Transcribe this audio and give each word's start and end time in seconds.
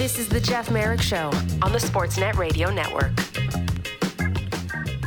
This 0.00 0.18
is 0.18 0.30
the 0.30 0.40
Jeff 0.40 0.70
Merrick 0.70 1.02
Show 1.02 1.26
on 1.60 1.72
the 1.72 1.78
Sportsnet 1.78 2.38
Radio 2.38 2.70
Network. 2.70 3.12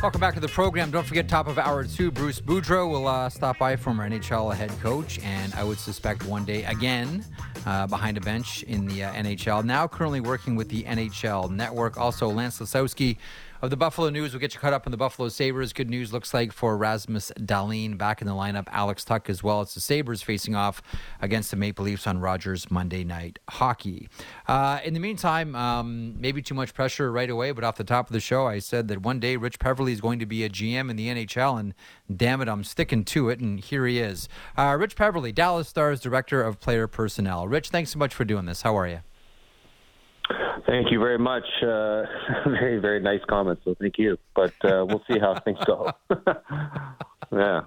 Welcome 0.00 0.20
back 0.20 0.34
to 0.34 0.40
the 0.40 0.46
program. 0.46 0.92
Don't 0.92 1.04
forget, 1.04 1.28
top 1.28 1.48
of 1.48 1.58
hour 1.58 1.82
two, 1.82 2.12
Bruce 2.12 2.40
Boudreau 2.40 2.88
will 2.88 3.08
uh, 3.08 3.28
stop 3.28 3.58
by, 3.58 3.74
former 3.74 4.08
NHL 4.08 4.54
head 4.54 4.70
coach, 4.78 5.18
and 5.18 5.52
I 5.54 5.64
would 5.64 5.80
suspect 5.80 6.24
one 6.26 6.44
day 6.44 6.62
again 6.62 7.24
uh, 7.66 7.88
behind 7.88 8.18
a 8.18 8.20
bench 8.20 8.62
in 8.62 8.86
the 8.86 9.02
uh, 9.02 9.12
NHL. 9.14 9.64
Now 9.64 9.88
currently 9.88 10.20
working 10.20 10.54
with 10.54 10.68
the 10.68 10.84
NHL 10.84 11.50
Network. 11.50 11.98
Also, 11.98 12.28
Lance 12.28 12.60
Lysowski 12.60 13.16
of 13.64 13.70
the 13.70 13.76
Buffalo 13.78 14.10
News 14.10 14.34
will 14.34 14.40
get 14.40 14.52
you 14.52 14.60
caught 14.60 14.74
up 14.74 14.86
on 14.86 14.90
the 14.90 14.98
Buffalo 14.98 15.30
Sabres. 15.30 15.72
Good 15.72 15.88
news 15.88 16.12
looks 16.12 16.34
like 16.34 16.52
for 16.52 16.76
Rasmus 16.76 17.32
Dahlin 17.38 17.96
back 17.96 18.20
in 18.20 18.26
the 18.26 18.34
lineup. 18.34 18.68
Alex 18.70 19.06
Tuch 19.06 19.30
as 19.30 19.42
well. 19.42 19.62
It's 19.62 19.72
the 19.72 19.80
Sabres 19.80 20.20
facing 20.20 20.54
off 20.54 20.82
against 21.22 21.50
the 21.50 21.56
Maple 21.56 21.86
Leafs 21.86 22.06
on 22.06 22.20
Rogers 22.20 22.70
Monday 22.70 23.04
Night 23.04 23.38
Hockey. 23.48 24.10
Uh, 24.46 24.80
in 24.84 24.92
the 24.92 25.00
meantime, 25.00 25.56
um, 25.56 26.20
maybe 26.20 26.42
too 26.42 26.54
much 26.54 26.74
pressure 26.74 27.10
right 27.10 27.30
away, 27.30 27.52
but 27.52 27.64
off 27.64 27.76
the 27.76 27.84
top 27.84 28.06
of 28.06 28.12
the 28.12 28.20
show, 28.20 28.46
I 28.46 28.58
said 28.58 28.88
that 28.88 29.00
one 29.00 29.18
day 29.18 29.36
Rich 29.36 29.58
Peverley 29.58 29.92
is 29.92 30.02
going 30.02 30.18
to 30.18 30.26
be 30.26 30.44
a 30.44 30.50
GM 30.50 30.90
in 30.90 30.96
the 30.96 31.08
NHL, 31.08 31.58
and 31.58 31.74
damn 32.14 32.42
it, 32.42 32.48
I'm 32.48 32.64
sticking 32.64 33.02
to 33.06 33.30
it, 33.30 33.40
and 33.40 33.58
here 33.58 33.86
he 33.86 33.98
is. 33.98 34.28
Uh, 34.58 34.76
Rich 34.78 34.94
Peverley, 34.94 35.32
Dallas 35.32 35.68
Stars 35.68 36.00
Director 36.00 36.42
of 36.42 36.60
Player 36.60 36.86
Personnel. 36.86 37.48
Rich, 37.48 37.70
thanks 37.70 37.92
so 37.92 37.98
much 37.98 38.14
for 38.14 38.26
doing 38.26 38.44
this. 38.44 38.60
How 38.60 38.76
are 38.76 38.86
you? 38.86 39.00
Thank 40.74 40.90
you 40.90 40.98
very 40.98 41.18
much. 41.18 41.44
Uh, 41.62 42.02
very, 42.46 42.78
very 42.80 42.98
nice 42.98 43.20
comments. 43.28 43.62
So 43.64 43.76
thank 43.80 43.96
you. 43.96 44.18
But 44.34 44.54
uh, 44.64 44.84
we'll 44.84 45.04
see 45.08 45.20
how 45.20 45.38
things 45.38 45.60
go. 45.64 45.92
yeah. 47.32 47.60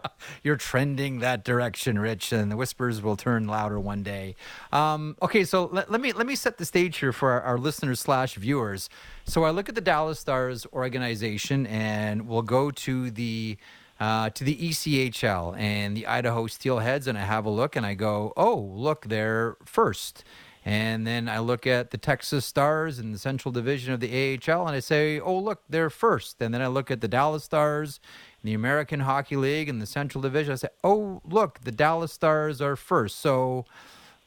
You're 0.44 0.58
trending 0.58 1.20
that 1.20 1.46
direction, 1.46 2.00
Rich, 2.00 2.34
and 2.34 2.52
the 2.52 2.58
whispers 2.58 3.02
will 3.02 3.16
turn 3.16 3.48
louder 3.48 3.80
one 3.80 4.04
day. 4.04 4.36
Um, 4.74 5.16
okay, 5.22 5.46
so 5.46 5.70
let, 5.72 5.90
let, 5.90 6.02
me 6.02 6.12
let 6.12 6.28
me 6.28 6.36
set 6.36 6.58
the 6.58 6.66
stage 6.66 6.98
here 6.98 7.14
for 7.14 7.32
our, 7.32 7.42
our 7.44 7.58
listeners 7.58 8.02
slash 8.02 8.36
viewers. 8.36 8.90
So 9.24 9.46
I 9.46 9.52
look 9.52 9.70
at 9.70 9.76
the 9.76 9.82
Dallas 9.82 10.20
Stars 10.20 10.68
organization, 10.74 11.66
and 11.68 12.28
we'll 12.28 12.42
go 12.42 12.72
to 12.72 13.10
the 13.10 13.56
uh, 14.02 14.32
to 14.32 14.44
the 14.44 14.58
ECHL 14.58 15.58
and 15.58 15.96
the 15.96 16.08
Idaho 16.08 16.48
Steelheads, 16.48 17.08
and 17.08 17.18
I 17.18 17.22
have 17.22 17.46
a 17.46 17.50
look, 17.50 17.78
and 17.78 17.86
I 17.86 17.94
go, 17.94 18.34
oh, 18.36 18.58
look, 18.58 19.06
they're 19.08 19.56
first. 19.64 20.26
And 20.68 21.08
then 21.08 21.30
I 21.30 21.40
look 21.40 21.66
at 21.66 21.92
the 21.92 21.98
Texas 21.98 22.46
Stars 22.46 23.00
in 23.00 23.14
the 23.14 23.18
Central 23.18 23.54
Division 23.54 23.94
of 23.94 24.02
the 24.02 24.10
AHL 24.12 24.68
and 24.68 24.76
I 24.76 24.82
say, 24.82 25.18
oh, 25.18 25.40
look, 25.40 25.62
they're 25.70 25.90
first. 25.90 26.42
And 26.42 26.54
then 26.54 26.62
I 26.62 26.68
look 26.68 26.92
at 26.92 27.00
the 27.00 27.08
Dallas 27.08 27.46
Stars 27.46 28.02
in 28.44 28.48
the 28.48 28.54
American 28.54 29.00
Hockey 29.00 29.38
League 29.38 29.70
in 29.70 29.80
the 29.80 29.86
Central 29.86 30.22
Division. 30.22 30.52
I 30.52 30.56
say, 30.58 30.68
oh, 30.84 31.22
look, 31.24 31.62
the 31.62 31.72
Dallas 31.72 32.12
Stars 32.12 32.60
are 32.60 32.76
first. 32.76 33.20
So 33.20 33.64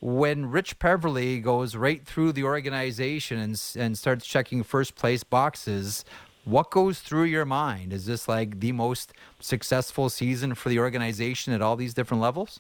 when 0.01 0.47
Rich 0.47 0.79
Peverley 0.79 1.41
goes 1.41 1.77
right 1.77 2.07
through 2.07 2.33
the 2.33 2.45
organization 2.45 3.39
and, 3.39 3.63
and 3.77 3.99
starts 3.99 4.25
checking 4.25 4.63
first 4.63 4.95
place 4.95 5.23
boxes, 5.23 6.07
what 6.47 6.71
goes 6.71 7.01
through 7.01 7.25
your 7.25 7.45
mind? 7.45 7.93
Is 7.93 8.07
this 8.07 8.29
like 8.29 8.61
the 8.61 8.73
most 8.73 9.13
successful 9.41 10.09
season 10.09 10.55
for 10.55 10.71
the 10.71 10.79
organization 10.79 11.53
at 11.53 11.61
all 11.61 11.77
these 11.77 11.93
different 11.93 12.23
levels? 12.23 12.59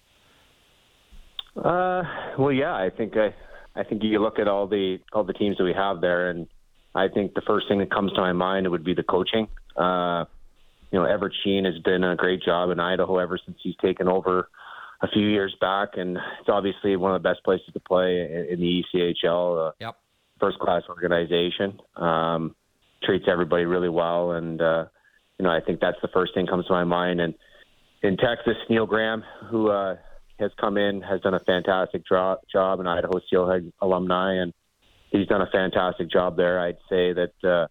Uh, 1.56 2.02
well, 2.38 2.52
yeah, 2.52 2.74
I 2.74 2.90
think 2.90 3.16
I, 3.16 3.34
I 3.74 3.84
think 3.84 4.02
you 4.02 4.18
look 4.20 4.38
at 4.38 4.48
all 4.48 4.66
the 4.66 4.98
all 5.12 5.24
the 5.24 5.32
teams 5.32 5.58
that 5.58 5.64
we 5.64 5.72
have 5.72 6.00
there, 6.00 6.30
and 6.30 6.46
I 6.94 7.08
think 7.08 7.34
the 7.34 7.42
first 7.46 7.68
thing 7.68 7.78
that 7.78 7.90
comes 7.90 8.12
to 8.12 8.20
my 8.20 8.32
mind 8.32 8.66
it 8.66 8.70
would 8.70 8.84
be 8.84 8.94
the 8.94 9.02
coaching. 9.02 9.48
Uh, 9.76 10.24
you 10.90 10.98
know, 10.98 11.04
Everett 11.04 11.32
Sheen 11.44 11.64
has 11.64 11.78
been 11.84 12.02
a 12.02 12.16
great 12.16 12.42
job 12.42 12.70
in 12.70 12.80
Idaho 12.80 13.18
ever 13.18 13.38
since 13.44 13.58
he's 13.62 13.76
taken 13.80 14.08
over 14.08 14.48
a 15.02 15.08
few 15.08 15.26
years 15.26 15.54
back, 15.60 15.90
and 15.94 16.16
it's 16.40 16.48
obviously 16.48 16.96
one 16.96 17.14
of 17.14 17.22
the 17.22 17.28
best 17.28 17.44
places 17.44 17.68
to 17.72 17.80
play 17.80 18.20
in, 18.20 18.46
in 18.50 18.60
the 18.60 18.82
ECHL. 18.94 19.68
Uh, 19.68 19.72
yep. 19.80 19.96
First 20.40 20.58
class 20.58 20.82
organization. 20.88 21.78
Um, 21.96 22.56
treats 23.02 23.26
everybody 23.28 23.64
really 23.64 23.88
well, 23.88 24.32
and 24.32 24.60
uh, 24.60 24.86
you 25.38 25.44
know, 25.44 25.50
I 25.50 25.60
think 25.60 25.80
that's 25.80 25.96
the 26.02 26.08
first 26.08 26.34
thing 26.34 26.46
comes 26.46 26.66
to 26.66 26.72
my 26.72 26.84
mind. 26.84 27.20
And 27.20 27.34
in 28.02 28.16
Texas, 28.16 28.56
Neil 28.68 28.86
Graham, 28.86 29.22
who 29.50 29.70
uh, 29.70 29.96
has 30.40 30.50
come 30.60 30.76
in, 30.76 31.02
has 31.02 31.20
done 31.20 31.34
a 31.34 31.40
fantastic 31.40 32.06
job, 32.06 32.38
job, 32.50 32.80
an 32.80 32.86
Idaho 32.86 33.20
Steelhead 33.26 33.72
alumni, 33.80 34.34
and 34.34 34.52
he's 35.10 35.26
done 35.26 35.42
a 35.42 35.50
fantastic 35.50 36.10
job 36.10 36.36
there. 36.36 36.60
I'd 36.60 36.78
say 36.88 37.12
that 37.12 37.32
uh, 37.44 37.66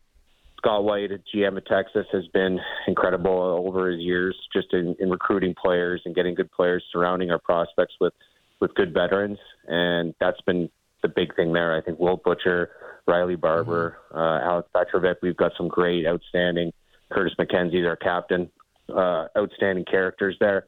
Scott 0.57 0.83
White 0.83 1.11
at 1.11 1.21
GM 1.33 1.57
of 1.57 1.65
Texas 1.65 2.05
has 2.11 2.27
been 2.27 2.59
incredible 2.87 3.63
over 3.67 3.89
his 3.89 3.99
years, 3.99 4.35
just 4.53 4.73
in, 4.73 4.95
in 4.99 5.09
recruiting 5.09 5.55
players 5.61 6.01
and 6.05 6.15
getting 6.15 6.35
good 6.35 6.51
players, 6.51 6.83
surrounding 6.91 7.31
our 7.31 7.39
prospects 7.39 7.95
with 7.99 8.13
with 8.61 8.75
good 8.75 8.93
veterans, 8.93 9.37
and 9.69 10.13
that's 10.19 10.41
been 10.41 10.69
the 11.01 11.07
big 11.07 11.33
thing 11.37 11.53
there. 11.53 11.77
I 11.77 11.81
think 11.81 11.97
Will 11.97 12.17
Butcher, 12.17 12.71
Riley 13.07 13.37
Barber, 13.37 13.97
mm-hmm. 14.11 14.17
uh, 14.17 14.39
Alex 14.41 14.67
Petrovic, 14.75 15.15
we've 15.21 15.37
got 15.37 15.53
some 15.57 15.69
great, 15.69 16.05
outstanding. 16.05 16.73
Curtis 17.09 17.33
McKenzie, 17.39 17.87
our 17.87 17.95
captain, 17.95 18.51
uh, 18.93 19.27
outstanding 19.37 19.85
characters 19.85 20.35
there 20.41 20.65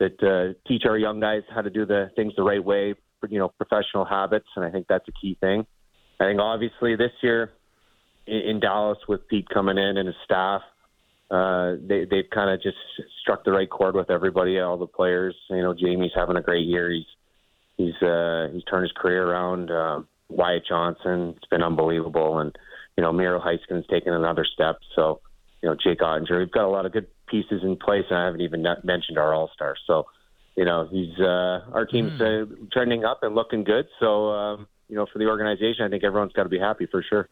that 0.00 0.22
uh, 0.22 0.58
teach 0.68 0.82
our 0.86 0.98
young 0.98 1.20
guys 1.20 1.42
how 1.54 1.62
to 1.62 1.70
do 1.70 1.86
the 1.86 2.10
things 2.16 2.32
the 2.36 2.42
right 2.42 2.62
way, 2.62 2.94
you 3.28 3.38
know, 3.38 3.48
professional 3.48 4.04
habits, 4.04 4.46
and 4.56 4.64
I 4.64 4.70
think 4.70 4.86
that's 4.88 5.06
a 5.08 5.12
key 5.12 5.36
thing. 5.40 5.66
I 6.20 6.24
think 6.24 6.40
obviously 6.40 6.96
this 6.96 7.12
year 7.22 7.52
in, 8.26 8.36
in 8.36 8.60
Dallas 8.60 8.98
with 9.08 9.26
Pete 9.28 9.48
coming 9.52 9.78
in 9.78 9.96
and 9.96 10.06
his 10.06 10.16
staff, 10.24 10.62
uh, 11.30 11.74
they 11.80 12.04
they've 12.04 12.28
kind 12.32 12.50
of 12.50 12.62
just 12.62 12.76
struck 13.22 13.44
the 13.44 13.52
right 13.52 13.68
chord 13.68 13.94
with 13.94 14.10
everybody, 14.10 14.58
all 14.60 14.76
the 14.76 14.86
players. 14.86 15.34
You 15.48 15.62
know, 15.62 15.74
Jamie's 15.74 16.12
having 16.14 16.36
a 16.36 16.42
great 16.42 16.66
year. 16.66 16.90
He's 16.90 17.06
he's 17.76 18.02
uh, 18.06 18.48
he's 18.52 18.64
turned 18.64 18.82
his 18.84 18.92
career 18.92 19.26
around. 19.26 19.70
Uh, 19.70 20.00
Wyatt 20.28 20.64
Johnston, 20.68 21.34
it's 21.36 21.48
been 21.50 21.62
unbelievable, 21.62 22.38
and 22.38 22.56
you 22.96 23.02
know, 23.02 23.12
Miro 23.12 23.40
Heiskanen's 23.40 23.86
taken 23.88 24.12
another 24.12 24.44
step. 24.44 24.76
So, 24.94 25.20
you 25.64 25.70
know, 25.70 25.76
Jake 25.82 26.00
Oettinger, 26.00 26.40
we've 26.40 26.50
got 26.50 26.66
a 26.66 26.68
lot 26.68 26.84
of 26.84 26.92
good 26.92 27.06
pieces 27.26 27.62
in 27.62 27.76
place, 27.76 28.04
and 28.10 28.18
I 28.18 28.26
haven't 28.26 28.42
even 28.42 28.66
mentioned 28.82 29.16
our 29.16 29.32
All 29.32 29.50
Stars. 29.54 29.80
So, 29.86 30.04
you 30.56 30.66
know, 30.66 30.86
he's 30.90 31.18
uh, 31.18 31.60
our 31.72 31.86
team's 31.86 32.20
mm. 32.20 32.52
uh, 32.52 32.66
trending 32.70 33.06
up 33.06 33.22
and 33.22 33.34
looking 33.34 33.64
good. 33.64 33.86
So, 33.98 34.28
um, 34.28 34.66
you 34.90 34.96
know, 34.96 35.06
for 35.10 35.18
the 35.18 35.24
organization, 35.24 35.86
I 35.86 35.88
think 35.88 36.04
everyone's 36.04 36.34
got 36.34 36.42
to 36.42 36.50
be 36.50 36.58
happy 36.58 36.84
for 36.84 37.02
sure. 37.02 37.30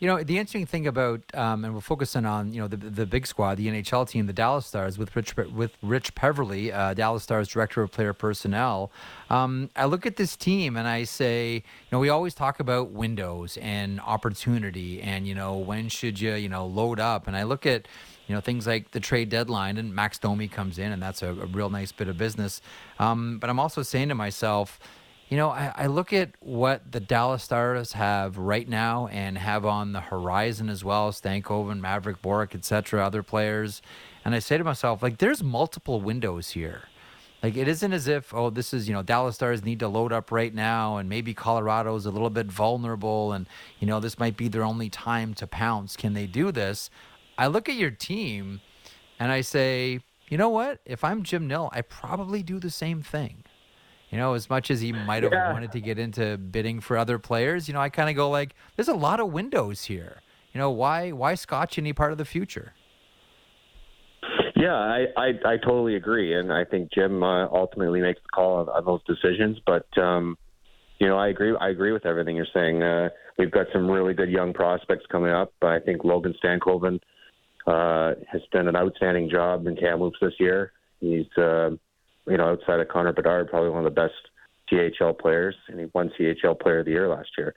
You 0.00 0.06
know, 0.06 0.22
the 0.22 0.38
interesting 0.38 0.64
thing 0.64 0.86
about, 0.86 1.20
um, 1.34 1.62
and 1.62 1.74
we're 1.74 1.82
focusing 1.82 2.24
on, 2.24 2.54
you 2.54 2.60
know, 2.62 2.66
the 2.66 2.78
the 2.78 3.04
big 3.04 3.26
squad, 3.26 3.56
the 3.56 3.68
NHL 3.68 4.08
team, 4.08 4.26
the 4.26 4.32
Dallas 4.32 4.64
Stars, 4.64 4.96
with 4.96 5.14
Rich 5.14 5.36
with 5.36 5.72
Rich 5.82 6.14
Peverley, 6.14 6.72
uh, 6.72 6.94
Dallas 6.94 7.22
Stars 7.22 7.48
director 7.48 7.82
of 7.82 7.92
player 7.92 8.14
personnel. 8.14 8.90
Um, 9.28 9.68
I 9.76 9.84
look 9.84 10.06
at 10.06 10.16
this 10.16 10.36
team 10.36 10.78
and 10.78 10.88
I 10.88 11.04
say, 11.04 11.52
you 11.56 11.62
know, 11.92 11.98
we 11.98 12.08
always 12.08 12.34
talk 12.34 12.60
about 12.60 12.92
windows 12.92 13.58
and 13.60 14.00
opportunity, 14.00 15.02
and 15.02 15.28
you 15.28 15.34
know, 15.34 15.58
when 15.58 15.90
should 15.90 16.18
you, 16.18 16.32
you 16.32 16.48
know, 16.48 16.64
load 16.64 16.98
up? 16.98 17.26
And 17.26 17.36
I 17.36 17.42
look 17.42 17.66
at, 17.66 17.86
you 18.26 18.34
know, 18.34 18.40
things 18.40 18.66
like 18.66 18.92
the 18.92 19.00
trade 19.00 19.28
deadline, 19.28 19.76
and 19.76 19.94
Max 19.94 20.18
Domi 20.18 20.48
comes 20.48 20.78
in, 20.78 20.92
and 20.92 21.02
that's 21.02 21.20
a, 21.20 21.28
a 21.28 21.46
real 21.46 21.68
nice 21.68 21.92
bit 21.92 22.08
of 22.08 22.16
business. 22.16 22.62
Um, 22.98 23.38
but 23.38 23.50
I'm 23.50 23.60
also 23.60 23.82
saying 23.82 24.08
to 24.08 24.14
myself 24.14 24.80
you 25.30 25.36
know, 25.36 25.50
I, 25.50 25.72
I, 25.76 25.86
look 25.86 26.12
at 26.12 26.32
what 26.40 26.90
the 26.90 26.98
Dallas 26.98 27.44
Stars 27.44 27.92
have 27.92 28.36
right 28.36 28.68
now 28.68 29.06
and 29.06 29.38
have 29.38 29.64
on 29.64 29.92
the 29.92 30.00
horizon 30.00 30.68
as 30.68 30.84
well, 30.84 31.12
Stankoven, 31.12 31.80
Mavrik 31.80 32.20
Bourque, 32.20 32.54
etc., 32.54 33.06
other 33.06 33.22
players, 33.22 33.80
and 34.24 34.34
I 34.34 34.40
say 34.40 34.58
to 34.58 34.64
myself, 34.64 35.04
like, 35.04 35.18
there's 35.18 35.42
multiple 35.42 36.00
windows 36.00 36.50
here. 36.50 36.82
Like, 37.44 37.56
it 37.56 37.68
isn't 37.68 37.92
as 37.92 38.08
if, 38.08 38.34
oh, 38.34 38.50
this 38.50 38.74
is, 38.74 38.88
you 38.88 38.92
know, 38.92 39.02
Dallas 39.02 39.36
Stars 39.36 39.64
need 39.64 39.78
to 39.78 39.88
load 39.88 40.12
up 40.12 40.32
right 40.32 40.52
now, 40.52 40.96
and 40.96 41.08
maybe 41.08 41.32
Colorado's 41.32 42.06
a 42.06 42.10
little 42.10 42.28
bit 42.28 42.48
vulnerable, 42.48 43.32
and, 43.32 43.46
you 43.78 43.86
know, 43.86 44.00
this 44.00 44.18
might 44.18 44.36
be 44.36 44.48
their 44.48 44.64
only 44.64 44.90
time 44.90 45.32
to 45.34 45.46
pounce. 45.46 45.96
Can 45.96 46.12
they 46.12 46.26
do 46.26 46.50
this? 46.50 46.90
I 47.38 47.46
look 47.46 47.68
at 47.68 47.76
your 47.76 47.90
team 47.90 48.60
and 49.18 49.32
I 49.32 49.40
say, 49.40 50.00
you 50.28 50.36
know 50.36 50.50
what? 50.50 50.80
If 50.84 51.02
I'm 51.02 51.22
Jim 51.22 51.46
Nill, 51.46 51.70
I 51.72 51.80
probably 51.80 52.42
do 52.42 52.58
the 52.58 52.68
same 52.68 53.00
thing. 53.00 53.44
You 54.10 54.18
know, 54.18 54.34
as 54.34 54.50
much 54.50 54.70
as 54.70 54.80
he 54.80 54.92
might 54.92 55.22
have 55.22 55.32
yeah. 55.32 55.52
wanted 55.52 55.70
to 55.72 55.80
get 55.80 55.98
into 55.98 56.36
bidding 56.36 56.80
for 56.80 56.98
other 56.98 57.18
players, 57.18 57.68
you 57.68 57.74
know, 57.74 57.80
I 57.80 57.88
kind 57.88 58.10
of 58.10 58.16
go 58.16 58.28
like, 58.28 58.54
there's 58.74 58.88
a 58.88 58.94
lot 58.94 59.20
of 59.20 59.32
windows 59.32 59.84
here. 59.84 60.16
You 60.52 60.58
know, 60.58 60.70
why 60.70 61.12
why 61.12 61.36
scotch 61.36 61.78
any 61.78 61.92
part 61.92 62.10
of 62.10 62.18
the 62.18 62.24
future? 62.24 62.72
Yeah, 64.56 64.74
I, 64.74 65.06
I, 65.16 65.26
I 65.46 65.56
totally 65.56 65.94
agree, 65.94 66.34
and 66.34 66.52
I 66.52 66.64
think 66.64 66.92
Jim 66.92 67.22
uh, 67.22 67.46
ultimately 67.46 68.00
makes 68.00 68.20
the 68.20 68.28
call 68.34 68.56
on, 68.56 68.68
on 68.68 68.84
those 68.84 69.00
decisions. 69.06 69.58
But 69.64 69.86
um, 69.96 70.36
you 70.98 71.06
know, 71.06 71.16
I 71.16 71.28
agree. 71.28 71.54
I 71.58 71.68
agree 71.68 71.92
with 71.92 72.04
everything 72.04 72.36
you're 72.36 72.46
saying. 72.52 72.82
Uh, 72.82 73.10
we've 73.38 73.50
got 73.50 73.66
some 73.72 73.88
really 73.88 74.12
good 74.12 74.28
young 74.28 74.52
prospects 74.52 75.06
coming 75.10 75.30
up. 75.30 75.52
I 75.62 75.78
think 75.78 76.04
Logan 76.04 76.34
Stankoven 76.44 76.98
uh, 77.66 78.14
has 78.30 78.42
done 78.52 78.68
an 78.68 78.76
outstanding 78.76 79.30
job 79.30 79.66
in 79.66 79.76
Kamloops 79.76 80.18
this 80.20 80.34
year. 80.38 80.72
He's 81.00 81.26
uh, 81.38 81.70
you 82.30 82.36
know, 82.36 82.50
outside 82.50 82.80
of 82.80 82.88
Connor 82.88 83.12
Bedard, 83.12 83.48
probably 83.48 83.70
one 83.70 83.84
of 83.84 83.94
the 83.94 84.00
best 84.00 84.14
CHL 84.70 85.18
players, 85.18 85.54
and 85.68 85.80
he 85.80 85.86
won 85.92 86.10
CHL 86.18 86.58
Player 86.60 86.80
of 86.80 86.86
the 86.86 86.92
Year 86.92 87.08
last 87.08 87.30
year. 87.36 87.54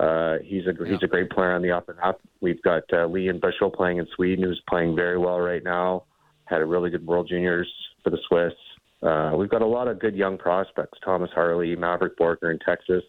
Uh, 0.00 0.38
he's 0.42 0.66
a 0.66 0.72
yeah. 0.72 0.92
he's 0.92 1.02
a 1.02 1.06
great 1.06 1.30
player 1.30 1.52
on 1.52 1.62
the 1.62 1.70
up 1.70 1.88
and 1.88 1.98
up. 2.00 2.20
We've 2.40 2.62
got 2.62 2.82
uh, 2.92 3.06
Lian 3.08 3.40
Bichsel 3.40 3.72
playing 3.72 3.98
in 3.98 4.06
Sweden, 4.16 4.44
who's 4.44 4.62
playing 4.68 4.96
very 4.96 5.18
well 5.18 5.38
right 5.38 5.62
now. 5.62 6.04
Had 6.46 6.62
a 6.62 6.66
really 6.66 6.90
good 6.90 7.06
World 7.06 7.28
Juniors 7.28 7.70
for 8.02 8.10
the 8.10 8.18
Swiss. 8.28 8.54
Uh, 9.02 9.36
we've 9.36 9.50
got 9.50 9.62
a 9.62 9.66
lot 9.66 9.88
of 9.88 10.00
good 10.00 10.16
young 10.16 10.38
prospects: 10.38 10.98
Thomas 11.04 11.30
Harley, 11.34 11.76
Mavrik 11.76 12.16
Bourque 12.16 12.38
in 12.42 12.58
Texas. 12.64 13.02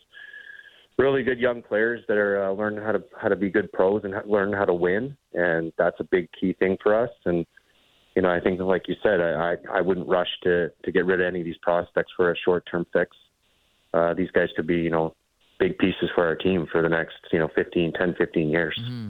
really 0.98 1.24
good 1.24 1.40
young 1.40 1.62
players 1.62 2.02
that 2.10 2.18
are 2.18 2.46
uh, 2.46 2.52
learning 2.52 2.84
how 2.84 2.92
to 2.92 3.04
how 3.18 3.30
to 3.30 3.38
be 3.38 3.50
good 3.50 3.72
pros 3.72 4.02
and 4.04 4.14
learn 4.30 4.52
how 4.52 4.66
to 4.66 4.74
win, 4.74 5.16
and 5.34 5.72
that's 5.78 6.00
a 6.02 6.04
big 6.04 6.28
key 6.38 6.52
thing 6.60 6.78
for 6.84 6.94
us. 6.94 7.12
And 7.24 7.46
you 8.16 8.22
know, 8.22 8.30
I 8.30 8.40
think 8.40 8.60
like 8.60 8.88
you 8.88 8.96
said, 9.02 9.20
I 9.22 9.54
I, 9.54 9.78
I 9.78 9.82
wouldn't 9.82 10.08
rush 10.08 10.30
to 10.44 10.70
to 10.84 10.92
get 10.92 11.06
rid 11.06 11.22
of 11.22 11.28
any 11.28 11.40
of 11.40 11.46
these 11.46 11.58
prospects 11.62 12.12
for 12.16 12.32
a 12.32 12.36
short 12.38 12.68
term 12.70 12.86
fix. 12.94 13.16
Uh, 13.94 14.14
these 14.14 14.32
guys 14.32 14.50
could 14.56 14.68
be 14.68 14.78
you 14.78 14.90
know 14.90 15.16
big 15.60 15.78
pieces 15.78 16.10
for 16.16 16.26
our 16.26 16.36
team 16.36 16.68
for 16.72 16.82
the 16.82 16.90
next 16.90 17.16
you 17.32 17.40
know 17.40 17.50
15, 17.56 17.94
10, 17.94 18.16
15 18.18 18.50
years. 18.50 18.80
Mm-hmm. 18.82 19.10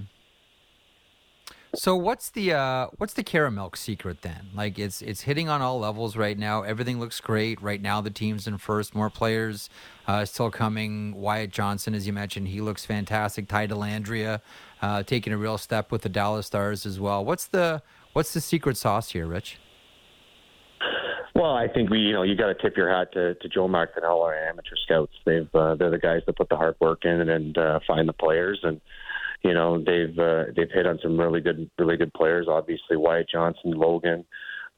So 1.76 1.96
what's 1.96 2.30
the 2.30 2.54
uh, 2.54 2.88
what's 2.98 3.14
the 3.14 3.24
Caramilk 3.24 3.76
secret 3.76 4.22
then? 4.22 4.50
Like 4.54 4.78
it's 4.78 5.02
it's 5.02 5.22
hitting 5.22 5.50
on 5.50 5.64
all 5.64 5.80
levels 5.80 6.16
right 6.16 6.38
now. 6.38 6.62
Everything 6.62 7.00
looks 7.00 7.20
great 7.20 7.60
right 7.64 7.82
now. 7.82 8.00
The 8.00 8.12
team's 8.12 8.46
in 8.48 8.60
first. 8.60 8.94
More 8.94 9.10
players 9.10 9.72
uh, 10.08 10.24
still 10.26 10.52
coming. 10.52 11.16
Wyatt 11.16 11.50
Johnston, 11.50 11.96
as 11.96 12.06
you 12.06 12.14
mentioned, 12.14 12.50
he 12.50 12.62
looks 12.62 12.86
fantastic. 12.86 13.48
Ty 13.48 13.68
Dellandrea 13.68 14.42
uh, 14.84 15.02
taking 15.02 15.34
a 15.34 15.38
real 15.38 15.58
step 15.58 15.92
with 15.92 16.04
the 16.04 16.10
Dallas 16.10 16.46
Stars 16.46 16.86
as 16.86 17.00
well. 17.00 17.26
What's 17.26 17.48
the 17.48 17.82
what's 18.14 18.34
the 18.34 18.42
secret 18.42 18.78
sauce 18.78 19.12
here, 19.12 19.28
Rich? 19.28 19.60
Well, 21.36 21.56
I 21.56 21.68
think 21.68 21.90
we, 21.90 22.00
you 22.00 22.14
know, 22.14 22.22
you 22.22 22.36
got 22.36 22.48
to 22.48 22.56
tip 22.56 22.78
your 22.78 22.90
hat 22.90 23.12
to, 23.14 23.34
to 23.36 23.50
Joe 23.50 23.68
McDonnell, 23.68 24.22
our 24.22 24.36
amateur 24.36 24.76
scouts. 24.84 25.14
They've 25.26 25.50
uh, 25.54 25.76
they're 25.76 25.90
the 25.90 25.98
guys 25.98 26.22
that 26.28 26.38
put 26.38 26.50
the 26.50 26.56
hard 26.56 26.76
work 26.80 27.06
in 27.06 27.22
and, 27.22 27.30
and 27.30 27.58
uh, 27.58 27.80
find 27.88 28.08
the 28.08 28.14
players 28.14 28.60
and 28.64 28.80
you 29.44 29.54
know 29.54 29.78
they've 29.78 30.18
uh, 30.18 30.46
they've 30.56 30.72
hit 30.72 30.88
on 30.88 31.00
some 31.02 31.20
really 31.20 31.42
good 31.42 31.70
really 31.78 31.98
good 31.98 32.14
players. 32.14 32.48
Obviously 32.50 32.98
Wyatt 32.98 33.28
Johnston, 33.32 33.72
Logan. 33.72 34.26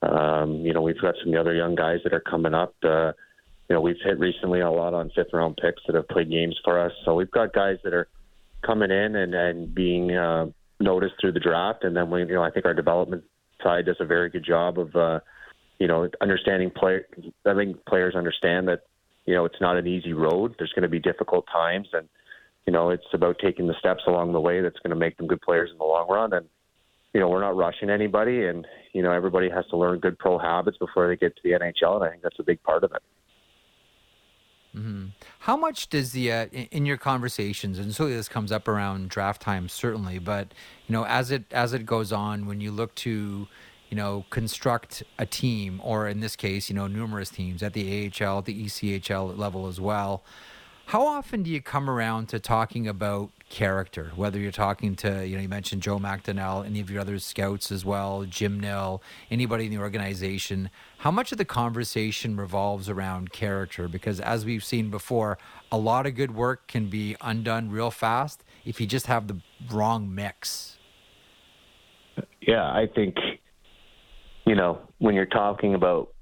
Um, 0.01 0.65
you 0.65 0.73
know 0.73 0.81
we've 0.81 0.99
got 0.99 1.15
some 1.23 1.33
other 1.35 1.53
young 1.53 1.75
guys 1.75 1.99
that 2.03 2.13
are 2.13 2.19
coming 2.21 2.53
up. 2.53 2.73
Uh, 2.83 3.11
you 3.69 3.75
know 3.75 3.81
we've 3.81 4.01
hit 4.03 4.19
recently 4.19 4.61
a 4.61 4.71
lot 4.71 4.93
on 4.93 5.11
fifth 5.15 5.33
round 5.33 5.57
picks 5.61 5.81
that 5.87 5.95
have 5.95 6.07
played 6.07 6.31
games 6.31 6.57
for 6.63 6.79
us. 6.79 6.91
So 7.03 7.15
we've 7.15 7.31
got 7.31 7.53
guys 7.53 7.77
that 7.83 7.93
are 7.93 8.07
coming 8.65 8.91
in 8.91 9.15
and 9.15 9.35
and 9.35 9.75
being 9.75 10.11
uh, 10.11 10.47
noticed 10.79 11.15
through 11.19 11.33
the 11.33 11.39
draft. 11.39 11.83
And 11.83 11.95
then 11.95 12.09
we 12.09 12.21
you 12.21 12.33
know 12.33 12.43
I 12.43 12.51
think 12.51 12.65
our 12.65 12.73
development 12.73 13.23
side 13.63 13.85
does 13.85 13.97
a 13.99 14.05
very 14.05 14.29
good 14.29 14.45
job 14.45 14.79
of 14.79 14.95
uh, 14.95 15.19
you 15.79 15.87
know 15.87 16.09
understanding 16.21 16.71
player. 16.71 17.05
I 17.45 17.53
think 17.55 17.85
players 17.85 18.15
understand 18.15 18.67
that 18.67 18.81
you 19.25 19.33
know 19.33 19.45
it's 19.45 19.61
not 19.61 19.77
an 19.77 19.87
easy 19.87 20.13
road. 20.13 20.55
There's 20.57 20.73
going 20.73 20.83
to 20.83 20.89
be 20.89 20.99
difficult 20.99 21.45
times 21.51 21.87
and 21.93 22.07
you 22.65 22.73
know, 22.73 22.89
it's 22.89 23.05
about 23.13 23.37
taking 23.39 23.67
the 23.67 23.75
steps 23.79 24.03
along 24.07 24.33
the 24.33 24.39
way 24.39 24.61
that's 24.61 24.79
going 24.79 24.89
to 24.89 24.95
make 24.95 25.17
them 25.17 25.27
good 25.27 25.41
players 25.41 25.69
in 25.71 25.77
the 25.77 25.83
long 25.83 26.07
run. 26.09 26.33
And, 26.33 26.47
you 27.13 27.19
know, 27.19 27.29
we're 27.29 27.41
not 27.41 27.55
rushing 27.55 27.89
anybody, 27.89 28.45
and, 28.45 28.67
you 28.91 29.01
know, 29.01 29.11
everybody 29.11 29.49
has 29.49 29.65
to 29.67 29.77
learn 29.77 29.99
good 29.99 30.19
pro 30.19 30.37
habits 30.37 30.77
before 30.77 31.07
they 31.07 31.15
get 31.15 31.35
to 31.35 31.41
the 31.43 31.51
NHL, 31.51 31.95
and 31.95 32.03
I 32.03 32.09
think 32.09 32.23
that's 32.23 32.39
a 32.39 32.43
big 32.43 32.61
part 32.63 32.83
of 32.83 32.91
it. 32.91 33.01
Mm-hmm. 34.75 35.05
How 35.39 35.55
much 35.55 35.89
does 35.89 36.11
the 36.11 36.31
uh, 36.31 36.45
in 36.47 36.85
your 36.85 36.97
conversations, 36.97 37.79
and 37.79 37.95
so 37.95 38.07
this 38.07 38.27
comes 38.27 38.51
up 38.51 38.67
around 38.67 39.09
draft 39.09 39.41
time 39.41 39.69
certainly, 39.69 40.19
but 40.19 40.53
you 40.87 40.93
know 40.93 41.05
as 41.05 41.31
it 41.31 41.45
as 41.51 41.73
it 41.73 41.85
goes 41.85 42.11
on, 42.11 42.45
when 42.45 42.59
you 42.59 42.71
look 42.71 42.93
to 42.95 43.47
you 43.89 43.97
know 43.97 44.25
construct 44.29 45.03
a 45.17 45.25
team, 45.25 45.79
or 45.83 46.07
in 46.07 46.19
this 46.19 46.35
case, 46.35 46.69
you 46.69 46.75
know 46.75 46.87
numerous 46.87 47.29
teams 47.29 47.63
at 47.63 47.73
the 47.73 48.11
AHL, 48.19 48.41
the 48.41 48.65
ECHL 48.65 49.37
level 49.37 49.67
as 49.67 49.79
well, 49.79 50.23
how 50.87 51.05
often 51.05 51.41
do 51.41 51.49
you 51.49 51.61
come 51.61 51.89
around 51.89 52.27
to 52.29 52.39
talking 52.39 52.87
about 52.87 53.31
character? 53.49 54.11
Whether 54.15 54.39
you're 54.39 54.51
talking 54.51 54.95
to, 54.97 55.25
you 55.25 55.35
know, 55.35 55.41
you 55.41 55.49
mentioned 55.49 55.81
Joe 55.81 55.99
McDonnell, 55.99 56.65
any 56.65 56.79
of 56.79 56.89
your 56.89 57.01
other 57.01 57.19
scouts 57.19 57.71
as 57.71 57.85
well, 57.85 58.23
Jim 58.23 58.59
Nill, 58.59 59.01
anybody 59.29 59.65
in 59.65 59.71
the 59.71 59.77
organization. 59.77 60.69
How 60.99 61.11
much 61.11 61.31
of 61.31 61.37
the 61.37 61.45
conversation 61.45 62.37
revolves 62.37 62.89
around 62.89 63.31
character? 63.31 63.87
Because 63.87 64.19
as 64.19 64.45
we've 64.45 64.63
seen 64.63 64.89
before, 64.89 65.37
a 65.71 65.77
lot 65.77 66.05
of 66.05 66.15
good 66.15 66.35
work 66.35 66.67
can 66.67 66.89
be 66.89 67.15
undone 67.21 67.69
real 67.69 67.91
fast 67.91 68.43
if 68.65 68.81
you 68.81 68.87
just 68.87 69.07
have 69.07 69.27
the 69.27 69.41
wrong 69.71 70.13
mix. 70.13 70.77
Yeah, 72.41 72.63
I 72.63 72.87
think, 72.93 73.15
you 74.45 74.55
know, 74.55 74.79
when 74.99 75.15
you're 75.15 75.25
talking 75.25 75.75
about 75.75 76.13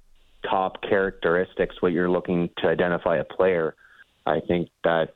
top 0.50 0.82
characteristics, 0.82 1.82
what 1.82 1.94
you're 1.94 2.10
looking 2.10 2.50
to 2.58 2.68
identify 2.68 3.18
a 3.18 3.24
player 3.24 3.76
I 4.26 4.40
think 4.40 4.70
that 4.84 5.16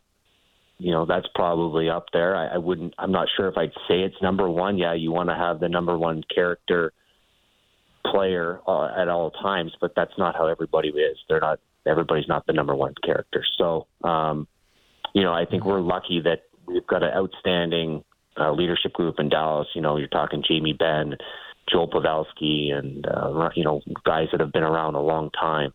you 0.79 0.91
know 0.91 1.05
that's 1.05 1.27
probably 1.35 1.89
up 1.89 2.05
there. 2.13 2.35
I, 2.35 2.55
I 2.55 2.57
wouldn't. 2.57 2.93
I'm 2.97 3.11
not 3.11 3.27
sure 3.35 3.47
if 3.47 3.57
I'd 3.57 3.73
say 3.87 4.01
it's 4.01 4.21
number 4.21 4.49
one. 4.49 4.77
Yeah, 4.77 4.93
you 4.93 5.11
want 5.11 5.29
to 5.29 5.35
have 5.35 5.59
the 5.59 5.69
number 5.69 5.97
one 5.97 6.23
character 6.33 6.93
player 8.05 8.59
uh, 8.67 8.89
at 8.95 9.07
all 9.07 9.31
times, 9.31 9.73
but 9.81 9.93
that's 9.95 10.17
not 10.17 10.35
how 10.35 10.47
everybody 10.47 10.89
is. 10.89 11.17
They're 11.27 11.39
not. 11.39 11.59
Everybody's 11.85 12.27
not 12.27 12.45
the 12.45 12.53
number 12.53 12.75
one 12.75 12.93
character. 13.03 13.43
So, 13.57 13.87
um, 14.03 14.47
you 15.13 15.23
know, 15.23 15.33
I 15.33 15.45
think 15.45 15.63
we're 15.63 15.79
lucky 15.79 16.21
that 16.25 16.43
we've 16.67 16.85
got 16.85 17.01
an 17.01 17.11
outstanding 17.15 18.03
uh, 18.37 18.51
leadership 18.51 18.93
group 18.93 19.15
in 19.19 19.29
Dallas. 19.29 19.67
You 19.73 19.81
know, 19.81 19.97
you're 19.97 20.09
talking 20.09 20.43
Jamie 20.47 20.73
Benn, 20.73 21.15
Joe 21.71 21.87
Pavelski, 21.87 22.73
and 22.73 23.05
uh, 23.07 23.49
you 23.55 23.63
know 23.63 23.81
guys 24.03 24.27
that 24.31 24.41
have 24.41 24.51
been 24.51 24.63
around 24.63 24.95
a 24.95 25.01
long 25.01 25.31
time, 25.31 25.73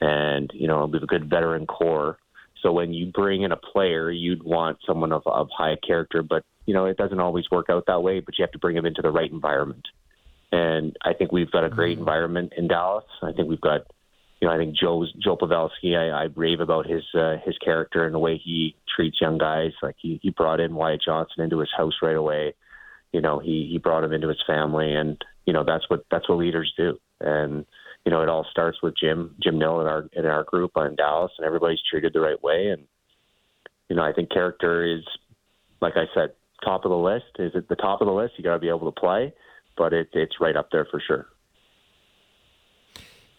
and 0.00 0.50
you 0.54 0.66
know 0.66 0.86
we 0.86 0.96
have 0.96 1.02
a 1.02 1.06
good 1.06 1.28
veteran 1.28 1.66
core. 1.66 2.18
So 2.62 2.72
when 2.72 2.92
you 2.94 3.06
bring 3.06 3.42
in 3.42 3.52
a 3.52 3.56
player, 3.56 4.10
you'd 4.10 4.42
want 4.42 4.78
someone 4.86 5.12
of, 5.12 5.22
of 5.26 5.48
high 5.56 5.76
character, 5.84 6.22
but 6.22 6.44
you 6.64 6.74
know 6.74 6.86
it 6.86 6.96
doesn't 6.96 7.20
always 7.20 7.50
work 7.50 7.66
out 7.68 7.84
that 7.86 8.02
way. 8.02 8.20
But 8.20 8.38
you 8.38 8.42
have 8.44 8.52
to 8.52 8.58
bring 8.58 8.76
them 8.76 8.86
into 8.86 9.02
the 9.02 9.10
right 9.10 9.30
environment, 9.30 9.86
and 10.52 10.96
I 11.04 11.12
think 11.12 11.32
we've 11.32 11.50
got 11.50 11.64
a 11.64 11.70
great 11.70 11.94
mm-hmm. 11.94 12.02
environment 12.02 12.52
in 12.56 12.68
Dallas. 12.68 13.04
I 13.22 13.32
think 13.32 13.48
we've 13.48 13.60
got, 13.60 13.80
you 14.40 14.46
know, 14.46 14.54
I 14.54 14.58
think 14.58 14.76
Joe's 14.76 15.12
Joe 15.14 15.36
Pavelski. 15.36 15.96
I, 15.96 16.24
I 16.24 16.28
rave 16.36 16.60
about 16.60 16.86
his 16.86 17.02
uh, 17.14 17.36
his 17.44 17.58
character 17.58 18.04
and 18.04 18.14
the 18.14 18.20
way 18.20 18.40
he 18.42 18.76
treats 18.94 19.20
young 19.20 19.38
guys. 19.38 19.72
Like 19.82 19.96
he 19.98 20.20
he 20.22 20.30
brought 20.30 20.60
in 20.60 20.74
Wyatt 20.74 21.02
Johnston 21.04 21.44
into 21.44 21.58
his 21.58 21.70
house 21.76 21.94
right 22.00 22.16
away. 22.16 22.54
You 23.12 23.20
know, 23.20 23.40
he 23.40 23.68
he 23.70 23.78
brought 23.78 24.04
him 24.04 24.12
into 24.12 24.28
his 24.28 24.42
family, 24.46 24.94
and 24.94 25.22
you 25.46 25.52
know 25.52 25.64
that's 25.64 25.90
what 25.90 26.04
that's 26.10 26.28
what 26.28 26.38
leaders 26.38 26.72
do. 26.76 26.98
And 27.20 27.66
you 28.04 28.10
know, 28.10 28.22
it 28.22 28.28
all 28.28 28.46
starts 28.50 28.78
with 28.82 28.94
Jim, 28.98 29.34
Jim 29.42 29.58
Nill 29.58 29.80
in 29.80 29.86
our 29.86 30.08
in 30.12 30.26
our 30.26 30.44
group 30.44 30.72
in 30.76 30.96
Dallas, 30.96 31.32
and 31.38 31.46
everybody's 31.46 31.80
treated 31.88 32.12
the 32.12 32.20
right 32.20 32.42
way. 32.42 32.68
And 32.68 32.84
you 33.88 33.96
know, 33.96 34.02
I 34.02 34.12
think 34.12 34.30
character 34.30 34.84
is, 34.84 35.02
like 35.80 35.94
I 35.96 36.04
said, 36.14 36.30
top 36.64 36.84
of 36.84 36.90
the 36.90 36.96
list. 36.96 37.26
Is 37.38 37.52
it 37.54 37.68
the 37.68 37.76
top 37.76 38.00
of 38.00 38.06
the 38.06 38.12
list? 38.12 38.34
You 38.36 38.44
got 38.44 38.54
to 38.54 38.58
be 38.58 38.68
able 38.68 38.90
to 38.90 39.00
play, 39.00 39.32
but 39.76 39.92
it, 39.92 40.08
it's 40.12 40.40
right 40.40 40.56
up 40.56 40.68
there 40.72 40.86
for 40.90 41.00
sure. 41.06 41.26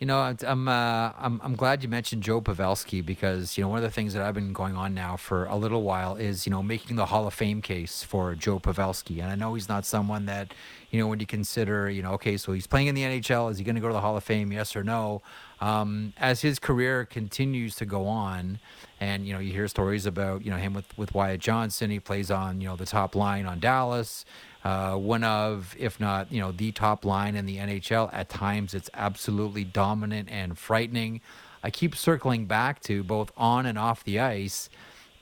You 0.03 0.07
know, 0.07 0.35
I'm 0.45 0.67
uh, 0.67 1.13
I'm 1.17 1.39
I'm 1.41 1.55
glad 1.55 1.81
you 1.81 1.87
mentioned 1.87 2.23
Joe 2.23 2.41
Pavelski 2.41 3.05
because 3.05 3.57
you 3.57 3.63
know 3.63 3.69
one 3.69 3.77
of 3.77 3.83
the 3.83 3.89
things 3.89 4.13
that 4.13 4.21
I've 4.21 4.33
been 4.33 4.51
going 4.51 4.75
on 4.75 4.93
now 4.93 5.15
for 5.15 5.45
a 5.45 5.55
little 5.55 5.81
while 5.81 6.17
is 6.17 6.45
you 6.45 6.49
know 6.49 6.61
making 6.61 6.97
the 6.97 7.05
Hall 7.05 7.25
of 7.25 7.33
Fame 7.33 7.61
case 7.61 8.03
for 8.03 8.35
Joe 8.35 8.59
Pavelski, 8.59 9.21
and 9.21 9.31
I 9.31 9.35
know 9.35 9.53
he's 9.53 9.69
not 9.69 9.85
someone 9.85 10.25
that 10.25 10.53
you 10.91 10.99
know 10.99 11.07
when 11.07 11.21
you 11.21 11.25
consider 11.25 11.89
you 11.89 12.01
know 12.01 12.11
okay, 12.15 12.35
so 12.35 12.51
he's 12.51 12.67
playing 12.67 12.87
in 12.87 12.95
the 12.95 13.03
NHL, 13.03 13.49
is 13.49 13.59
he 13.59 13.63
going 13.63 13.75
to 13.75 13.81
go 13.81 13.87
to 13.87 13.93
the 13.93 14.01
Hall 14.01 14.17
of 14.17 14.25
Fame? 14.25 14.51
Yes 14.51 14.75
or 14.75 14.83
no? 14.83 15.21
Um, 15.61 16.11
as 16.17 16.41
his 16.41 16.59
career 16.59 17.05
continues 17.05 17.77
to 17.77 17.85
go 17.85 18.05
on, 18.05 18.59
and 18.99 19.25
you 19.25 19.31
know 19.31 19.39
you 19.39 19.53
hear 19.53 19.69
stories 19.69 20.05
about 20.05 20.43
you 20.43 20.51
know 20.51 20.57
him 20.57 20.73
with 20.73 20.97
with 20.97 21.13
Wyatt 21.13 21.39
Johnston, 21.39 21.89
he 21.91 22.01
plays 22.01 22.29
on 22.29 22.59
you 22.59 22.67
know 22.67 22.75
the 22.75 22.85
top 22.85 23.15
line 23.15 23.45
on 23.45 23.61
Dallas 23.61 24.25
uh, 24.63 24.95
one 24.95 25.23
of, 25.23 25.75
if 25.77 25.99
not, 25.99 26.31
you 26.31 26.39
know, 26.39 26.51
the 26.51 26.71
top 26.71 27.03
line 27.03 27.35
in 27.35 27.45
the 27.45 27.57
NHL. 27.57 28.09
At 28.13 28.29
times, 28.29 28.73
it's 28.73 28.89
absolutely 28.93 29.63
dominant 29.63 30.29
and 30.31 30.57
frightening. 30.57 31.21
I 31.63 31.69
keep 31.69 31.95
circling 31.95 32.45
back 32.45 32.81
to 32.83 33.03
both 33.03 33.31
on 33.35 33.65
and 33.65 33.77
off 33.77 34.03
the 34.03 34.19
ice. 34.19 34.69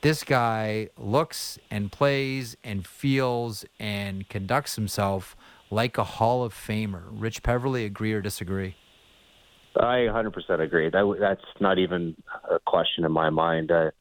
This 0.02 0.24
guy 0.24 0.90
looks 0.98 1.60
and 1.70 1.92
plays 1.92 2.56
and 2.64 2.86
feels 2.86 3.66
and 3.80 4.28
conducts 4.30 4.76
himself 4.76 5.36
like 5.70 5.98
a 5.98 6.04
Hall 6.04 6.44
of 6.44 6.54
Famer. 6.54 7.04
Rich 7.10 7.44
Peverley, 7.44 7.86
agree 7.86 8.14
or 8.14 8.22
disagree? 8.22 8.76
I 9.76 10.08
100% 10.10 10.60
agree. 10.60 10.90
That 10.90 11.18
that's 11.20 11.46
not 11.60 11.80
even 11.80 12.16
a 12.50 12.60
question 12.60 13.06
in 13.06 13.12
my 13.12 13.30
mind. 13.30 13.72
Uh, 13.72 13.92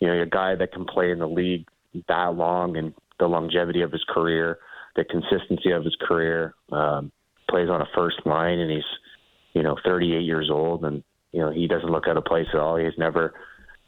you 0.00 0.08
know, 0.08 0.22
a 0.22 0.26
guy 0.26 0.54
that 0.54 0.72
can 0.72 0.86
play 0.86 1.10
in 1.10 1.18
the 1.18 1.28
league 1.28 1.66
that 2.08 2.34
long 2.34 2.76
and 2.76 2.94
the 3.18 3.26
longevity 3.26 3.82
of 3.82 3.92
his 3.92 4.04
career 4.08 4.58
the 4.96 5.04
consistency 5.04 5.70
of 5.70 5.84
his 5.84 5.96
career. 6.00 6.54
Um, 6.70 7.12
plays 7.48 7.68
on 7.68 7.82
a 7.82 7.86
first 7.94 8.16
line, 8.24 8.58
and 8.58 8.70
he's 8.70 8.84
you 9.52 9.62
know 9.62 9.76
38 9.84 10.22
years 10.22 10.50
old, 10.50 10.84
and 10.84 11.02
you 11.32 11.40
know 11.40 11.50
he 11.50 11.66
doesn't 11.66 11.90
look 11.90 12.08
out 12.08 12.16
of 12.16 12.24
place 12.24 12.46
at 12.52 12.60
all. 12.60 12.76
He's 12.76 12.98
never 12.98 13.34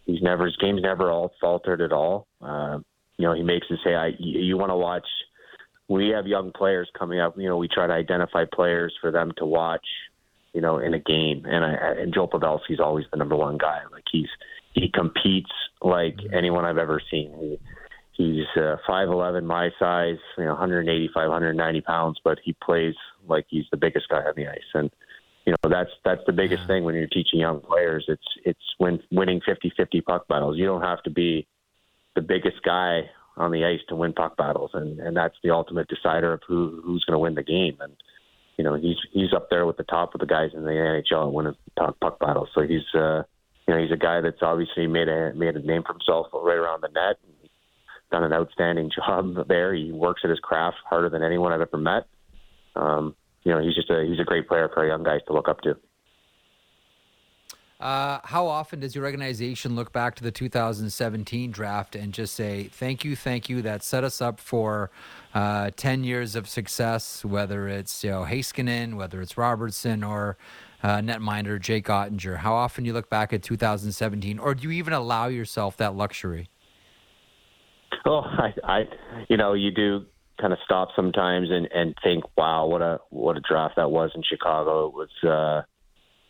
he's 0.07 0.23
never 0.23 0.47
his 0.47 0.57
game's 0.57 0.83
never 0.83 1.11
all 1.11 1.33
faltered 1.41 1.81
at 1.81 1.93
all. 1.93 2.27
Uh, 2.41 2.79
you 3.17 3.27
know 3.27 3.35
he 3.35 3.43
makes 3.43 3.67
us 3.71 3.79
say, 3.85 3.95
"I 3.95 4.09
you, 4.19 4.41
you 4.41 4.59
want 4.59 4.71
to 4.71 4.77
watch." 4.77 5.07
We 5.87 6.09
have 6.09 6.27
young 6.27 6.51
players 6.53 6.89
coming 6.99 7.21
up. 7.21 7.37
You 7.37 7.49
know 7.49 7.57
we 7.57 7.69
try 7.69 7.87
to 7.87 7.93
identify 7.93 8.45
players 8.53 8.95
for 9.01 9.11
them 9.11 9.33
to 9.39 9.47
watch. 9.47 9.87
You 10.53 10.61
know 10.61 10.79
in 10.79 10.95
a 10.95 11.01
game, 11.01 11.45
and 11.47 11.65
I, 11.65 12.01
and 12.01 12.15
Joe 12.15 12.29
Pavelski's 12.29 12.81
always 12.81 13.07
the 13.11 13.17
number 13.17 13.37
one 13.37 13.59
guy. 13.59 13.81
Like 13.91 14.05
he's 14.11 14.29
he 14.75 14.91
competes 14.93 15.51
like 15.83 16.19
anyone 16.33 16.65
I've 16.65 16.79
ever 16.79 17.01
seen. 17.11 17.33
He, 17.41 17.59
He's 18.17 18.47
uh, 18.57 18.77
5'11", 18.89 19.45
my 19.45 19.71
size, 19.79 20.19
you 20.39 20.45
know, 20.45 20.51
185, 20.51 21.15
190 21.15 21.81
pounds, 21.81 22.21
but 22.23 22.39
he 22.45 22.55
plays 22.63 22.95
like 23.27 23.47
he's 23.49 23.65
the 23.71 23.77
biggest 23.77 24.09
guy 24.09 24.19
on 24.19 24.35
the 24.37 24.47
ice. 24.47 24.71
And 24.73 24.91
you 25.45 25.53
know 25.53 25.71
that's 25.71 25.91
that's 26.05 26.23
the 26.27 26.33
biggest 26.33 26.63
yeah. 26.63 26.67
thing 26.69 26.85
when 26.85 26.95
you're 26.95 27.07
teaching 27.07 27.41
young 27.41 27.61
players. 27.61 28.07
It's 28.09 28.27
it's 28.45 28.75
when 28.79 29.01
winning 29.11 29.41
50-50 29.47 30.05
puck 30.05 30.27
battles. 30.29 30.57
You 30.57 30.65
don't 30.65 30.83
have 30.83 31.03
to 31.03 31.11
be 31.11 31.47
the 32.15 32.23
biggest 32.23 32.63
guy 32.65 33.11
on 33.37 33.51
the 33.51 33.65
ice 33.65 33.81
to 33.89 33.97
win 33.97 34.13
puck 34.13 34.37
battles, 34.37 34.71
and 34.75 35.01
and 35.01 35.17
that's 35.17 35.37
the 35.43 35.51
ultimate 35.51 35.89
decider 35.89 36.33
of 36.33 36.41
who 36.47 36.81
who's 36.85 37.05
going 37.05 37.15
to 37.15 37.19
win 37.19 37.35
the 37.35 37.43
game. 37.43 37.77
And 37.81 37.93
you 38.57 38.65
know, 38.65 38.75
he's 38.75 38.97
he's 39.13 39.33
up 39.35 39.51
there 39.51 39.67
with 39.67 39.77
the 39.77 39.85
top 39.85 40.15
of 40.15 40.21
the 40.21 40.27
guys 40.27 40.51
in 40.55 40.65
the 40.65 40.71
NHL 40.71 41.25
and 41.25 41.33
winning 41.35 41.57
puck, 41.77 41.97
puck 42.01 42.19
battles. 42.21 42.49
So 42.55 42.63
he's 42.63 42.83
uh, 42.95 43.25
you 43.67 43.75
know 43.75 43.81
he's 43.81 43.93
a 43.93 43.97
guy 43.97 44.21
that's 44.21 44.43
obviously 44.43 44.87
made 44.87 45.09
a 45.09 45.35
made 45.35 45.57
a 45.57 45.61
name 45.61 45.83
for 45.83 45.93
himself 45.93 46.29
right 46.33 46.57
around 46.57 46.83
the 46.83 46.89
net. 46.89 47.17
He's 47.43 47.44
done 48.15 48.25
an 48.25 48.33
outstanding 48.33 48.91
job 48.97 49.49
there. 49.49 49.75
He 49.75 49.91
works 49.91 50.23
at 50.25 50.31
his 50.31 50.39
craft 50.39 50.77
harder 50.89 51.11
than 51.11 51.23
anyone 51.23 51.53
I've 51.53 51.61
ever 51.61 51.79
met. 51.79 52.07
Um, 52.77 53.17
you 53.43 53.53
know, 53.53 53.61
he's 53.61 53.75
just 53.75 53.91
a 53.91 54.05
he's 54.09 54.21
a 54.21 54.25
great 54.25 54.49
player 54.49 54.71
for 54.73 54.87
young 54.87 55.03
guys 55.03 55.21
to 55.27 55.33
look 55.33 55.49
up 55.49 55.61
to. 55.63 55.77
Uh, 57.81 58.21
how 58.25 58.47
often 58.47 58.81
does 58.81 58.95
your 58.95 59.05
organization 59.05 59.75
look 59.75 59.93
back 59.93 60.15
to 60.15 60.23
the 60.23 60.31
2017 60.31 61.51
draft 61.51 61.95
and 61.97 62.15
just 62.15 62.35
say, 62.35 62.65
thank 62.73 63.05
you, 63.05 63.15
thank 63.15 63.49
you, 63.49 63.61
that 63.61 63.83
set 63.83 64.05
us 64.05 64.23
up 64.23 64.41
for 64.41 64.91
uh, 65.35 65.71
10 65.77 66.05
years 66.05 66.35
of 66.35 66.49
success, 66.49 67.25
whether 67.25 67.69
it's 67.69 68.03
you 68.03 68.11
know, 68.11 68.23
Heiskanen, 68.23 68.95
whether 68.95 69.21
it's 69.21 69.37
Robertson, 69.37 70.03
or 70.03 70.39
uh, 70.83 70.99
netminder 70.99 71.61
Jake 71.61 71.87
Oettinger? 71.87 72.39
How 72.39 72.55
often 72.55 72.85
do 72.85 72.89
you 72.89 72.95
look 72.95 73.11
back 73.11 73.35
at 73.35 73.43
2017, 73.43 74.39
or 74.39 74.55
do 74.55 74.63
you 74.63 74.71
even 74.71 74.95
allow 74.95 75.27
yourself 75.27 75.77
that 75.77 75.95
luxury? 75.95 76.49
Oh, 78.07 78.21
I, 78.21 78.55
I 78.63 78.85
you 79.29 79.37
know, 79.37 79.55
you 79.55 79.71
do 79.71 80.05
kind 80.41 80.53
of 80.53 80.59
stop 80.65 80.89
sometimes 80.97 81.49
and, 81.51 81.67
and 81.73 81.95
think, 82.03 82.25
wow, 82.37 82.67
what 82.67 82.83
a 82.83 83.01
what 83.11 83.37
a 83.37 83.41
draft 83.41 83.77
that 83.77 83.91
was 83.91 84.11
in 84.15 84.23
Chicago. 84.23 84.89
It 84.89 84.95
was 84.95 85.25
uh, 85.25 85.63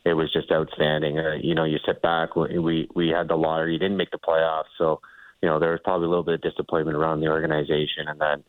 it 0.04 0.14
was 0.14 0.32
just 0.32 0.52
outstanding. 0.52 1.18
Uh, 1.18 1.34
you 1.40 1.54
know, 1.54 1.64
you 1.64 1.78
sit 1.86 2.02
back, 2.02 2.36
we 2.36 2.88
we 2.94 3.08
had 3.08 3.28
the 3.28 3.36
lottery, 3.36 3.78
didn't 3.78 3.96
make 3.96 4.10
the 4.10 4.18
playoffs, 4.18 4.72
so 4.78 5.00
you 5.42 5.48
know 5.48 5.58
there 5.58 5.70
was 5.70 5.80
probably 5.84 6.06
a 6.06 6.08
little 6.08 6.24
bit 6.24 6.34
of 6.34 6.42
disappointment 6.42 6.96
around 6.96 7.20
the 7.20 7.28
organization, 7.28 8.08
and 8.08 8.20
then 8.20 8.44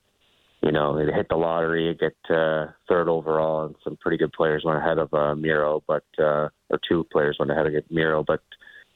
you 0.62 0.72
know 0.72 0.98
they 0.98 1.12
hit 1.12 1.30
the 1.30 1.36
lottery, 1.36 1.96
get 2.00 2.16
uh, 2.30 2.68
third 2.90 3.08
overall, 3.08 3.66
and 3.66 3.76
some 3.84 3.98
pretty 3.98 4.18
good 4.18 4.34
players 4.34 4.64
went 4.66 4.80
ahead 4.80 4.98
of 4.98 5.14
uh, 5.14 5.36
Miro, 5.36 5.82
but 5.88 6.04
uh, 6.20 6.50
or 6.70 6.80
two 6.88 7.06
players 7.12 7.38
went 7.40 7.52
ahead 7.52 7.68
of 7.68 7.74
Miro, 7.90 8.24
but 8.24 8.42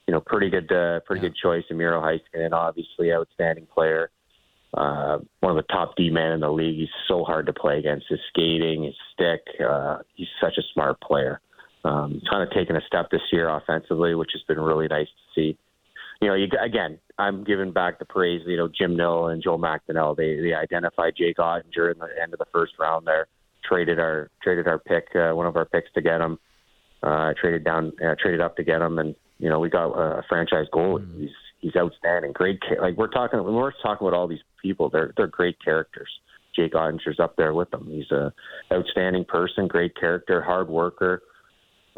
you 0.10 0.14
know 0.14 0.22
pretty 0.22 0.50
good 0.50 0.72
uh, 0.72 1.02
pretty 1.06 1.22
yeah. 1.22 1.30
good 1.30 1.36
choice 1.36 1.64
in 1.70 1.78
Miro 1.78 2.02
Heiskanen, 2.02 2.52
obviously 2.52 3.14
outstanding 3.14 3.68
player. 3.72 4.10
Uh, 4.74 5.20
one 5.42 5.56
of 5.56 5.64
the 5.64 5.74
top 5.74 5.96
D 5.96 6.10
men 6.10 6.32
in 6.32 6.40
the 6.40 6.52
league. 6.52 6.80
He's 6.80 6.90
so 7.08 7.24
hard 7.24 7.46
to 7.46 7.54
play 7.54 7.78
against. 7.78 8.08
His 8.10 8.20
skating, 8.30 8.84
his 8.84 8.96
stick. 9.14 9.42
Uh, 9.64 10.00
he's 10.16 10.28
such 10.42 10.58
a 10.58 10.64
smart 10.74 11.00
player 11.02 11.42
um, 11.84 12.22
kind 12.30 12.44
of 12.44 12.52
taken 12.52 12.76
a 12.76 12.82
step 12.82 13.10
this 13.12 13.22
year 13.32 13.50
offensively, 13.50 14.16
which 14.16 14.32
has 14.34 14.42
been 14.48 14.60
really 14.60 14.88
nice 14.88 15.08
to 15.08 15.34
see. 15.36 15.58
You 16.22 16.28
know, 16.28 16.34
you, 16.34 16.48
again, 16.62 17.00
I'm 17.18 17.44
giving 17.44 17.72
back 17.72 18.00
the 18.00 18.06
praise. 18.06 18.42
You 18.46 18.58
know, 18.58 18.68
Jim 18.68 18.98
Nill 18.98 19.28
and 19.28 19.42
Joe 19.42 19.58
McDonnell. 19.58 20.18
They 20.18 20.40
they 20.42 20.54
identified 20.54 21.14
Jake 21.18 21.38
Oettinger 21.38 21.94
in 21.94 22.00
the 22.00 22.10
end 22.22 22.34
of 22.34 22.40
the 22.40 22.46
first 22.52 22.74
round. 22.80 23.08
There, 23.08 23.28
traded 23.64 24.00
our 24.00 24.30
traded 24.44 24.68
our 24.68 24.80
pick, 24.80 25.08
uh, 25.16 25.32
one 25.32 25.48
of 25.48 25.56
our 25.56 25.66
picks 25.66 25.92
to 25.94 26.02
get 26.02 26.20
him. 26.20 26.38
Uh, 27.02 27.34
traded 27.40 27.64
down, 27.64 27.94
uh, 28.06 28.16
traded 28.22 28.42
up 28.42 28.58
to 28.58 28.64
get 28.64 28.82
him, 28.82 29.00
and 29.00 29.16
you 29.40 29.50
know 29.50 29.60
we 29.60 29.70
got 29.70 29.92
a 29.92 30.24
franchise 30.30 30.68
goal. 30.72 31.00
Mm. 31.00 31.20
He's 31.20 31.30
he's 31.60 31.76
outstanding. 31.76 32.34
Great, 32.34 32.60
like 32.82 32.96
we're 32.98 33.08
talking 33.08 33.44
when 33.44 33.56
we're 33.56 33.72
talking 33.84 34.08
about 34.08 34.18
all 34.18 34.28
these 34.28 34.44
people, 34.62 34.90
they're 34.90 35.14
they're 35.18 35.28
great 35.28 35.58
characters. 35.64 36.10
Jake 36.56 36.74
Oettinger's 36.74 37.20
up 37.20 37.36
there 37.38 37.54
with 37.54 37.70
them. 37.72 37.88
He's 37.90 38.12
a 38.12 38.34
outstanding 38.74 39.24
person, 39.26 39.68
great 39.68 39.96
character, 39.96 40.42
hard 40.42 40.68
worker 40.68 41.22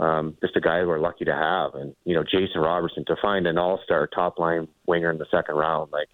um, 0.01 0.35
just 0.41 0.55
a 0.55 0.61
guy 0.61 0.83
we're 0.83 0.99
lucky 0.99 1.25
to 1.25 1.33
have. 1.33 1.75
And 1.75 1.95
you 2.05 2.15
know, 2.15 2.23
Jason 2.23 2.61
Robertson 2.61 3.05
to 3.05 3.15
find 3.21 3.47
an 3.47 3.57
all-star 3.57 4.07
top 4.07 4.39
line 4.39 4.67
winger 4.87 5.11
in 5.11 5.19
the 5.19 5.27
second 5.31 5.55
round, 5.55 5.91
like 5.91 6.09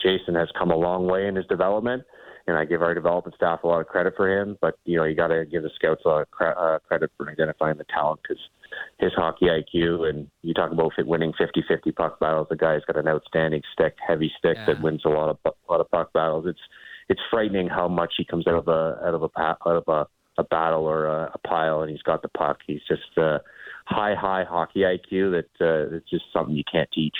Jason 0.00 0.34
has 0.36 0.48
come 0.56 0.70
a 0.70 0.76
long 0.76 1.06
way 1.06 1.26
in 1.26 1.34
his 1.34 1.46
development, 1.46 2.04
and 2.46 2.56
I 2.56 2.64
give 2.64 2.82
our 2.82 2.94
development 2.94 3.34
staff 3.34 3.64
a 3.64 3.66
lot 3.66 3.80
of 3.80 3.88
credit 3.88 4.14
for 4.16 4.30
him. 4.30 4.56
But 4.60 4.78
you 4.84 4.96
know, 4.96 5.04
you 5.04 5.16
got 5.16 5.28
to 5.28 5.44
give 5.44 5.62
the 5.62 5.70
scouts 5.74 6.02
a 6.04 6.08
lot 6.08 6.22
of 6.22 6.30
cre- 6.30 6.58
uh, 6.58 6.78
credit 6.80 7.10
for 7.16 7.28
identifying 7.28 7.78
the 7.78 7.84
talent 7.84 8.20
because 8.22 8.42
his 8.98 9.12
hockey 9.14 9.46
IQ 9.46 10.08
and 10.08 10.28
you 10.42 10.54
talk 10.54 10.70
about 10.70 10.92
winning 10.98 11.32
50-50 11.32 11.94
puck 11.94 12.20
battles. 12.20 12.46
The 12.50 12.56
guy's 12.56 12.84
got 12.86 12.96
an 12.96 13.08
outstanding 13.08 13.62
stick, 13.72 13.96
heavy 14.06 14.32
stick 14.38 14.56
yeah. 14.56 14.66
that 14.66 14.82
wins 14.82 15.02
a 15.04 15.08
lot 15.08 15.30
of 15.30 15.38
a 15.44 15.72
lot 15.72 15.80
of 15.80 15.90
puck 15.90 16.12
battles. 16.12 16.46
It's 16.46 16.60
it's 17.08 17.20
frightening 17.30 17.68
how 17.68 17.88
much 17.88 18.14
he 18.16 18.24
comes 18.24 18.46
out 18.46 18.54
of 18.54 18.68
a 18.68 18.98
out 19.06 19.14
of 19.14 19.22
a 19.22 19.38
out 19.38 19.76
of 19.76 19.84
a 19.88 20.06
a 20.36 20.44
battle 20.44 20.84
or 20.84 21.06
a, 21.06 21.30
a 21.34 21.38
pile 21.46 21.82
and 21.82 21.90
he's 21.90 22.02
got 22.02 22.22
the 22.22 22.28
puck. 22.28 22.58
He's 22.66 22.80
just 22.88 23.16
uh, 23.16 23.38
high, 23.86 24.14
high 24.14 24.44
hockey 24.44 24.80
IQ 24.80 25.30
that 25.32 25.64
uh, 25.64 25.90
that's 25.90 26.10
just 26.10 26.24
something 26.32 26.56
you 26.56 26.64
can't 26.70 26.90
teach. 26.92 27.16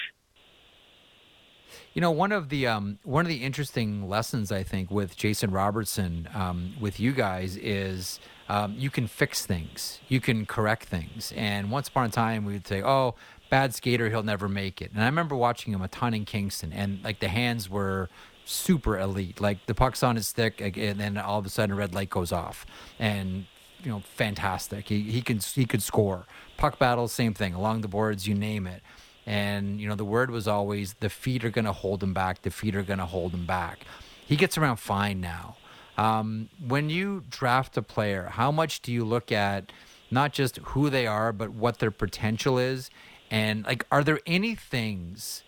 You 1.94 2.00
know, 2.00 2.10
one 2.10 2.32
of 2.32 2.48
the 2.48 2.66
um, 2.66 2.98
one 3.04 3.24
of 3.24 3.28
the 3.28 3.44
interesting 3.44 4.08
lessons 4.08 4.50
I 4.50 4.64
think 4.64 4.90
with 4.90 5.16
Jason 5.16 5.52
Robertson, 5.52 6.28
um, 6.34 6.74
with 6.80 6.98
you 6.98 7.12
guys, 7.12 7.56
is 7.56 8.18
um, 8.48 8.74
you 8.76 8.90
can 8.90 9.06
fix 9.06 9.46
things, 9.46 10.00
you 10.08 10.20
can 10.20 10.44
correct 10.44 10.86
things. 10.86 11.32
And 11.36 11.70
once 11.70 11.86
upon 11.86 12.06
a 12.06 12.08
time, 12.08 12.44
we 12.44 12.54
would 12.54 12.66
say, 12.66 12.82
"Oh, 12.82 13.14
bad 13.48 13.76
skater, 13.76 14.10
he'll 14.10 14.24
never 14.24 14.48
make 14.48 14.82
it." 14.82 14.90
And 14.92 15.02
I 15.04 15.06
remember 15.06 15.36
watching 15.36 15.72
him 15.72 15.82
a 15.82 15.88
ton 15.88 16.14
in 16.14 16.24
Kingston, 16.24 16.72
and 16.72 16.98
like 17.04 17.20
the 17.20 17.28
hands 17.28 17.70
were 17.70 18.08
super 18.44 18.98
elite. 18.98 19.40
Like 19.40 19.66
the 19.66 19.74
puck's 19.74 20.02
on 20.02 20.16
his 20.16 20.26
stick, 20.26 20.60
and 20.60 20.98
then 20.98 21.16
all 21.16 21.38
of 21.38 21.46
a 21.46 21.48
sudden 21.48 21.76
a 21.76 21.78
red 21.78 21.94
light 21.94 22.10
goes 22.10 22.32
off, 22.32 22.66
and 22.98 23.46
you 23.84 23.92
know, 23.92 24.00
fantastic. 24.00 24.88
He 24.88 25.02
he 25.02 25.22
can 25.22 25.38
he 25.38 25.64
could 25.64 25.82
score. 25.82 26.26
Puck 26.56 26.80
battles, 26.80 27.12
same 27.12 27.34
thing 27.34 27.54
along 27.54 27.82
the 27.82 27.88
boards, 27.88 28.26
you 28.26 28.34
name 28.34 28.66
it. 28.66 28.82
And 29.26 29.80
you 29.80 29.88
know, 29.88 29.94
the 29.94 30.04
word 30.04 30.30
was 30.30 30.46
always 30.46 30.94
the 30.94 31.10
feet 31.10 31.44
are 31.44 31.50
going 31.50 31.64
to 31.64 31.72
hold 31.72 32.02
him 32.02 32.14
back. 32.14 32.42
The 32.42 32.50
feet 32.50 32.76
are 32.76 32.82
going 32.82 32.98
to 32.98 33.06
hold 33.06 33.32
him 33.32 33.46
back. 33.46 33.80
He 34.26 34.36
gets 34.36 34.56
around 34.56 34.76
fine 34.76 35.20
now. 35.20 35.56
Um, 35.96 36.48
when 36.66 36.90
you 36.90 37.24
draft 37.30 37.76
a 37.76 37.82
player, 37.82 38.28
how 38.32 38.50
much 38.50 38.80
do 38.80 38.92
you 38.92 39.04
look 39.04 39.30
at 39.30 39.70
not 40.10 40.32
just 40.32 40.56
who 40.58 40.90
they 40.90 41.06
are, 41.06 41.32
but 41.32 41.50
what 41.50 41.78
their 41.78 41.90
potential 41.90 42.58
is? 42.58 42.90
And 43.30 43.64
like, 43.64 43.86
are 43.90 44.02
there 44.02 44.20
any 44.26 44.54
things 44.54 45.44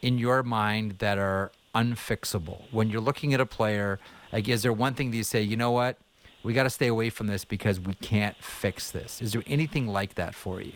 in 0.00 0.18
your 0.18 0.42
mind 0.42 0.98
that 0.98 1.18
are 1.18 1.52
unfixable. 1.74 2.62
When 2.70 2.90
you're 2.90 3.00
looking 3.00 3.32
at 3.32 3.40
a 3.40 3.46
player, 3.46 3.98
like, 4.32 4.48
is 4.48 4.62
there 4.62 4.72
one 4.72 4.94
thing 4.94 5.10
that 5.10 5.16
you 5.16 5.24
say, 5.24 5.42
you 5.42 5.56
know 5.56 5.70
what, 5.70 5.96
we 6.42 6.52
got 6.52 6.64
to 6.64 6.70
stay 6.70 6.88
away 6.88 7.08
from 7.10 7.28
this 7.28 7.44
because 7.44 7.80
we 7.80 7.94
can't 7.94 8.36
fix 8.42 8.90
this? 8.90 9.22
Is 9.22 9.32
there 9.32 9.42
anything 9.46 9.86
like 9.86 10.16
that 10.16 10.34
for 10.34 10.60
you? 10.60 10.72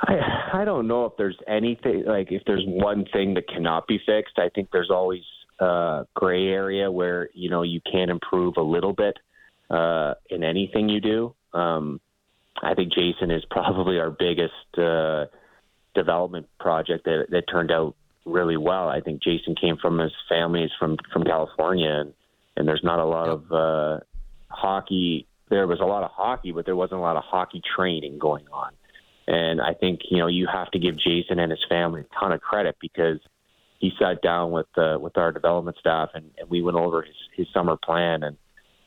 I 0.00 0.60
I 0.60 0.64
don't 0.64 0.86
know 0.86 1.06
if 1.06 1.12
there's 1.16 1.38
anything 1.46 2.04
like 2.06 2.30
if 2.30 2.42
there's 2.46 2.64
one 2.66 3.06
thing 3.12 3.34
that 3.34 3.48
cannot 3.48 3.86
be 3.86 4.00
fixed. 4.04 4.38
I 4.38 4.48
think 4.54 4.70
there's 4.70 4.90
always 4.90 5.22
a 5.58 6.06
gray 6.14 6.48
area 6.48 6.90
where 6.90 7.30
you 7.34 7.50
know 7.50 7.62
you 7.62 7.80
can 7.80 8.10
improve 8.10 8.56
a 8.56 8.62
little 8.62 8.92
bit 8.92 9.18
uh, 9.70 10.14
in 10.30 10.44
anything 10.44 10.88
you 10.88 11.00
do. 11.00 11.34
Um, 11.52 12.00
I 12.62 12.74
think 12.74 12.92
Jason 12.92 13.30
is 13.30 13.44
probably 13.50 13.98
our 13.98 14.10
biggest 14.10 14.78
uh, 14.78 15.26
development 15.94 16.48
project 16.58 17.04
that, 17.04 17.26
that 17.30 17.44
turned 17.50 17.70
out 17.70 17.94
really 18.24 18.56
well. 18.56 18.88
I 18.88 19.00
think 19.00 19.22
Jason 19.22 19.54
came 19.54 19.76
from 19.78 19.98
his 19.98 20.12
family 20.28 20.62
is 20.62 20.72
from 20.78 20.96
from 21.12 21.24
California, 21.24 21.90
and 21.90 22.14
and 22.56 22.68
there's 22.68 22.84
not 22.84 22.98
a 22.98 23.04
lot 23.04 23.28
of 23.28 23.52
uh, 23.52 24.00
hockey. 24.48 25.26
There 25.50 25.66
was 25.66 25.80
a 25.80 25.84
lot 25.84 26.04
of 26.04 26.10
hockey, 26.10 26.52
but 26.52 26.66
there 26.66 26.76
wasn't 26.76 27.00
a 27.00 27.02
lot 27.02 27.16
of 27.16 27.24
hockey 27.24 27.62
training 27.76 28.18
going 28.18 28.46
on. 28.52 28.72
And 29.28 29.60
I 29.60 29.74
think 29.74 30.00
you 30.10 30.18
know 30.18 30.26
you 30.26 30.48
have 30.52 30.70
to 30.70 30.78
give 30.78 30.98
Jason 30.98 31.38
and 31.38 31.50
his 31.50 31.64
family 31.68 32.00
a 32.00 32.20
ton 32.20 32.32
of 32.32 32.40
credit 32.40 32.76
because 32.80 33.18
he 33.78 33.92
sat 34.00 34.22
down 34.22 34.50
with 34.50 34.66
uh, 34.76 34.96
with 34.98 35.16
our 35.16 35.32
development 35.32 35.76
staff 35.78 36.10
and, 36.14 36.30
and 36.38 36.50
we 36.50 36.62
went 36.62 36.76
over 36.76 37.02
his, 37.02 37.14
his 37.36 37.46
summer 37.52 37.76
plan 37.76 38.22
and 38.22 38.36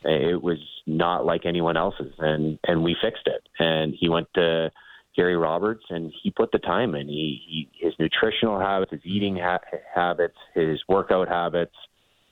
it 0.04 0.42
was 0.42 0.58
not 0.84 1.24
like 1.24 1.46
anyone 1.46 1.76
else's 1.76 2.12
and 2.18 2.58
and 2.66 2.82
we 2.82 2.96
fixed 3.00 3.26
it 3.26 3.48
and 3.60 3.94
he 3.98 4.08
went 4.08 4.26
to 4.34 4.68
Gary 5.14 5.36
Roberts, 5.36 5.84
and 5.90 6.12
he 6.22 6.30
put 6.30 6.52
the 6.52 6.58
time 6.58 6.94
in. 6.94 7.06
He, 7.08 7.42
he 7.46 7.86
his 7.86 7.92
nutritional 7.98 8.58
habits, 8.58 8.92
his 8.92 9.02
eating 9.04 9.36
ha- 9.36 9.58
habits, 9.94 10.36
his 10.54 10.80
workout 10.88 11.28
habits, 11.28 11.74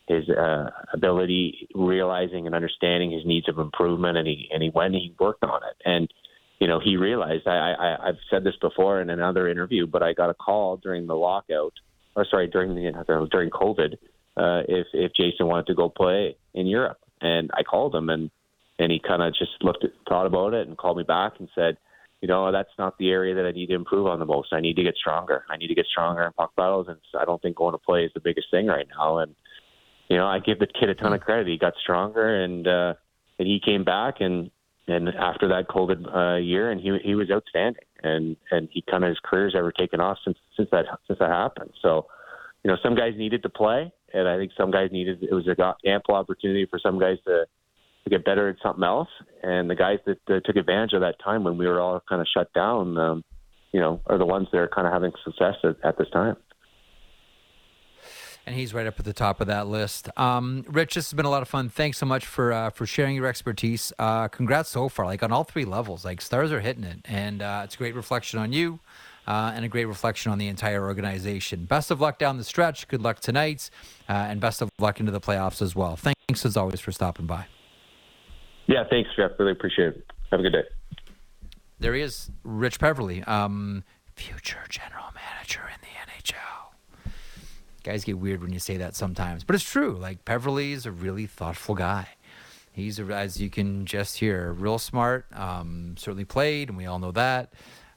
his 0.09 0.29
uh, 0.31 0.71
ability 0.93 1.69
realizing 1.75 2.47
and 2.47 2.55
understanding 2.55 3.11
his 3.11 3.27
needs 3.27 3.49
of 3.49 3.59
improvement, 3.59 4.17
and 4.17 4.27
he 4.27 4.49
and 4.53 4.63
he 4.63 4.71
went 4.71 4.95
and 4.95 5.03
he 5.03 5.15
worked 5.19 5.45
on 5.45 5.61
it. 5.63 5.77
And 5.85 6.11
you 6.61 6.69
know, 6.69 6.81
he 6.81 6.97
realized. 6.97 7.47
I, 7.47 7.73
I 7.73 8.09
I've 8.09 8.19
said 8.31 8.45
this 8.45 8.57
before 8.61 9.01
in 9.01 9.11
another 9.11 9.49
interview, 9.49 9.87
but 9.87 10.03
I 10.03 10.13
got 10.13 10.31
a 10.31 10.35
call 10.35 10.77
during 10.77 11.07
the 11.07 11.17
lockout, 11.17 11.73
or 12.15 12.27
sorry, 12.31 12.49
during 12.49 12.75
the 12.75 13.29
during 13.31 13.51
COVID, 13.51 13.95
uh, 14.37 14.63
if 14.69 14.87
if 14.93 15.13
Jason 15.15 15.47
wanted 15.47 15.67
to 15.67 15.75
go 15.75 15.89
play 15.89 16.37
in 16.55 16.67
Europe, 16.67 16.99
and 17.21 17.51
I 17.55 17.63
called 17.63 17.95
him 17.95 18.11
and 18.11 18.31
and 18.79 18.93
he 18.93 19.01
kind 19.01 19.23
of 19.23 19.35
just 19.35 19.53
looked 19.63 19.85
at, 19.85 19.91
thought 20.09 20.27
about 20.27 20.55
it 20.55 20.69
and 20.69 20.77
called 20.77 20.97
me 20.97 21.03
back 21.03 21.35
and 21.39 21.49
said 21.55 21.77
you 22.21 22.29
know, 22.29 22.53
that's 22.53 22.71
not 22.79 22.99
the 22.99 23.11
area 23.11 23.35
that 23.35 23.47
I 23.47 23.51
need 23.51 23.69
to 23.69 23.75
improve 23.75 24.07
on 24.07 24.19
the 24.19 24.27
most. 24.27 24.53
I 24.53 24.61
need 24.61 24.77
to 24.77 24.83
get 24.83 24.97
stronger. 24.97 25.45
I 25.49 25.57
need 25.57 25.69
to 25.69 25.75
get 25.75 25.87
stronger 25.87 26.23
in 26.23 26.33
puck 26.33 26.55
battles, 26.55 26.87
and 26.89 26.99
I 27.19 27.25
don't 27.25 27.41
think 27.41 27.57
going 27.57 27.73
to 27.73 27.79
play 27.79 28.05
is 28.05 28.13
the 28.13 28.21
biggest 28.21 28.49
thing 28.51 28.67
right 28.67 28.87
now. 28.97 29.19
And 29.19 29.35
you 30.09 30.17
know, 30.17 30.27
I 30.27 30.39
give 30.39 30.59
the 30.59 30.67
kid 30.67 30.91
a 30.91 30.95
ton 30.95 31.15
of 31.15 31.21
credit. 31.21 31.47
He 31.47 31.57
got 31.57 31.75
stronger, 31.81 32.43
and 32.43 32.67
uh, 32.69 32.95
and 33.39 33.49
he 33.49 33.59
came 33.59 33.85
back, 33.85 34.21
and 34.21 34.51
and 34.91 35.09
after 35.11 35.49
that 35.49 35.69
COVID 35.69 36.15
uh, 36.15 36.39
year, 36.39 36.71
and 36.71 36.81
he 36.81 36.97
he 37.03 37.15
was 37.15 37.31
outstanding. 37.31 37.83
and 38.03 38.37
and 38.51 38.69
he 38.71 38.83
kind 38.83 39.05
of 39.05 39.09
his 39.09 39.19
career's 39.23 39.55
ever 39.57 39.73
taken 39.73 40.01
off 40.01 40.19
since 40.25 40.39
since 40.57 40.69
that 40.71 40.87
since 41.07 41.19
that 41.19 41.31
happened. 41.31 41.71
So, 41.83 42.07
you 42.65 42.71
know, 42.71 42.77
some 42.83 42.95
guys 42.95 43.15
needed 43.17 43.43
to 43.43 43.49
play, 43.49 43.93
and 44.13 44.29
I 44.29 44.37
think 44.37 44.53
some 44.57 44.71
guys 44.71 44.91
needed 44.93 45.23
it 45.23 45.33
was 45.33 45.47
an 45.47 45.57
ample 45.85 46.15
opportunity 46.15 46.67
for 46.67 46.79
some 46.79 46.99
guys 46.99 47.19
to 47.27 47.47
to 48.05 48.11
get 48.11 48.25
better 48.25 48.49
at 48.49 48.57
something 48.63 48.85
else. 48.85 49.09
And 49.43 49.69
the 49.69 49.75
guys 49.75 49.99
that 50.07 50.19
uh, 50.29 50.41
took 50.45 50.57
advantage 50.57 50.95
of 50.95 51.03
that 51.03 51.17
time 51.23 51.45
when 51.45 51.59
we 51.59 51.67
were 51.67 51.81
all 51.81 52.03
kind 52.09 52.21
of 52.21 52.27
shut 52.33 52.53
down, 52.55 52.97
um, 52.97 53.25
you 53.73 53.81
know, 53.81 54.01
are 54.07 54.19
the 54.19 54.27
ones 54.27 54.49
that 54.53 54.59
are 54.59 54.69
kind 54.69 54.87
of 54.87 54.93
having 54.93 55.13
success 55.25 55.57
at, 55.65 55.77
at 55.85 55.99
this 55.99 56.09
time 56.11 56.37
and 58.47 58.55
he's 58.55 58.75
right 58.75 58.87
up 58.87 58.99
at 58.99 59.05
the 59.05 59.13
top 59.13 59.41
of 59.41 59.47
that 59.47 59.67
list. 59.69 60.09
Um, 60.19 60.65
Rich, 60.69 60.95
this 60.95 61.11
has 61.11 61.17
been 61.17 61.27
a 61.27 61.31
lot 61.31 61.43
of 61.43 61.49
fun. 61.49 61.69
Thanks 61.69 61.99
so 61.99 62.07
much 62.07 62.27
for 62.27 62.53
uh, 62.53 62.71
for 62.71 62.87
sharing 62.87 63.15
your 63.15 63.27
expertise. 63.27 63.93
Uh, 63.99 64.29
congrats 64.29 64.71
so 64.71 64.89
far, 64.89 65.07
like 65.07 65.23
on 65.23 65.33
all 65.33 65.45
three 65.45 65.65
levels. 65.65 66.05
Like 66.05 66.21
stars 66.21 66.53
are 66.53 66.61
hitting 66.61 66.85
it, 66.85 66.99
and 67.05 67.43
uh, 67.43 67.63
it's 67.65 67.75
a 67.75 67.79
great 67.79 67.95
reflection 67.95 68.39
on 68.39 68.53
you. 68.53 68.81
Uh, 69.27 69.53
and 69.55 69.65
a 69.65 69.69
great 69.69 69.85
reflection 69.85 70.33
on 70.33 70.39
the 70.39 70.49
entire 70.49 70.85
organization. 70.85 71.65
Best 71.65 71.93
of 71.93 72.01
luck 72.01 72.19
down 72.19 72.37
the 72.37 72.43
stretch. 72.43 72.89
Good 72.89 73.03
luck 73.03 73.21
tonight, 73.21 73.71
uh, 74.09 74.13
and 74.13 74.41
best 74.41 74.61
of 74.61 74.71
luck 74.81 74.99
into 74.99 75.13
the 75.13 75.21
playoffs 75.21 75.63
as 75.63 75.77
well. 75.77 75.95
Thanks 75.95 76.45
as 76.45 76.57
always 76.57 76.81
for 76.81 76.91
stopping 76.91 77.27
by. 77.27 77.47
Yeah, 78.67 78.83
thanks, 78.89 79.11
Jeff. 79.15 79.33
Really 79.39 79.53
appreciate 79.53 79.89
it. 79.89 80.07
Have 80.33 80.41
a 80.41 80.43
good 80.43 80.53
day. 80.53 80.65
There 81.79 81.95
he 81.95 82.01
is, 82.01 82.31
Rich 82.43 82.81
Peverley, 82.81 83.23
um, 83.25 83.85
future 84.17 84.65
general 84.69 85.07
manager 85.15 85.63
in 85.73 85.81
the 85.81 86.13
NHL 86.13 86.60
guys 87.83 88.05
get 88.05 88.19
weird 88.19 88.43
when 88.43 88.53
you 88.53 88.59
say 88.59 88.77
that 88.79 88.95
sometimes, 88.95 89.45
but 89.45 89.55
it's 89.55 89.69
true. 89.69 89.97
Like 89.97 90.25
Peverley 90.25 90.73
is 90.73 90.87
a 90.87 90.93
really 90.93 91.27
thoughtful 91.27 91.75
guy. 91.75 92.09
He's 92.73 92.99
a, 92.99 93.05
as 93.05 93.41
you 93.41 93.51
can 93.51 93.85
just 93.85 94.19
hear, 94.19 94.53
real 94.53 94.79
smart. 94.79 95.27
Um, 95.35 95.97
certainly 95.99 96.25
played, 96.25 96.69
and 96.69 96.79
we 96.79 96.87
all 96.87 96.99
know 96.99 97.13
that. 97.13 97.53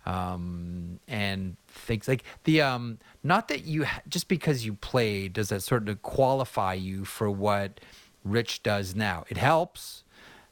Um, 0.06 1.00
and 1.08 1.56
things 1.68 2.08
like 2.08 2.24
the 2.44 2.62
um, 2.62 3.00
not 3.24 3.48
that 3.48 3.64
you 3.64 3.86
ha- 3.86 4.02
just 4.10 4.28
because 4.28 4.66
you 4.66 4.74
played 4.74 5.34
does 5.34 5.50
that 5.50 5.64
sort 5.64 5.88
of 5.88 6.02
qualify 6.02 6.74
you 6.74 7.06
for 7.06 7.32
what 7.32 7.80
Rich 8.26 8.64
does 8.64 8.96
now. 8.96 9.24
It 9.30 9.38
helps, 9.38 10.04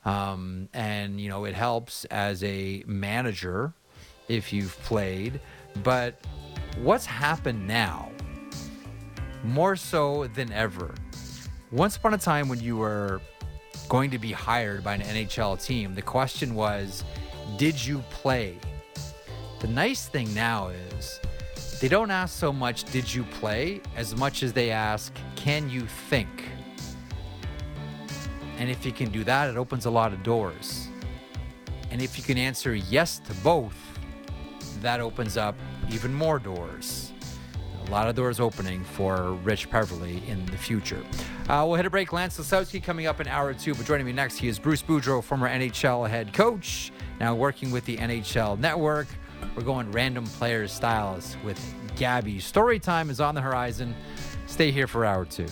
um, 0.05 0.69
and 0.73 1.19
you 1.19 1.27
know 1.27 1.43
it 1.43 1.55
helps 1.55 2.05
as 2.05 2.43
a 2.43 2.83
manager 2.87 3.73
if 4.29 4.53
you've 4.53 4.77
played. 4.83 5.41
But 5.83 6.21
what's 6.77 7.05
happened 7.05 7.67
now 7.67 8.10
more 9.43 9.75
so 9.75 10.27
than 10.27 10.51
ever. 10.51 10.93
Once 11.71 11.95
upon 11.95 12.13
a 12.13 12.17
time, 12.17 12.47
when 12.47 12.59
you 12.59 12.77
were 12.77 13.21
going 13.89 14.11
to 14.11 14.19
be 14.19 14.31
hired 14.31 14.83
by 14.83 14.95
an 14.95 15.01
NHL 15.01 15.63
team, 15.63 15.95
the 15.95 16.01
question 16.01 16.55
was, 16.55 17.03
did 17.57 17.83
you 17.83 17.99
play? 18.09 18.57
The 19.59 19.67
nice 19.67 20.07
thing 20.07 20.33
now 20.33 20.69
is 20.69 21.19
they 21.79 21.87
don't 21.87 22.11
ask 22.11 22.37
so 22.37 22.51
much, 22.51 22.83
did 22.85 23.11
you 23.13 23.23
play, 23.23 23.81
as 23.95 24.15
much 24.15 24.43
as 24.43 24.53
they 24.53 24.71
ask, 24.71 25.13
can 25.35 25.69
you 25.69 25.81
think? 26.09 26.49
And 28.57 28.69
if 28.69 28.85
you 28.85 28.91
can 28.91 29.09
do 29.09 29.23
that, 29.23 29.49
it 29.49 29.57
opens 29.57 29.85
a 29.85 29.89
lot 29.89 30.13
of 30.13 30.21
doors. 30.23 30.87
And 31.89 32.01
if 32.01 32.17
you 32.17 32.23
can 32.23 32.37
answer 32.37 32.75
yes 32.75 33.19
to 33.19 33.33
both, 33.35 33.75
that 34.81 34.99
opens 34.99 35.37
up 35.37 35.55
even 35.89 36.13
more 36.13 36.39
doors 36.39 37.10
a 37.91 37.93
lot 37.93 38.07
of 38.07 38.15
doors 38.15 38.39
opening 38.39 38.85
for 38.85 39.33
Rich 39.43 39.69
Peverley 39.69 40.23
in 40.25 40.45
the 40.45 40.55
future. 40.55 41.03
Uh, 41.49 41.65
we'll 41.67 41.75
hit 41.75 41.85
a 41.85 41.89
break. 41.89 42.13
Lance 42.13 42.39
Lysowski 42.39 42.81
coming 42.81 43.05
up 43.05 43.19
in 43.19 43.27
hour 43.27 43.53
two, 43.53 43.75
but 43.75 43.85
joining 43.85 44.05
me 44.05 44.13
next, 44.13 44.37
he 44.37 44.47
is 44.47 44.57
Bruce 44.57 44.81
Boudreau, 44.81 45.21
former 45.21 45.49
NHL 45.49 46.09
head 46.09 46.31
coach, 46.31 46.93
now 47.19 47.35
working 47.35 47.69
with 47.69 47.83
the 47.83 47.97
NHL 47.97 48.57
Network. 48.57 49.07
We're 49.57 49.63
going 49.63 49.91
random 49.91 50.23
players 50.23 50.71
styles 50.71 51.35
with 51.43 51.59
Gabby. 51.97 52.39
Story 52.39 52.79
time 52.79 53.09
is 53.09 53.19
on 53.19 53.35
the 53.35 53.41
horizon. 53.41 53.93
Stay 54.45 54.71
here 54.71 54.87
for 54.87 55.03
hour 55.03 55.25
two 55.25 55.47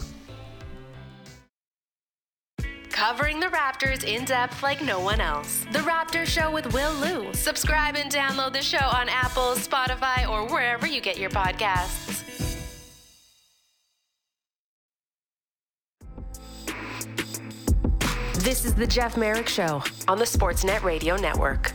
covering 3.00 3.40
the 3.40 3.48
Raptors 3.48 4.04
in 4.04 4.26
depth 4.26 4.62
like 4.62 4.82
no 4.82 5.00
one 5.00 5.22
else. 5.22 5.66
The 5.72 5.80
Raptor 5.80 6.26
Show 6.26 6.52
with 6.52 6.74
Will 6.74 6.94
Lou. 6.96 7.34
Subscribe 7.34 7.96
and 7.96 8.12
download 8.12 8.52
the 8.52 8.62
show 8.62 8.78
on 8.78 9.08
Apple, 9.08 9.54
Spotify, 9.54 10.30
or 10.30 10.46
wherever 10.54 10.86
you 10.86 11.00
get 11.00 11.18
your 11.18 11.30
podcasts. 11.30 12.29
This 18.40 18.64
is 18.64 18.74
the 18.74 18.88
Jeff 18.88 19.18
Merrick 19.18 19.50
Show 19.50 19.84
on 20.08 20.18
the 20.18 20.24
Sportsnet 20.24 20.82
Radio 20.82 21.18
Network. 21.18 21.74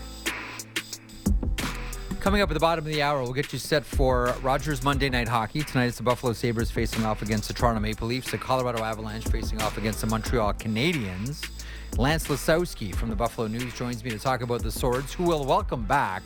Coming 2.21 2.41
up 2.41 2.49
at 2.49 2.55
the 2.55 2.61
bottom 2.61 2.87
of 2.87 2.91
the 2.91 3.03
hour, 3.03 3.23
we'll 3.23 3.35
get 3.35 3.53
you 3.53 3.59
set 3.59 3.85
for 3.85 4.35
Rogers 4.41 4.83
Monday 4.83 5.11
Night 5.11 5.29
Hockey. 5.29 5.63
Tonight 5.63 5.89
it's 5.89 5.99
the 5.99 6.03
Buffalo 6.03 6.33
Sabres 6.33 6.71
facing 6.71 7.05
off 7.05 7.21
against 7.21 7.49
the 7.49 7.55
Toronto 7.55 7.81
Maple 7.81 8.09
Leafs, 8.09 8.31
the 8.31 8.39
Colorado 8.39 8.83
Avalanche 8.83 9.27
facing 9.27 9.61
off 9.61 9.77
against 9.77 10.01
the 10.01 10.07
Montreal 10.07 10.55
Canadiens. 10.55 11.47
Lance 11.99 12.29
Lysowski 12.29 12.95
from 12.95 13.11
the 13.11 13.15
Buffalo 13.15 13.47
News 13.47 13.73
joins 13.75 14.03
me 14.03 14.11
to 14.11 14.19
talk 14.19 14.41
about 14.41 14.63
the 14.63 14.73
Swords, 14.73 15.13
who 15.13 15.25
will 15.25 15.45
welcome 15.45 15.85
back 15.85 16.23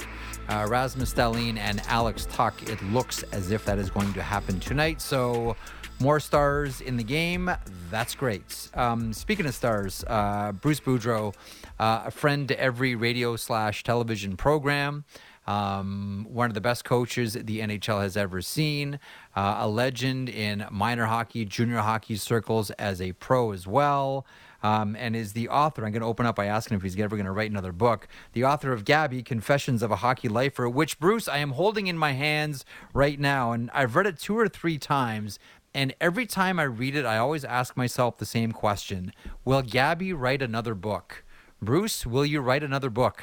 uh, 0.48 0.66
Rasmus 0.68 1.14
Dahlin 1.14 1.58
and 1.58 1.82
Alex 1.88 2.26
Tuch. 2.30 2.62
It 2.70 2.80
looks 2.84 3.24
as 3.24 3.50
if 3.50 3.64
that 3.64 3.78
is 3.78 3.90
going 3.90 4.12
to 4.14 4.22
happen 4.22 4.60
tonight. 4.60 5.00
So, 5.00 5.56
more 6.00 6.20
stars 6.20 6.80
in 6.80 6.96
the 6.96 7.04
game. 7.04 7.50
That's 7.90 8.14
great. 8.14 8.68
Um, 8.74 9.12
speaking 9.12 9.46
of 9.46 9.54
stars, 9.54 10.04
uh, 10.06 10.52
Bruce 10.52 10.80
Boudreau, 10.80 11.34
uh, 11.78 12.02
a 12.06 12.10
friend 12.10 12.46
to 12.48 12.60
every 12.60 12.94
radio 12.94 13.36
slash 13.36 13.82
television 13.82 14.36
program. 14.36 15.04
Um, 15.48 16.26
one 16.28 16.50
of 16.50 16.54
the 16.54 16.60
best 16.60 16.84
coaches 16.84 17.32
the 17.32 17.60
NHL 17.60 18.02
has 18.02 18.18
ever 18.18 18.42
seen, 18.42 19.00
uh, 19.34 19.56
a 19.60 19.68
legend 19.68 20.28
in 20.28 20.66
minor 20.70 21.06
hockey, 21.06 21.46
junior 21.46 21.78
hockey 21.78 22.16
circles 22.16 22.70
as 22.72 23.00
a 23.00 23.12
pro 23.12 23.52
as 23.52 23.66
well. 23.66 24.26
Um, 24.60 24.96
and 24.96 25.14
is 25.14 25.34
the 25.34 25.48
author. 25.50 25.86
I'm 25.86 25.92
going 25.92 26.02
to 26.02 26.08
open 26.08 26.26
up 26.26 26.34
by 26.34 26.46
asking 26.46 26.76
if 26.78 26.82
he's 26.82 26.98
ever 26.98 27.14
going 27.14 27.26
to 27.26 27.32
write 27.32 27.48
another 27.48 27.70
book. 27.70 28.08
The 28.32 28.42
author 28.44 28.72
of 28.72 28.84
Gabby, 28.84 29.22
Confessions 29.22 29.84
of 29.84 29.92
a 29.92 29.96
Hockey 29.96 30.28
Lifer, 30.28 30.68
which, 30.68 30.98
Bruce, 30.98 31.28
I 31.28 31.38
am 31.38 31.52
holding 31.52 31.86
in 31.86 31.96
my 31.96 32.10
hands 32.10 32.64
right 32.92 33.20
now. 33.20 33.52
And 33.52 33.70
I've 33.72 33.94
read 33.94 34.08
it 34.08 34.18
two 34.18 34.36
or 34.36 34.48
three 34.48 34.76
times. 34.76 35.38
And 35.74 35.94
every 36.00 36.26
time 36.26 36.58
I 36.58 36.64
read 36.64 36.96
it, 36.96 37.04
I 37.04 37.18
always 37.18 37.44
ask 37.44 37.76
myself 37.76 38.18
the 38.18 38.26
same 38.26 38.52
question 38.52 39.12
Will 39.44 39.62
Gabby 39.62 40.12
write 40.12 40.42
another 40.42 40.74
book? 40.74 41.24
Bruce, 41.60 42.06
will 42.06 42.24
you 42.24 42.40
write 42.40 42.62
another 42.62 42.90
book? 42.90 43.22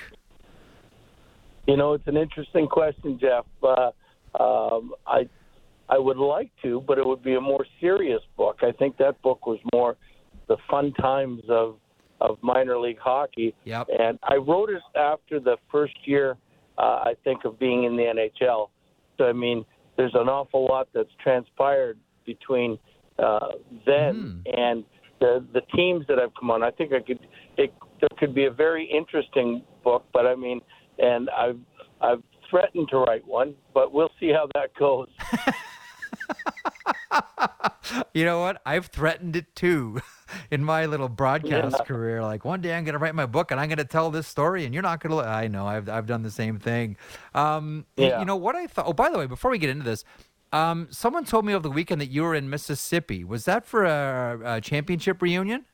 You 1.67 1.77
know, 1.77 1.93
it's 1.93 2.07
an 2.07 2.17
interesting 2.17 2.67
question, 2.67 3.19
Jeff. 3.19 3.45
Uh, 3.63 3.91
um, 4.39 4.93
I 5.07 5.27
I 5.89 5.97
would 5.97 6.17
like 6.17 6.51
to, 6.63 6.83
but 6.87 6.97
it 6.97 7.05
would 7.05 7.23
be 7.23 7.35
a 7.35 7.41
more 7.41 7.65
serious 7.79 8.21
book. 8.37 8.59
I 8.61 8.71
think 8.71 8.97
that 8.97 9.21
book 9.21 9.45
was 9.45 9.59
more 9.73 9.97
the 10.47 10.57
fun 10.69 10.93
times 10.93 11.43
of 11.49 11.77
of 12.21 12.37
minor 12.41 12.79
league 12.79 12.99
hockey. 12.99 13.53
Yep. 13.65 13.87
And 13.99 14.19
I 14.23 14.35
wrote 14.35 14.69
it 14.69 14.81
after 14.95 15.39
the 15.39 15.57
first 15.71 15.95
year, 16.05 16.37
uh, 16.77 16.81
I 16.81 17.13
think, 17.23 17.45
of 17.45 17.59
being 17.59 17.83
in 17.83 17.95
the 17.95 18.03
NHL. 18.03 18.69
So 19.17 19.25
I 19.25 19.33
mean, 19.33 19.65
there's 19.97 20.13
an 20.13 20.29
awful 20.29 20.65
lot 20.65 20.87
that's 20.93 21.09
transpired 21.23 21.97
between 22.25 22.77
uh, 23.19 23.49
then 23.85 24.43
mm. 24.45 24.57
and 24.57 24.83
the 25.19 25.45
the 25.53 25.61
teams 25.75 26.05
that 26.07 26.17
have 26.17 26.31
come 26.39 26.51
on. 26.51 26.63
I 26.63 26.71
think 26.71 26.93
I 26.93 26.99
could 26.99 27.19
it 27.57 27.73
there 28.01 28.09
could 28.17 28.35
be 28.35 28.45
a 28.45 28.51
very 28.51 28.85
interesting 28.85 29.63
book, 29.83 30.05
but 30.13 30.25
I 30.25 30.35
mean 30.35 30.61
and 30.99 31.29
I've 31.29 31.59
I've 32.01 32.23
threatened 32.49 32.89
to 32.89 32.97
write 32.97 33.25
one, 33.25 33.55
but 33.73 33.93
we'll 33.93 34.11
see 34.19 34.31
how 34.31 34.47
that 34.53 34.73
goes. 34.75 35.07
you 38.13 38.25
know 38.25 38.39
what? 38.39 38.61
I've 38.65 38.87
threatened 38.87 39.35
it 39.35 39.55
too 39.55 40.01
in 40.51 40.63
my 40.63 40.85
little 40.85 41.09
broadcast 41.09 41.77
yeah. 41.79 41.85
career. 41.85 42.21
Like 42.21 42.45
one 42.45 42.61
day 42.61 42.75
I'm 42.75 42.83
going 42.83 42.93
to 42.93 42.99
write 42.99 43.15
my 43.15 43.25
book 43.25 43.51
and 43.51 43.59
I'm 43.59 43.67
going 43.67 43.77
to 43.77 43.85
tell 43.85 44.11
this 44.11 44.27
story, 44.27 44.65
and 44.65 44.73
you're 44.73 44.83
not 44.83 45.01
going 45.01 45.23
to. 45.23 45.27
I 45.27 45.47
know 45.47 45.65
I've 45.65 45.89
I've 45.89 46.05
done 46.05 46.23
the 46.23 46.31
same 46.31 46.59
thing. 46.59 46.97
Um, 47.33 47.85
yeah. 47.97 48.19
You 48.19 48.25
know 48.25 48.35
what 48.35 48.55
I 48.55 48.67
thought? 48.67 48.85
Oh, 48.87 48.93
by 48.93 49.09
the 49.09 49.17
way, 49.17 49.27
before 49.27 49.51
we 49.51 49.57
get 49.57 49.69
into 49.69 49.85
this. 49.85 50.03
Um, 50.55 50.87
someone 50.89 51.25
told 51.25 51.43
me 51.43 51.53
over 51.53 51.63
the 51.63 51.69
weekend 51.69 51.99
that 51.99 52.09
you 52.09 52.23
were 52.23 52.33
in 52.33 52.49
Mississippi. 52.49 53.25
Was 53.25 53.43
that 53.43 53.65
for 53.65 53.83
a, 53.83 54.39
a 54.45 54.61
championship 54.61 55.21
reunion? 55.21 55.65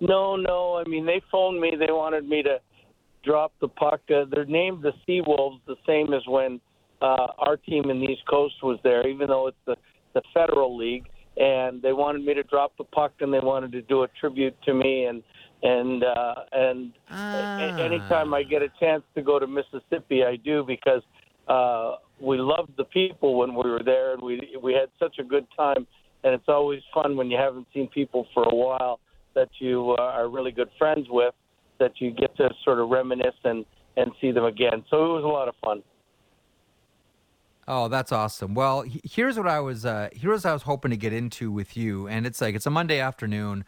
No, 0.00 0.36
no. 0.36 0.76
I 0.76 0.88
mean, 0.88 1.06
they 1.06 1.20
phoned 1.32 1.60
me. 1.60 1.72
They 1.76 1.90
wanted 1.90 2.28
me 2.28 2.44
to 2.44 2.60
drop 3.24 3.52
the 3.60 3.66
puck. 3.66 4.00
Uh, 4.08 4.26
they're 4.30 4.44
named 4.44 4.82
the 4.84 4.92
Sea 5.04 5.22
Wolves, 5.26 5.60
the 5.66 5.74
same 5.84 6.14
as 6.14 6.22
when 6.28 6.60
uh, 7.02 7.26
our 7.38 7.56
team 7.56 7.90
in 7.90 7.98
the 7.98 8.06
East 8.06 8.22
Coast 8.30 8.54
was 8.62 8.78
there, 8.84 9.08
even 9.08 9.26
though 9.26 9.48
it's 9.48 9.56
the, 9.66 9.74
the 10.14 10.22
Federal 10.32 10.76
League. 10.76 11.06
And 11.36 11.82
they 11.82 11.92
wanted 11.92 12.24
me 12.24 12.32
to 12.34 12.44
drop 12.44 12.76
the 12.78 12.84
puck, 12.84 13.14
and 13.18 13.34
they 13.34 13.40
wanted 13.40 13.72
to 13.72 13.82
do 13.82 14.04
a 14.04 14.08
tribute 14.20 14.54
to 14.66 14.72
me. 14.72 15.06
And 15.06 15.24
and 15.64 16.04
uh, 16.04 16.34
and 16.52 16.92
ah. 17.10 17.76
anytime 17.78 18.32
I 18.34 18.44
get 18.44 18.62
a 18.62 18.68
chance 18.78 19.02
to 19.16 19.22
go 19.22 19.40
to 19.40 19.48
Mississippi, 19.48 20.22
I 20.22 20.36
do 20.36 20.62
because 20.64 21.02
uh, 21.48 21.96
we 22.20 22.38
loved 22.38 22.72
the 22.76 22.84
people 22.84 23.38
when 23.38 23.54
we 23.54 23.70
were 23.70 23.82
there, 23.84 24.14
and 24.14 24.22
we 24.22 24.56
we 24.62 24.72
had 24.72 24.88
such 24.98 25.18
a 25.18 25.24
good 25.24 25.46
time. 25.56 25.86
And 26.24 26.34
it's 26.34 26.48
always 26.48 26.80
fun 26.92 27.16
when 27.16 27.30
you 27.30 27.36
haven't 27.36 27.68
seen 27.72 27.88
people 27.88 28.26
for 28.34 28.42
a 28.42 28.54
while 28.54 28.98
that 29.34 29.48
you 29.58 29.94
uh, 29.98 30.02
are 30.02 30.28
really 30.28 30.50
good 30.50 30.70
friends 30.78 31.06
with 31.08 31.34
that 31.78 31.92
you 32.00 32.10
get 32.10 32.34
to 32.38 32.48
sort 32.64 32.80
of 32.80 32.88
reminisce 32.88 33.34
and 33.44 33.64
and 33.96 34.10
see 34.20 34.32
them 34.32 34.44
again. 34.44 34.84
So 34.90 35.04
it 35.04 35.08
was 35.08 35.24
a 35.24 35.28
lot 35.28 35.48
of 35.48 35.54
fun. 35.62 35.82
Oh, 37.68 37.88
that's 37.88 38.12
awesome. 38.12 38.54
Well, 38.54 38.84
here's 39.04 39.36
what 39.36 39.48
I 39.48 39.60
was 39.60 39.84
uh, 39.84 40.08
here's 40.12 40.44
what 40.44 40.50
I 40.50 40.52
was 40.52 40.62
hoping 40.62 40.90
to 40.90 40.96
get 40.96 41.12
into 41.12 41.50
with 41.50 41.76
you, 41.76 42.06
and 42.08 42.26
it's 42.26 42.40
like 42.40 42.54
it's 42.54 42.66
a 42.66 42.70
Monday 42.70 43.00
afternoon. 43.00 43.64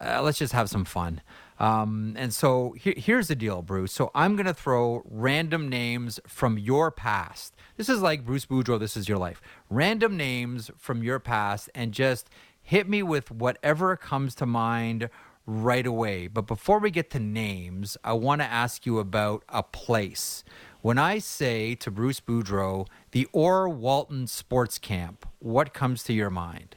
Uh, 0.00 0.20
let's 0.22 0.38
just 0.38 0.52
have 0.52 0.68
some 0.68 0.84
fun. 0.84 1.20
Um, 1.58 2.14
and 2.18 2.34
so 2.34 2.72
he- 2.72 2.98
here's 2.98 3.28
the 3.28 3.36
deal, 3.36 3.62
Bruce. 3.62 3.92
So 3.92 4.10
I'm 4.14 4.34
going 4.36 4.46
to 4.46 4.54
throw 4.54 5.02
random 5.04 5.68
names 5.68 6.18
from 6.26 6.58
your 6.58 6.90
past. 6.90 7.54
This 7.76 7.88
is 7.88 8.02
like 8.02 8.24
Bruce 8.24 8.46
Boudreau. 8.46 8.78
This 8.78 8.96
is 8.96 9.08
your 9.08 9.18
life. 9.18 9.40
Random 9.70 10.16
names 10.16 10.70
from 10.76 11.02
your 11.02 11.20
past, 11.20 11.70
and 11.74 11.92
just 11.92 12.28
hit 12.62 12.88
me 12.88 13.02
with 13.02 13.30
whatever 13.30 13.96
comes 13.96 14.34
to 14.36 14.46
mind 14.46 15.08
right 15.46 15.86
away. 15.86 16.26
But 16.26 16.46
before 16.46 16.78
we 16.78 16.90
get 16.90 17.10
to 17.10 17.18
names, 17.20 17.96
I 18.02 18.14
want 18.14 18.40
to 18.40 18.46
ask 18.46 18.86
you 18.86 18.98
about 18.98 19.44
a 19.48 19.62
place. 19.62 20.42
When 20.80 20.98
I 20.98 21.18
say 21.18 21.74
to 21.76 21.90
Bruce 21.90 22.20
Boudreau, 22.20 22.86
the 23.12 23.26
Orr 23.32 23.68
Walton 23.68 24.26
Sports 24.26 24.78
Camp, 24.78 25.26
what 25.38 25.72
comes 25.72 26.02
to 26.04 26.12
your 26.12 26.30
mind? 26.30 26.76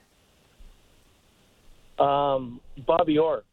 Um, 2.00 2.62
Bobby 2.86 3.18
Orr 3.18 3.44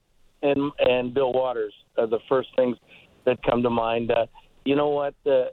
and 0.44 0.70
and 0.78 1.14
Bill 1.14 1.32
Watters 1.32 1.74
are 1.98 2.06
the 2.06 2.20
first 2.28 2.50
things 2.56 2.76
that 3.24 3.42
come 3.42 3.62
to 3.62 3.70
mind. 3.70 4.10
Uh, 4.10 4.26
you 4.64 4.76
know 4.76 4.90
what? 4.90 5.14
The, 5.24 5.46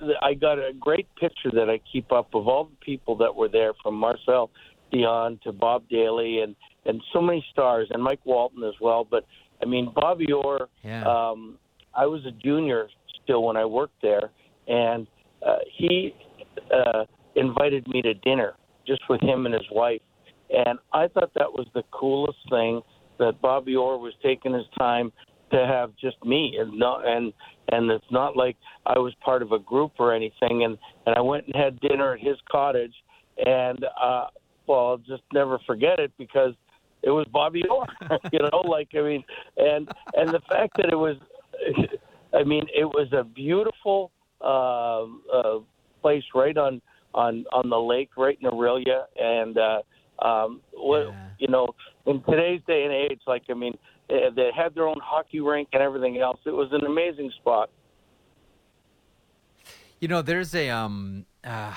the, 0.00 0.14
I 0.22 0.34
got 0.34 0.58
a 0.58 0.72
great 0.78 1.06
picture 1.20 1.50
that 1.52 1.68
I 1.68 1.80
keep 1.92 2.10
up 2.10 2.34
of 2.34 2.48
all 2.48 2.64
the 2.64 2.84
people 2.84 3.16
that 3.18 3.34
were 3.34 3.48
there, 3.48 3.72
from 3.82 3.94
Marcel 3.94 4.50
Dionne 4.92 5.40
to 5.42 5.52
Bob 5.52 5.84
Daly 5.88 6.40
and 6.40 6.56
and 6.84 7.00
so 7.12 7.20
many 7.20 7.44
stars, 7.52 7.88
and 7.90 8.02
Mike 8.02 8.24
Walton 8.24 8.64
as 8.64 8.74
well. 8.80 9.06
But 9.08 9.24
I 9.62 9.66
mean, 9.66 9.92
Bobby 9.94 10.32
Orr. 10.32 10.68
Yeah. 10.82 11.04
Um, 11.04 11.58
I 11.94 12.06
was 12.06 12.24
a 12.26 12.30
junior 12.30 12.88
still 13.22 13.42
when 13.44 13.56
I 13.56 13.66
worked 13.66 14.00
there, 14.00 14.30
and 14.66 15.06
uh, 15.46 15.58
he 15.76 16.14
uh, 16.74 17.04
invited 17.36 17.86
me 17.86 18.00
to 18.02 18.14
dinner 18.14 18.54
just 18.86 19.02
with 19.10 19.20
him 19.20 19.44
and 19.44 19.54
his 19.54 19.66
wife, 19.70 20.00
and 20.50 20.78
I 20.92 21.08
thought 21.08 21.32
that 21.34 21.52
was 21.52 21.66
the 21.74 21.84
coolest 21.92 22.38
thing 22.48 22.80
that 23.18 23.40
Bobby 23.40 23.76
Orr 23.76 23.98
was 23.98 24.12
taking 24.22 24.54
his 24.54 24.66
time 24.78 25.12
to 25.52 25.66
have 25.66 25.90
just 26.00 26.22
me. 26.24 26.56
And 26.58 26.78
not 26.78 27.06
and 27.06 27.32
and 27.68 27.90
it's 27.90 28.04
not 28.10 28.36
like 28.36 28.56
I 28.86 28.98
was 28.98 29.14
part 29.24 29.42
of 29.42 29.52
a 29.52 29.58
group 29.58 29.92
or 29.98 30.14
anything. 30.14 30.64
And 30.64 30.78
and 31.06 31.14
I 31.16 31.20
went 31.20 31.46
and 31.46 31.54
had 31.54 31.80
dinner 31.80 32.14
at 32.14 32.20
his 32.20 32.36
cottage. 32.50 32.94
And 33.44 33.84
uh 34.02 34.26
well 34.66 34.88
I'll 34.88 34.98
just 34.98 35.22
never 35.32 35.58
forget 35.66 35.98
it 35.98 36.12
because 36.18 36.54
it 37.02 37.10
was 37.10 37.26
Bobby 37.32 37.62
Orr 37.70 37.86
you 38.32 38.38
know 38.40 38.60
like 38.60 38.88
I 38.96 39.02
mean 39.02 39.24
and 39.56 39.88
and 40.14 40.30
the 40.30 40.40
fact 40.48 40.76
that 40.76 40.88
it 40.90 40.96
was 40.96 41.16
I 42.34 42.44
mean 42.44 42.64
it 42.74 42.84
was 42.84 43.08
a 43.12 43.24
beautiful 43.24 44.10
uh, 44.40 45.04
uh 45.32 45.60
place 46.00 46.24
right 46.34 46.56
on 46.56 46.80
on 47.14 47.44
on 47.52 47.68
the 47.68 47.78
lake 47.78 48.10
right 48.16 48.38
in 48.40 48.50
Orillia 48.50 49.04
and 49.16 49.58
uh 49.58 49.82
um, 50.22 50.60
what, 50.72 51.08
Yeah. 51.08 51.28
You 51.42 51.48
know, 51.48 51.74
in 52.06 52.22
today's 52.22 52.60
day 52.68 52.84
and 52.84 52.92
age, 52.92 53.20
like 53.26 53.42
I 53.50 53.54
mean, 53.54 53.76
eh, 54.08 54.30
they 54.34 54.50
had 54.56 54.76
their 54.76 54.86
own 54.86 55.00
hockey 55.02 55.40
rink 55.40 55.68
and 55.72 55.82
everything 55.82 56.18
else. 56.18 56.38
It 56.46 56.52
was 56.52 56.68
an 56.70 56.86
amazing 56.86 57.32
spot. 57.40 57.68
You 59.98 60.06
know, 60.06 60.22
there's 60.22 60.54
a 60.54 60.70
um, 60.70 61.26
uh, 61.44 61.74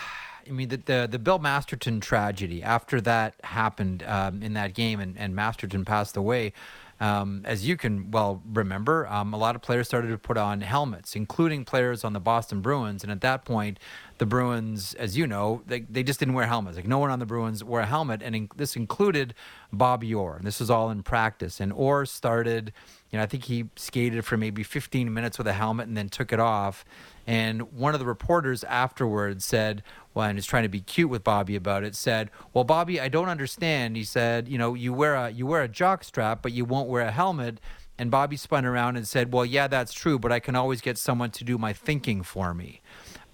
I 0.47 0.51
mean, 0.51 0.69
the, 0.69 0.78
the 0.78 1.08
the 1.10 1.19
Bill 1.19 1.39
Masterton 1.39 1.99
tragedy. 1.99 2.62
After 2.62 3.01
that 3.01 3.34
happened 3.43 4.04
um, 4.04 4.43
in 4.43 4.54
that 4.54 4.75
game, 4.75 4.99
and, 4.99 5.17
and 5.17 5.36
Masterton 5.36 5.84
passed 5.84 6.15
away. 6.15 6.54
Um, 7.00 7.42
as 7.44 7.68
you 7.68 7.76
can 7.76 8.10
well 8.12 8.42
remember, 8.54 9.06
um, 9.08 9.34
a 9.34 9.38
lot 9.38 9.56
of 9.56 9.62
players 9.62 9.88
started 9.88 10.10
to 10.10 10.18
put 10.18 10.38
on 10.38 10.62
helmets, 10.62 11.16
including 11.16 11.66
players 11.66 12.06
on 12.06 12.14
the 12.14 12.22
Boston 12.22 12.62
Bruins. 12.62 13.04
And 13.04 13.12
at 13.12 13.20
that 13.22 13.44
point, 13.44 13.80
the 14.18 14.26
Bruins, 14.26 14.94
as 14.94 15.18
you 15.18 15.28
know, 15.28 15.62
they, 15.68 15.82
they 15.82 16.04
just 16.04 16.20
didn't 16.20 16.36
wear 16.36 16.48
helmets. 16.48 16.78
Like 16.78 16.88
no 16.88 16.98
one 16.98 17.12
on 17.12 17.20
the 17.20 17.26
Bruins 17.26 17.64
wore 17.64 17.82
a 17.82 17.86
helmet, 17.86 18.22
and 18.24 18.36
in, 18.36 18.50
this 18.56 18.78
included 18.78 19.34
Bob 19.74 20.04
Orr. 20.06 20.38
And 20.38 20.48
this 20.48 20.62
was 20.62 20.70
all 20.70 20.90
in 20.90 21.04
practice. 21.04 21.60
And 21.60 21.74
Orr 21.74 22.06
started, 22.06 22.72
you 23.12 23.18
know, 23.18 23.24
I 23.24 23.26
think 23.26 23.44
he 23.44 23.66
skated 23.76 24.24
for 24.24 24.38
maybe 24.38 24.64
15 24.64 25.14
minutes 25.14 25.38
with 25.38 25.48
a 25.48 25.54
helmet 25.54 25.88
and 25.88 25.98
then 25.98 26.08
took 26.08 26.32
it 26.32 26.40
off. 26.40 26.86
And 27.28 27.74
one 27.74 27.94
of 27.94 28.00
the 28.00 28.06
reporters 28.06 28.64
afterwards 28.64 29.46
said, 29.46 29.82
well, 30.16 30.30
and 30.30 30.40
is 30.40 30.46
trying 30.46 30.64
to 30.64 30.70
be 30.70 30.80
cute 30.80 31.10
with 31.10 31.24
Bobby 31.24 31.58
about 31.58 31.84
it, 31.84 31.94
said, 31.94 32.32
"Well, 32.54 32.64
Bobby, 32.64 33.02
I 33.02 33.10
don't 33.10 33.28
understand." 33.28 33.98
He 33.98 34.06
said, 34.06 34.48
"You 34.48 34.58
know, 34.58 34.74
you 34.74 34.94
wear 34.94 35.14
a 35.14 35.30
you 35.30 35.46
wear 35.46 35.62
a 35.62 35.68
jock 35.68 36.06
strap, 36.06 36.42
but 36.42 36.54
you 36.54 36.64
won't 36.64 36.88
wear 36.90 37.02
a 37.02 37.12
helmet." 37.12 37.60
And 38.00 38.10
Bobby 38.10 38.38
spun 38.38 38.66
around 38.66 38.96
and 38.96 39.06
said, 39.06 39.34
"Well, 39.34 39.46
yeah, 39.46 39.68
that's 39.68 39.94
true, 39.94 40.18
but 40.18 40.32
I 40.32 40.40
can 40.40 40.56
always 40.56 40.80
get 40.80 40.98
someone 40.98 41.32
to 41.32 41.44
do 41.44 41.58
my 41.58 41.74
thinking 41.74 42.24
for 42.24 42.54
me." 42.54 42.82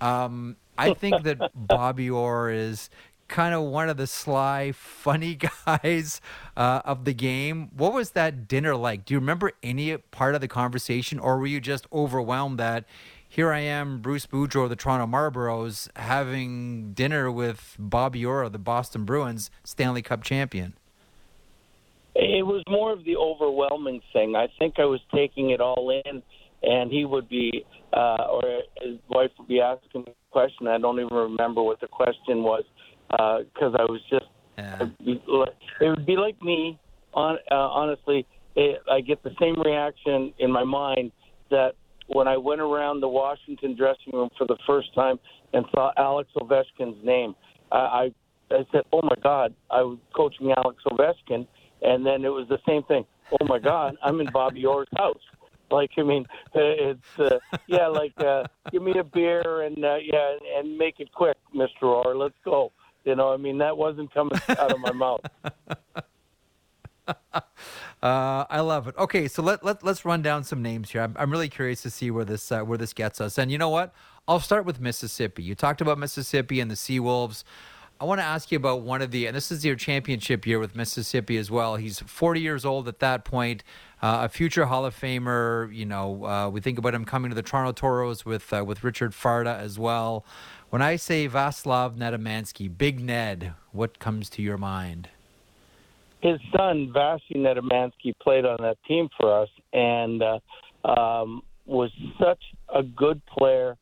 Um, 0.01 0.57
I 0.75 0.95
think 0.95 1.21
that 1.21 1.51
Bobby 1.55 2.09
Orr 2.09 2.49
is 2.49 2.89
kind 3.27 3.53
of 3.53 3.61
one 3.61 3.87
of 3.87 3.97
the 3.97 4.07
sly, 4.07 4.71
funny 4.71 5.35
guys 5.67 6.19
uh, 6.57 6.81
of 6.83 7.05
the 7.05 7.13
game. 7.13 7.69
What 7.77 7.93
was 7.93 8.11
that 8.11 8.47
dinner 8.47 8.75
like? 8.75 9.05
Do 9.05 9.13
you 9.13 9.19
remember 9.19 9.51
any 9.61 9.95
part 9.97 10.33
of 10.33 10.41
the 10.41 10.47
conversation, 10.47 11.19
or 11.19 11.37
were 11.37 11.45
you 11.45 11.61
just 11.61 11.85
overwhelmed 11.93 12.57
that 12.57 12.85
here 13.31 13.53
I 13.53 13.59
am, 13.61 13.99
Bruce 13.99 14.25
Boudreau 14.25 14.65
of 14.65 14.69
the 14.69 14.75
Toronto 14.75 15.07
Marlboros, 15.07 15.87
having 15.95 16.91
dinner 16.91 17.31
with 17.31 17.77
Bobby 17.79 18.25
Orr 18.25 18.49
the 18.49 18.59
Boston 18.59 19.05
Bruins, 19.05 19.49
Stanley 19.63 20.01
Cup 20.01 20.21
champion? 20.21 20.73
It 22.13 22.45
was 22.45 22.61
more 22.67 22.91
of 22.91 23.05
the 23.05 23.15
overwhelming 23.15 24.01
thing. 24.11 24.35
I 24.35 24.47
think 24.59 24.79
I 24.79 24.83
was 24.83 24.99
taking 25.15 25.51
it 25.51 25.61
all 25.61 25.89
in, 26.05 26.21
and 26.61 26.91
he 26.91 27.05
would 27.05 27.29
be, 27.29 27.65
uh, 27.93 28.27
or 28.29 28.43
his 28.81 28.97
wife 29.09 29.31
would 29.39 29.47
be 29.47 29.61
asking 29.61 30.01
me 30.01 30.11
a 30.11 30.31
question. 30.33 30.67
I 30.67 30.77
don't 30.77 30.99
even 30.99 31.15
remember 31.15 31.63
what 31.63 31.79
the 31.79 31.87
question 31.87 32.43
was 32.43 32.65
because 33.09 33.75
I 33.79 33.83
was 33.83 34.01
just 34.09 34.25
Yeah. 34.57 34.89
it 34.99 35.89
would 35.89 36.05
be 36.05 36.17
like 36.17 36.41
me. 36.41 36.77
On 37.13 37.37
uh, 37.49 37.55
honestly, 37.55 38.25
it, 38.55 38.81
I 38.91 38.99
get 38.99 39.23
the 39.23 39.33
same 39.39 39.55
reaction 39.61 40.33
in 40.37 40.51
my 40.51 40.65
mind 40.65 41.13
that 41.49 41.75
when 42.07 42.27
I 42.27 42.37
went 42.37 42.61
around 42.61 43.01
the 43.01 43.07
Washington 43.07 43.75
dressing 43.75 44.13
room 44.13 44.29
for 44.37 44.45
the 44.47 44.57
first 44.67 44.93
time 44.93 45.19
and 45.53 45.65
saw 45.71 45.91
Alex 45.97 46.29
Ovechkin's 46.37 47.03
name. 47.03 47.35
I 47.71 47.75
I, 47.77 48.11
I 48.51 48.65
said, 48.71 48.83
"Oh 48.91 49.01
my 49.03 49.15
God!" 49.21 49.53
I 49.69 49.81
was 49.81 49.97
coaching 50.15 50.51
Alex 50.57 50.83
Ovechkin, 50.85 51.47
and 51.81 52.05
then 52.05 52.25
it 52.25 52.29
was 52.29 52.47
the 52.49 52.59
same 52.67 52.83
thing. 52.83 53.05
Oh 53.31 53.45
my 53.45 53.59
God! 53.59 53.95
I'm 54.03 54.19
in 54.19 54.29
Bobby 54.31 54.65
Orr's 54.65 54.89
house. 54.97 55.21
Like 55.69 55.91
I 55.97 56.03
mean, 56.03 56.25
it's 56.53 57.19
uh, 57.19 57.39
yeah, 57.67 57.87
like 57.87 58.19
uh, 58.19 58.43
give 58.71 58.83
me 58.83 58.97
a 58.99 59.03
beer 59.03 59.61
and 59.61 59.83
uh, 59.83 59.97
yeah, 60.03 60.35
and 60.57 60.77
make 60.77 60.99
it 60.99 61.11
quick, 61.13 61.37
Mister 61.53 61.85
Orr. 61.85 62.15
Let's 62.15 62.35
go. 62.43 62.71
You 63.05 63.15
know, 63.15 63.33
I 63.33 63.37
mean, 63.37 63.57
that 63.59 63.75
wasn't 63.75 64.13
coming 64.13 64.39
out 64.49 64.71
of 64.71 64.79
my 64.79 64.91
mouth. 64.91 65.21
Uh, 68.01 68.45
I 68.49 68.61
love 68.61 68.87
it. 68.87 68.95
Okay, 68.97 69.27
so 69.27 69.43
let, 69.43 69.63
let 69.63 69.83
let's 69.83 70.05
run 70.05 70.23
down 70.23 70.43
some 70.43 70.61
names 70.61 70.89
here. 70.89 71.01
I'm, 71.01 71.15
I'm 71.19 71.31
really 71.31 71.49
curious 71.49 71.83
to 71.83 71.91
see 71.91 72.09
where 72.09 72.25
this 72.25 72.51
uh, 72.51 72.61
where 72.61 72.77
this 72.77 72.93
gets 72.93 73.21
us. 73.21 73.37
And 73.37 73.51
you 73.51 73.59
know 73.59 73.69
what? 73.69 73.93
I'll 74.27 74.39
start 74.39 74.65
with 74.65 74.79
Mississippi. 74.79 75.43
You 75.43 75.53
talked 75.53 75.81
about 75.81 75.99
Mississippi 75.99 76.59
and 76.59 76.71
the 76.71 76.75
Seawolves. 76.75 77.43
I 78.01 78.05
want 78.05 78.19
to 78.19 78.25
ask 78.25 78.51
you 78.51 78.55
about 78.55 78.81
one 78.81 79.03
of 79.03 79.11
the, 79.11 79.27
and 79.27 79.35
this 79.35 79.51
is 79.51 79.63
your 79.63 79.75
championship 79.75 80.47
year 80.47 80.57
with 80.57 80.75
Mississippi 80.75 81.37
as 81.37 81.51
well. 81.51 81.75
He's 81.75 81.99
40 81.99 82.41
years 82.41 82.65
old 82.65 82.87
at 82.87 82.97
that 82.97 83.25
point, 83.25 83.63
uh, 84.01 84.21
a 84.23 84.29
future 84.29 84.65
Hall 84.65 84.87
of 84.87 84.99
Famer. 84.99 85.71
You 85.71 85.85
know, 85.85 86.25
uh, 86.25 86.49
we 86.49 86.61
think 86.61 86.79
about 86.79 86.95
him 86.95 87.05
coming 87.05 87.29
to 87.29 87.35
the 87.35 87.43
Toronto 87.43 87.73
Toros 87.73 88.25
with 88.25 88.51
uh, 88.51 88.65
with 88.65 88.83
Richard 88.83 89.11
Farda 89.11 89.59
as 89.59 89.77
well. 89.77 90.25
When 90.71 90.81
I 90.81 90.95
say 90.95 91.29
Vaclav 91.29 91.95
Nedomansky, 91.95 92.75
Big 92.75 92.99
Ned, 92.99 93.53
what 93.71 93.99
comes 93.99 94.31
to 94.31 94.41
your 94.41 94.57
mind? 94.57 95.09
His 96.21 96.39
son 96.55 96.91
Vashi 96.95 97.35
Nedomansky 97.35 98.13
played 98.21 98.45
on 98.45 98.57
that 98.61 98.77
team 98.87 99.09
for 99.19 99.41
us 99.41 99.49
and 99.73 100.21
uh, 100.21 100.39
um, 100.87 101.41
was 101.65 101.91
such 102.19 102.41
a 102.73 102.83
good 102.83 103.21
player, 103.25 103.77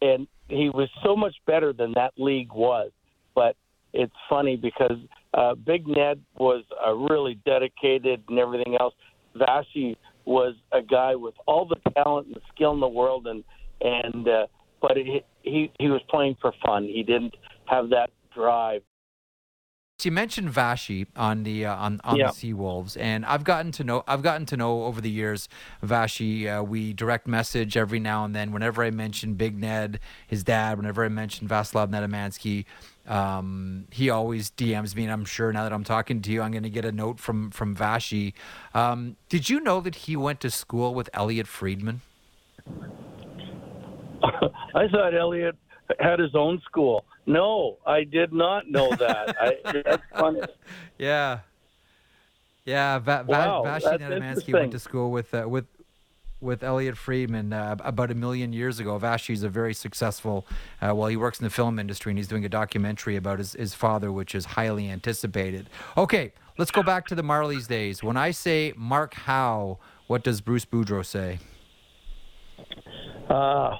and 0.00 0.26
he 0.48 0.70
was 0.70 0.88
so 1.04 1.14
much 1.14 1.34
better 1.46 1.72
than 1.72 1.92
that 1.94 2.12
league 2.16 2.52
was. 2.52 2.90
But 3.34 3.56
it's 3.92 4.12
funny 4.28 4.56
because 4.56 4.98
uh, 5.34 5.54
Big 5.54 5.86
Ned 5.86 6.20
was 6.38 6.64
uh, 6.86 6.94
really 6.94 7.38
dedicated 7.44 8.22
and 8.28 8.38
everything 8.38 8.76
else. 8.80 8.94
Vashi 9.36 9.96
was 10.24 10.54
a 10.72 10.82
guy 10.82 11.14
with 11.14 11.34
all 11.46 11.66
the 11.66 11.90
talent 11.90 12.28
and 12.28 12.36
skill 12.54 12.72
in 12.72 12.80
the 12.80 12.88
world, 12.88 13.26
and 13.26 13.44
and 13.80 14.28
uh, 14.28 14.46
but 14.80 14.96
he 14.96 15.22
he 15.42 15.70
he 15.78 15.88
was 15.88 16.00
playing 16.08 16.36
for 16.40 16.52
fun. 16.64 16.84
He 16.84 17.02
didn't 17.02 17.34
have 17.66 17.90
that 17.90 18.10
drive. 18.34 18.82
So 20.00 20.06
you 20.06 20.12
mentioned 20.12 20.50
Vashi 20.50 21.08
on 21.16 21.42
the 21.42 21.66
uh, 21.66 21.74
on 21.74 22.00
on 22.04 22.18
Yeah. 22.18 22.28
the 22.28 22.32
Seawolves, 22.32 22.96
and 22.96 23.26
I've 23.26 23.42
gotten 23.42 23.72
to 23.72 23.82
know 23.82 24.04
I've 24.06 24.22
gotten 24.22 24.46
to 24.46 24.56
know 24.56 24.84
over 24.84 25.00
the 25.00 25.10
years 25.10 25.48
Vashi. 25.84 26.46
Uh, 26.46 26.62
we 26.62 26.92
direct 26.92 27.26
message 27.26 27.76
every 27.76 27.98
now 27.98 28.24
and 28.24 28.32
then. 28.32 28.52
Whenever 28.52 28.84
I 28.84 28.92
mention 28.92 29.34
Big 29.34 29.58
Ned, 29.58 29.98
his 30.28 30.44
dad, 30.44 30.78
whenever 30.78 31.04
I 31.04 31.08
mention 31.08 31.48
Vaclav 31.48 31.88
Nedomansky, 31.88 32.64
um, 33.12 33.88
he 33.90 34.08
always 34.08 34.52
DMs 34.52 34.94
me, 34.94 35.02
and 35.02 35.10
I'm 35.12 35.24
sure 35.24 35.52
now 35.52 35.64
that 35.64 35.72
I'm 35.72 35.82
talking 35.82 36.22
to 36.22 36.30
you, 36.30 36.42
I'm 36.42 36.52
going 36.52 36.62
to 36.62 36.70
get 36.70 36.84
a 36.84 36.92
note 36.92 37.18
from 37.18 37.50
from 37.50 37.74
Vashi. 37.74 38.34
Um, 38.74 39.16
did 39.28 39.50
you 39.50 39.58
know 39.58 39.80
that 39.80 39.96
he 39.96 40.14
went 40.14 40.38
to 40.42 40.50
school 40.52 40.94
with 40.94 41.10
Elliot 41.12 41.48
Friedman? 41.48 42.02
I 44.22 44.86
thought 44.92 45.12
Elliot 45.18 45.56
had 46.00 46.18
his 46.18 46.34
own 46.34 46.60
school. 46.62 47.04
No, 47.26 47.78
I 47.86 48.04
did 48.04 48.32
not 48.32 48.70
know 48.70 48.94
that. 48.96 49.36
I, 49.40 49.56
that's 49.84 50.02
funny. 50.18 50.40
Yeah. 50.98 51.40
Yeah, 52.64 52.98
Va- 52.98 53.24
Wow, 53.26 53.62
Va- 53.62 53.80
Nedomansky 53.80 53.98
interesting. 54.22 54.52
went 54.54 54.72
to 54.72 54.78
school 54.78 55.10
with 55.10 55.32
uh, 55.34 55.44
with 55.48 55.66
with 56.40 56.62
Elliot 56.62 56.96
Friedman 56.96 57.52
uh, 57.52 57.76
about 57.80 58.10
a 58.10 58.14
million 58.14 58.52
years 58.52 58.78
ago. 58.78 58.96
Vashi's 58.98 59.42
a 59.42 59.48
very 59.48 59.74
successful. 59.74 60.46
Uh, 60.80 60.94
well, 60.94 61.08
he 61.08 61.16
works 61.16 61.40
in 61.40 61.44
the 61.44 61.50
film 61.50 61.78
industry 61.80 62.12
and 62.12 62.18
he's 62.18 62.28
doing 62.28 62.44
a 62.44 62.48
documentary 62.48 63.16
about 63.16 63.38
his, 63.40 63.54
his 63.54 63.74
father, 63.74 64.12
which 64.12 64.34
is 64.36 64.44
highly 64.44 64.88
anticipated. 64.88 65.68
Okay, 65.96 66.32
let's 66.56 66.70
go 66.70 66.82
back 66.84 67.08
to 67.08 67.16
the 67.16 67.24
Marley's 67.24 67.66
days. 67.66 68.04
When 68.04 68.16
I 68.16 68.30
say 68.30 68.72
Mark 68.76 69.14
Howe, 69.14 69.78
what 70.06 70.22
does 70.22 70.40
Bruce 70.40 70.64
Boudreau 70.64 71.04
say? 71.04 71.40
Uh, 73.28 73.76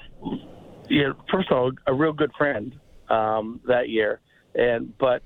yeah, 0.91 1.13
first 1.31 1.51
of 1.51 1.57
all, 1.57 1.71
a 1.87 1.95
real 1.95 2.13
good 2.13 2.33
friend 2.37 2.75
um, 3.09 3.61
that 3.67 3.89
year, 3.89 4.21
and 4.55 4.97
but 4.99 5.23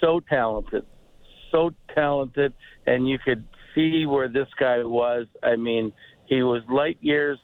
so 0.00 0.20
talented, 0.28 0.84
so 1.50 1.70
talented, 1.94 2.52
and 2.86 3.08
you 3.08 3.18
could 3.18 3.44
see 3.74 4.06
where 4.06 4.28
this 4.28 4.48
guy 4.58 4.78
was. 4.82 5.26
I 5.42 5.56
mean, 5.56 5.92
he 6.26 6.42
was 6.42 6.62
light 6.70 6.98
years. 7.00 7.38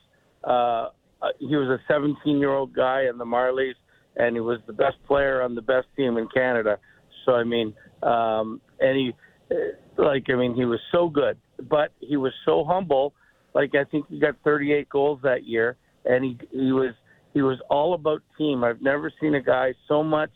Uh, 0.45 0.89
uh, 1.23 1.29
he 1.39 1.57
was 1.57 1.69
a 1.69 1.93
17-year-old 1.93 2.75
guy 2.75 3.07
in 3.11 3.19
the 3.19 3.25
Marlies, 3.25 3.75
and 4.17 4.37
he 4.37 4.41
was 4.41 4.59
the 4.67 4.73
best 4.73 4.97
player 5.07 5.43
on 5.43 5.55
the 5.55 5.63
best 5.63 5.87
team 5.97 6.19
in 6.19 6.29
Canada. 6.29 6.79
So 7.25 7.33
I 7.33 7.45
mean, 7.45 7.75
um, 8.03 8.61
and 8.81 8.97
he, 8.97 9.13
uh, 9.51 10.03
like, 10.03 10.27
I 10.31 10.35
mean, 10.35 10.55
he 10.55 10.65
was 10.65 10.81
so 10.93 11.09
good, 11.09 11.39
but 11.69 11.93
he 12.01 12.17
was 12.17 12.33
so 12.45 12.65
humble. 12.65 13.15
Like 13.55 13.75
I 13.75 13.85
think 13.85 14.07
he 14.09 14.21
got 14.21 14.37
38 14.45 14.89
goals 14.89 15.21
that 15.23 15.45
year, 15.45 15.77
and 16.05 16.25
he 16.25 16.39
he 16.53 16.73
was 16.73 16.95
he 17.37 17.43
was 17.43 17.59
all 17.69 17.93
about 17.93 18.23
team. 18.39 18.65
I've 18.65 18.81
never 18.81 19.13
seen 19.21 19.35
a 19.35 19.43
guy 19.43 19.75
so 19.89 20.03
much 20.03 20.31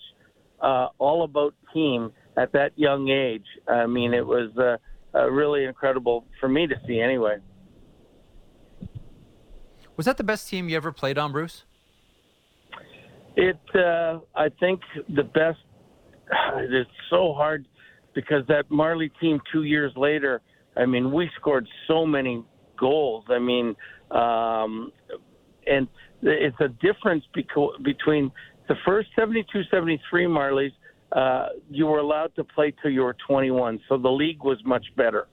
uh, 0.60 0.88
all 0.98 1.24
about 1.24 1.54
team 1.72 2.12
at 2.36 2.52
that 2.52 2.72
young 2.76 3.08
age. 3.08 3.46
I 3.66 3.86
mean, 3.86 4.12
it 4.12 4.26
was 4.26 4.50
uh, 4.58 4.76
uh, 5.16 5.30
really 5.30 5.64
incredible 5.64 6.26
for 6.38 6.46
me 6.50 6.66
to 6.66 6.74
see. 6.86 7.00
Anyway, 7.00 7.38
Was 9.96 10.04
that 10.04 10.18
the 10.18 10.24
best 10.24 10.46
team 10.50 10.68
you 10.68 10.76
ever 10.76 10.92
played 10.92 11.16
on, 11.16 11.32
Bruce? 11.32 11.64
it 13.34 13.58
uh, 13.74 14.18
I 14.36 14.50
think 14.60 14.80
the 15.08 15.24
best. 15.24 15.60
It's 16.58 16.90
so 17.08 17.32
hard 17.32 17.64
because 18.14 18.46
that 18.48 18.70
Marley 18.70 19.10
team 19.22 19.40
two 19.50 19.62
years 19.62 19.92
later. 19.96 20.42
I 20.76 20.84
mean, 20.84 21.12
we 21.12 21.30
scored 21.40 21.66
so 21.88 22.04
many 22.04 22.44
goals. 22.78 23.24
I 23.30 23.38
mean, 23.38 23.74
um, 24.10 24.92
and 25.66 25.88
it's 26.22 26.60
a 26.60 26.68
difference 26.68 27.24
beco- 27.36 27.82
between 27.82 28.30
the 28.68 28.74
first 28.84 29.08
72 29.16 29.62
73 29.70 30.26
Marlies. 30.26 30.72
Uh, 31.12 31.48
you 31.68 31.86
were 31.86 31.98
allowed 31.98 32.34
to 32.36 32.44
play 32.44 32.72
till 32.80 32.90
you 32.90 33.02
were 33.02 33.16
21, 33.26 33.80
so 33.88 33.98
the 33.98 34.08
league 34.08 34.44
was 34.44 34.58
much 34.64 34.86
better. 34.96 35.26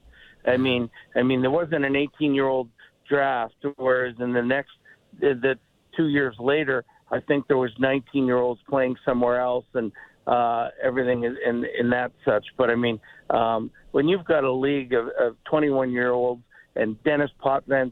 I 0.48 0.58
mean, 0.58 0.90
I 1.16 1.22
mean, 1.22 1.42
there 1.42 1.52
wasn't 1.52 1.86
an 1.86 1.96
18 1.96 2.34
year 2.34 2.48
old 2.48 2.70
draft, 3.08 3.54
whereas 3.76 4.16
in 4.20 4.34
the 4.34 4.42
next, 4.42 4.72
the, 5.20 5.56
two 5.96 6.08
years 6.08 6.36
later, 6.40 6.84
I 7.12 7.20
think 7.20 7.48
there 7.48 7.58
was 7.58 7.72
19 7.80 8.26
year 8.26 8.38
olds 8.38 8.62
playing 8.68 8.96
somewhere 9.06 9.40
else, 9.40 9.66
and 9.74 9.92
uh, 10.26 10.70
everything 10.84 11.24
is 11.24 11.34
in 11.46 11.66
in 11.80 11.90
that 11.92 12.12
such. 12.26 12.46
But 12.58 12.70
I 12.70 12.76
mean, 12.76 13.00
um, 13.30 13.72
when 13.92 14.08
you've 14.08 14.26
got 14.26 14.44
a 14.44 14.52
league 14.52 14.94
of, 14.94 15.08
of 15.20 15.36
21 15.50 15.92
year 15.92 16.12
olds 16.12 16.42
and 16.76 17.02
Dennis 17.04 17.32
Potvin 17.40 17.92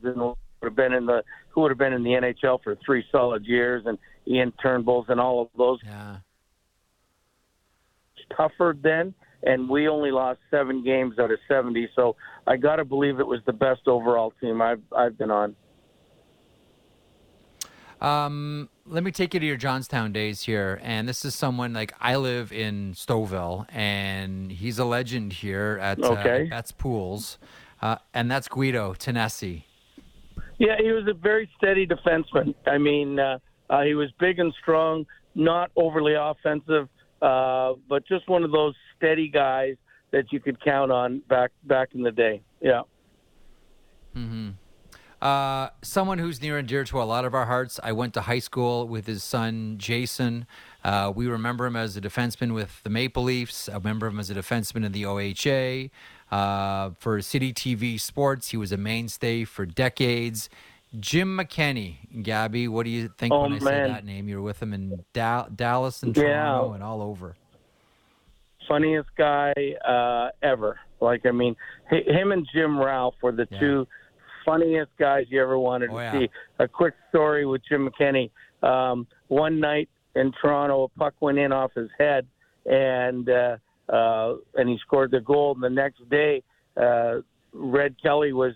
would 0.66 0.72
have 0.72 0.76
been 0.76 0.94
in 0.98 1.06
the 1.06 1.24
who 1.50 1.62
would 1.62 1.72
have 1.72 1.78
been 1.78 1.94
in 1.94 2.04
the 2.04 2.12
NHL 2.12 2.62
for 2.64 2.76
three 2.86 3.06
solid 3.12 3.46
years, 3.46 3.84
and 3.86 3.98
Ian 4.28 4.52
Turnbull's 4.62 5.06
and 5.10 5.20
all 5.20 5.42
of 5.44 5.50
those 5.58 5.80
Yeah. 5.86 6.18
tougher 8.36 8.76
then, 8.82 9.14
and 9.44 9.70
we 9.70 9.88
only 9.88 10.12
lost 10.12 10.40
seven 10.50 10.84
games 10.84 11.20
out 11.20 11.32
of 11.32 11.38
70. 11.48 11.88
So 11.96 12.16
I 12.48 12.58
got 12.58 12.78
to 12.78 12.86
believe 12.86 13.20
it 13.20 13.28
was 13.28 13.40
the 13.46 13.54
best 13.54 13.88
overall 13.88 14.34
team 14.42 14.62
I've 14.62 14.82
I've 14.96 15.18
been 15.18 15.32
on. 15.32 15.56
Um, 18.02 18.70
let 18.86 19.04
me 19.04 19.12
take 19.12 19.34
you 19.34 19.40
to 19.40 19.46
your 19.46 19.56
Johnstown 19.56 20.12
days 20.12 20.42
here. 20.42 20.80
And 20.84 21.08
this 21.08 21.24
is 21.24 21.34
someone 21.34 21.74
like 21.74 21.94
I 22.02 22.18
live 22.18 22.52
in 22.52 22.94
Stouffville, 22.94 23.66
and 23.74 24.52
he's 24.52 24.80
a 24.80 24.86
legend 24.86 25.34
here 25.34 25.80
at 25.82 26.00
Okay. 26.04 26.46
uh, 26.48 26.50
Betts 26.50 26.72
Pools. 26.72 27.38
Uh, 27.82 27.98
and 28.14 28.30
that's 28.30 28.48
Guido 28.48 28.94
Tenesi. 28.94 29.64
Yeah, 30.58 30.78
he 30.82 30.92
was 30.92 31.06
a 31.08 31.14
very 31.14 31.50
steady 31.58 31.86
defenseman. 31.86 32.56
I 32.66 32.78
mean, 32.78 33.20
uh, 33.20 33.40
uh, 33.70 33.82
he 33.82 33.94
was 33.94 34.10
big 34.20 34.40
and 34.40 34.54
strong, 34.62 35.06
not 35.34 35.72
overly 35.76 36.14
offensive, 36.14 36.88
uh, 37.22 37.74
but 37.90 38.08
just 38.08 38.28
one 38.30 38.44
of 38.44 38.52
those 38.52 38.74
steady 38.98 39.28
guys 39.28 39.76
that 40.12 40.32
you 40.32 40.40
could 40.40 40.64
count 40.64 40.92
on 40.92 41.22
back 41.28 41.52
back 41.64 41.90
in 41.94 42.04
the 42.04 42.12
day. 42.12 42.42
Yeah. 42.62 42.82
Uh, 45.26 45.70
someone 45.82 46.20
who's 46.20 46.40
near 46.40 46.58
and 46.60 46.68
dear 46.68 46.84
to 46.84 47.02
a 47.02 47.04
lot 47.04 47.26
of 47.26 47.34
our 47.34 47.46
hearts. 47.46 47.80
I 47.82 47.94
went 47.94 48.14
to 48.14 48.22
high 48.22 48.40
school 48.40 48.88
with 48.88 49.08
his 49.08 49.24
son, 49.24 49.76
Jason. 49.80 50.46
Uh, 50.84 51.12
we 51.16 51.26
remember 51.26 51.66
him 51.66 51.76
as 51.76 51.98
a 51.98 52.02
defenseman 52.02 52.54
with 52.54 52.84
the 52.84 52.92
Maple 52.92 53.24
Leafs. 53.24 53.68
I 53.68 53.74
remember 53.74 54.06
him 54.06 54.20
as 54.20 54.30
a 54.30 54.36
defenseman 54.36 54.86
in 54.86 54.92
the 54.92 55.02
OHA. 55.02 55.90
Uh, 56.32 56.92
for 56.98 57.22
City 57.22 57.54
TV 57.54 58.00
Sports, 58.00 58.50
he 58.50 58.58
was 58.58 58.72
a 58.72 58.78
mainstay 58.78 59.44
for 59.46 59.66
decades. 59.66 60.50
Jim 61.00 61.38
McKenny, 61.38 62.24
Gabby, 62.24 62.68
what 62.68 62.84
do 62.86 62.90
you 62.90 63.10
think 63.18 63.34
Oh, 63.34 63.42
when 63.44 63.54
I 63.54 63.60
say 63.60 63.88
that 63.88 64.06
name? 64.06 64.28
You 64.30 64.38
were 64.38 64.42
with 64.42 64.62
him 64.62 64.74
in 64.74 65.04
Da- 65.14 65.48
Dallas 65.54 66.02
and 66.04 66.16
Yeah. 66.16 66.24
Toronto 66.24 66.74
and 66.74 66.84
all 66.84 67.02
over. 67.02 67.36
funniest 68.68 69.10
guy 69.16 69.54
uh, 69.88 70.30
ever. 70.42 70.80
Like, 71.00 71.28
I 71.28 71.32
mean, 71.32 71.56
hi- 71.88 72.02
him 72.08 72.32
and 72.32 72.48
Jim 72.52 72.80
Ralph 72.80 73.14
were 73.22 73.32
the 73.32 73.48
Yeah. 73.52 73.60
two 73.60 73.88
funniest 74.44 74.90
guys 74.98 75.28
you 75.30 75.40
ever 75.40 75.60
wanted 75.60 75.92
Oh, 75.92 75.98
to 75.98 76.02
yeah. 76.02 76.12
see. 76.14 76.30
A 76.58 76.68
quick 76.68 76.96
story 77.10 77.46
with 77.46 77.62
Jim 77.70 77.88
McKenny. 77.88 78.32
Um, 78.64 79.06
one 79.28 79.60
night 79.60 79.88
in 80.16 80.32
Toronto, 80.42 80.84
a 80.86 80.88
puck 81.00 81.14
went 81.20 81.38
in 81.38 81.52
off 81.52 81.74
his 81.76 81.90
head, 82.00 82.26
and 82.66 83.30
uh, 83.30 83.58
uh, 83.90 84.36
and 84.56 84.70
he 84.70 84.78
scored 84.80 85.12
the 85.12 85.20
goal. 85.20 85.54
And 85.54 85.64
the 85.64 85.70
next 85.70 86.08
day, 86.10 86.44
uh, 86.78 87.22
Red 87.54 87.96
Kelly 88.02 88.34
was 88.34 88.54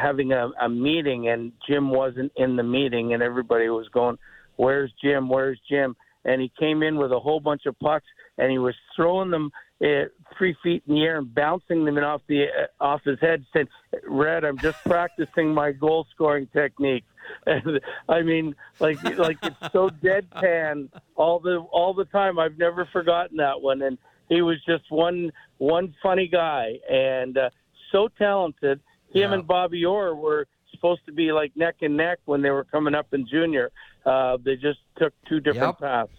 having 0.00 0.32
a, 0.32 0.50
a 0.60 0.68
meeting, 0.68 1.28
and 1.28 1.52
Jim 1.68 1.90
wasn't 1.90 2.32
in 2.36 2.56
the 2.56 2.62
meeting, 2.62 3.14
and 3.14 3.22
everybody 3.22 3.68
was 3.68 3.88
going, 3.88 4.18
"Where's 4.56 4.92
Jim? 5.02 5.28
Where's 5.28 5.58
Jim?" 5.68 5.96
And 6.24 6.40
he 6.40 6.52
came 6.58 6.82
in 6.82 6.96
with 6.96 7.12
a 7.12 7.18
whole 7.18 7.40
bunch 7.40 7.66
of 7.66 7.78
pucks, 7.80 8.06
and 8.38 8.50
he 8.50 8.58
was 8.58 8.74
throwing 8.94 9.30
them 9.30 9.50
uh, 9.82 10.04
three 10.38 10.56
feet 10.62 10.82
in 10.86 10.94
the 10.94 11.02
air 11.02 11.18
and 11.18 11.34
bouncing 11.34 11.84
them 11.84 11.98
off 11.98 12.22
the 12.28 12.44
uh, 12.44 12.84
off 12.84 13.02
his 13.04 13.18
head. 13.20 13.44
Said, 13.52 13.68
"Red, 14.06 14.44
I'm 14.44 14.58
just 14.58 14.78
practicing 14.84 15.52
my 15.52 15.72
goal 15.72 16.06
scoring 16.14 16.48
technique." 16.52 17.04
And 17.46 17.80
I 18.08 18.22
mean, 18.22 18.56
like 18.80 19.02
like 19.16 19.38
it's 19.42 19.72
so 19.72 19.88
deadpan 19.88 20.88
all 21.14 21.38
the 21.38 21.58
all 21.70 21.94
the 21.94 22.04
time. 22.06 22.36
I've 22.38 22.58
never 22.58 22.84
forgotten 22.92 23.36
that 23.36 23.62
one, 23.62 23.80
and 23.80 23.96
he 24.32 24.42
was 24.42 24.58
just 24.64 24.84
one 24.90 25.30
one 25.58 25.94
funny 26.02 26.26
guy 26.28 26.78
and 26.90 27.36
uh, 27.38 27.50
so 27.92 28.08
talented. 28.18 28.80
Him 29.12 29.30
Yeah. 29.30 29.34
and 29.34 29.46
Bobby 29.46 29.84
Orr 29.84 30.14
were 30.14 30.46
supposed 30.70 31.04
to 31.06 31.12
be 31.12 31.32
like 31.32 31.52
neck 31.56 31.76
and 31.82 31.96
neck 31.96 32.18
when 32.24 32.40
they 32.42 32.50
were 32.50 32.64
coming 32.64 32.94
up 32.94 33.12
in 33.12 33.26
junior. 33.28 33.70
Uh, 34.06 34.38
they 34.44 34.56
just 34.56 34.80
took 34.96 35.12
two 35.28 35.38
different 35.40 35.76
Yep. 35.80 35.80
paths. 35.80 36.12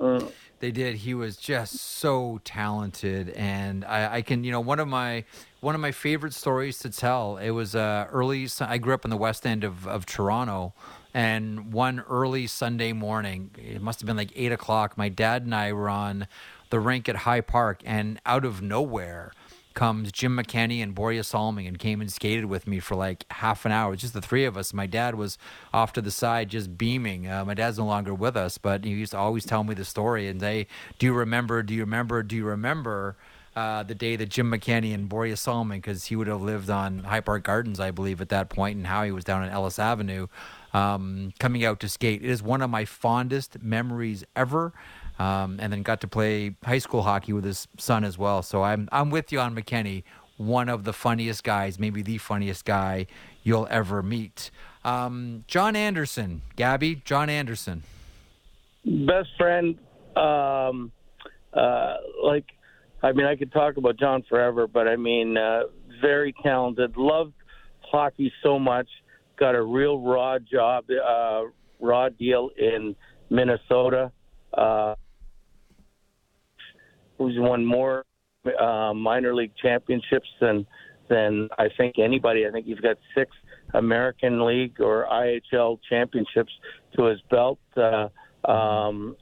Mm. 0.00 0.32
They 0.58 0.70
did. 0.72 0.96
He 0.96 1.14
was 1.14 1.36
just 1.36 1.74
so 1.76 2.40
talented, 2.44 3.28
and 3.30 3.84
I, 3.84 4.16
I 4.16 4.22
can, 4.22 4.42
you 4.44 4.50
know, 4.50 4.60
one 4.60 4.80
of 4.80 4.88
my 4.88 5.24
one 5.60 5.74
of 5.74 5.80
my 5.80 5.92
favorite 5.92 6.32
stories 6.32 6.78
to 6.80 6.90
tell. 6.90 7.36
It 7.36 7.50
was 7.50 7.74
uh, 7.76 8.06
early. 8.10 8.48
I 8.60 8.78
grew 8.78 8.94
up 8.94 9.04
in 9.04 9.10
the 9.10 9.16
West 9.16 9.46
End 9.46 9.62
of 9.62 9.86
of 9.86 10.04
Toronto, 10.06 10.72
and 11.12 11.72
one 11.72 12.00
early 12.08 12.46
Sunday 12.46 12.92
morning, 12.92 13.50
it 13.58 13.82
must 13.82 14.00
have 14.00 14.06
been 14.06 14.16
like 14.16 14.32
eight 14.34 14.52
o'clock. 14.52 14.96
My 14.98 15.08
dad 15.08 15.42
and 15.44 15.54
I 15.54 15.72
were 15.72 15.88
on 15.90 16.26
the 16.74 16.80
rink 16.80 17.08
at 17.08 17.14
High 17.14 17.40
Park, 17.40 17.82
and 17.84 18.20
out 18.26 18.44
of 18.44 18.60
nowhere 18.60 19.30
comes 19.74 20.10
Jim 20.10 20.36
McKenny 20.36 20.82
and 20.82 20.92
Borje 20.92 21.24
Salming 21.24 21.68
and 21.68 21.78
came 21.78 22.00
and 22.00 22.12
skated 22.12 22.46
with 22.46 22.66
me 22.66 22.80
for 22.80 22.96
like 22.96 23.24
half 23.30 23.64
an 23.64 23.70
hour. 23.70 23.94
Just 23.94 24.12
the 24.12 24.20
three 24.20 24.44
of 24.44 24.56
us. 24.56 24.74
My 24.74 24.86
dad 24.86 25.14
was 25.14 25.38
off 25.72 25.92
to 25.92 26.02
the 26.02 26.10
side 26.10 26.48
just 26.48 26.76
beaming. 26.76 27.30
Uh, 27.30 27.44
my 27.44 27.54
dad's 27.54 27.78
no 27.78 27.86
longer 27.86 28.12
with 28.12 28.36
us, 28.36 28.58
but 28.58 28.84
he 28.84 28.90
used 28.90 29.12
to 29.12 29.18
always 29.18 29.46
tell 29.46 29.62
me 29.62 29.72
the 29.72 29.84
story 29.84 30.26
and 30.26 30.40
say, 30.40 30.66
Do 30.98 31.06
you 31.06 31.12
remember? 31.12 31.62
Do 31.62 31.74
you 31.74 31.82
remember? 31.82 32.24
Do 32.24 32.34
you 32.34 32.44
remember? 32.44 33.14
Uh, 33.54 33.84
the 33.84 33.94
day 33.94 34.16
that 34.16 34.30
Jim 34.30 34.50
McKenny 34.50 34.92
and 34.92 35.08
Borje 35.08 35.38
Salming, 35.38 35.78
because 35.78 36.06
he 36.06 36.16
would 36.16 36.26
have 36.26 36.42
lived 36.42 36.70
on 36.70 37.04
High 37.04 37.20
Park 37.20 37.44
Gardens, 37.44 37.78
I 37.78 37.92
believe, 37.92 38.20
at 38.20 38.30
that 38.30 38.50
point, 38.50 38.78
and 38.78 38.84
how 38.84 39.04
he 39.04 39.12
was 39.12 39.22
down 39.22 39.44
on 39.44 39.48
Ellis 39.48 39.78
Avenue 39.78 40.26
um, 40.72 41.32
coming 41.38 41.64
out 41.64 41.78
to 41.78 41.88
skate. 41.88 42.24
It 42.24 42.30
is 42.30 42.42
one 42.42 42.62
of 42.62 42.68
my 42.68 42.84
fondest 42.84 43.62
memories 43.62 44.24
ever 44.34 44.72
um, 45.18 45.58
and 45.60 45.72
then 45.72 45.82
got 45.82 46.00
to 46.00 46.08
play 46.08 46.56
high 46.64 46.78
school 46.78 47.02
hockey 47.02 47.32
with 47.32 47.44
his 47.44 47.68
son 47.78 48.04
as 48.04 48.18
well. 48.18 48.42
So 48.42 48.62
I'm 48.62 48.88
I'm 48.92 49.10
with 49.10 49.32
you 49.32 49.40
on 49.40 49.54
McKenny, 49.54 50.02
one 50.36 50.68
of 50.68 50.84
the 50.84 50.92
funniest 50.92 51.44
guys, 51.44 51.78
maybe 51.78 52.02
the 52.02 52.18
funniest 52.18 52.64
guy 52.64 53.06
you'll 53.42 53.68
ever 53.70 54.02
meet. 54.02 54.50
Um, 54.84 55.44
John 55.46 55.76
Anderson, 55.76 56.42
Gabby, 56.56 56.96
John 57.04 57.30
Anderson. 57.30 57.82
Best 58.84 59.30
friend. 59.38 59.78
Um, 60.16 60.92
uh, 61.52 61.96
like, 62.22 62.44
I 63.02 63.12
mean, 63.12 63.26
I 63.26 63.36
could 63.36 63.52
talk 63.52 63.76
about 63.76 63.98
John 63.98 64.22
forever, 64.28 64.66
but 64.66 64.88
I 64.88 64.96
mean, 64.96 65.36
uh, 65.36 65.64
very 66.00 66.34
talented. 66.42 66.96
Loved 66.96 67.32
hockey 67.80 68.32
so 68.42 68.58
much. 68.58 68.88
Got 69.36 69.54
a 69.54 69.62
real 69.62 69.98
raw 69.98 70.38
job, 70.38 70.84
uh, 70.90 71.44
raw 71.80 72.08
deal 72.08 72.50
in 72.58 72.94
Minnesota. 73.30 74.12
Uh, 74.52 74.94
who's 77.18 77.34
won 77.36 77.64
more 77.64 78.04
uh, 78.60 78.92
minor 78.94 79.34
league 79.34 79.52
championships 79.60 80.28
than 80.40 80.66
than 81.08 81.48
I 81.58 81.68
think 81.76 81.98
anybody. 81.98 82.46
I 82.46 82.50
think 82.50 82.66
he's 82.66 82.80
got 82.80 82.96
six 83.14 83.30
American 83.74 84.44
League 84.44 84.80
or 84.80 85.06
IHL 85.10 85.78
championships 85.88 86.52
to 86.96 87.04
his 87.04 87.20
belt. 87.30 87.58
Uh, 87.76 88.08
um, 88.48 89.16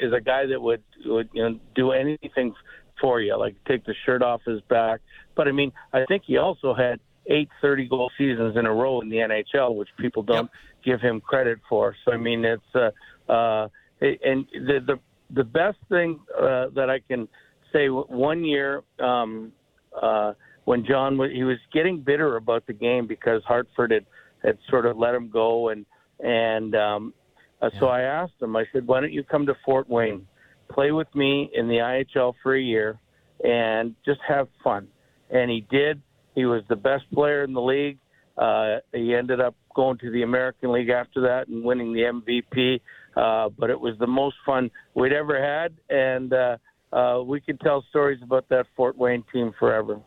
is 0.00 0.12
a 0.12 0.20
guy 0.20 0.46
that 0.46 0.60
would 0.60 0.82
would 1.04 1.28
you 1.32 1.42
know 1.42 1.58
do 1.74 1.92
anything 1.92 2.54
for 3.00 3.20
you, 3.20 3.36
like 3.36 3.56
take 3.66 3.84
the 3.84 3.94
shirt 4.06 4.22
off 4.22 4.40
his 4.46 4.60
back. 4.62 5.00
But 5.34 5.48
I 5.48 5.52
mean, 5.52 5.72
I 5.92 6.04
think 6.06 6.22
he 6.26 6.38
also 6.38 6.74
had 6.74 7.00
eight 7.26 7.48
30 7.60 7.88
goal 7.88 8.10
seasons 8.18 8.56
in 8.56 8.66
a 8.66 8.72
row 8.72 9.00
in 9.00 9.08
the 9.08 9.16
NHL, 9.16 9.74
which 9.74 9.88
people 9.98 10.22
don't 10.22 10.50
yep. 10.84 10.84
give 10.84 11.00
him 11.00 11.20
credit 11.20 11.58
for. 11.68 11.94
So 12.04 12.12
I 12.12 12.16
mean, 12.16 12.44
it's 12.44 12.62
uh, 12.74 12.90
uh, 13.30 13.68
and 14.00 14.46
the 14.52 14.80
the 14.86 14.98
the 15.32 15.44
best 15.44 15.78
thing 15.88 16.20
uh, 16.36 16.66
that 16.74 16.88
I 16.90 17.00
can 17.00 17.28
say 17.72 17.88
one 17.88 18.44
year 18.44 18.82
um, 19.00 19.52
uh, 20.00 20.32
when 20.64 20.84
John 20.84 21.16
was 21.16 21.30
he 21.32 21.44
was 21.44 21.58
getting 21.72 22.00
bitter 22.00 22.36
about 22.36 22.66
the 22.66 22.72
game 22.72 23.06
because 23.06 23.42
Hartford 23.44 23.90
had 23.90 24.06
had 24.42 24.58
sort 24.68 24.86
of 24.86 24.96
let 24.96 25.14
him 25.14 25.30
go 25.30 25.70
and 25.70 25.86
and 26.20 26.74
um, 26.74 27.14
uh, 27.60 27.70
yeah. 27.72 27.80
so 27.80 27.86
I 27.86 28.02
asked 28.02 28.34
him 28.40 28.56
I 28.56 28.64
said 28.72 28.86
why 28.86 29.00
don't 29.00 29.12
you 29.12 29.24
come 29.24 29.46
to 29.46 29.56
Fort 29.64 29.88
Wayne 29.88 30.26
play 30.70 30.92
with 30.92 31.12
me 31.14 31.50
in 31.54 31.68
the 31.68 31.76
IHL 31.76 32.34
for 32.42 32.54
a 32.54 32.60
year 32.60 32.98
and 33.44 33.94
just 34.04 34.20
have 34.26 34.48
fun? 34.62 34.88
And 35.30 35.50
he 35.50 35.66
did. 35.70 36.00
He 36.34 36.44
was 36.44 36.62
the 36.68 36.76
best 36.76 37.10
player 37.12 37.44
in 37.44 37.52
the 37.52 37.60
league. 37.60 37.98
Uh, 38.36 38.76
he 38.92 39.14
ended 39.14 39.40
up 39.40 39.54
going 39.74 39.98
to 39.98 40.10
the 40.10 40.22
American 40.22 40.72
League 40.72 40.88
after 40.88 41.20
that 41.22 41.48
and 41.48 41.64
winning 41.64 41.92
the 41.92 42.00
MVP 42.00 42.80
uh, 43.16 43.48
but 43.58 43.70
it 43.70 43.80
was 43.80 43.96
the 43.98 44.06
most 44.06 44.36
fun 44.44 44.70
we'd 44.94 45.12
ever 45.12 45.42
had, 45.42 45.74
and 45.90 46.32
uh, 46.32 46.56
uh, 46.92 47.22
we 47.24 47.40
could 47.40 47.60
tell 47.60 47.84
stories 47.90 48.20
about 48.22 48.48
that 48.50 48.66
Fort 48.76 48.96
Wayne 48.96 49.24
team 49.32 49.52
forever. 49.58 50.00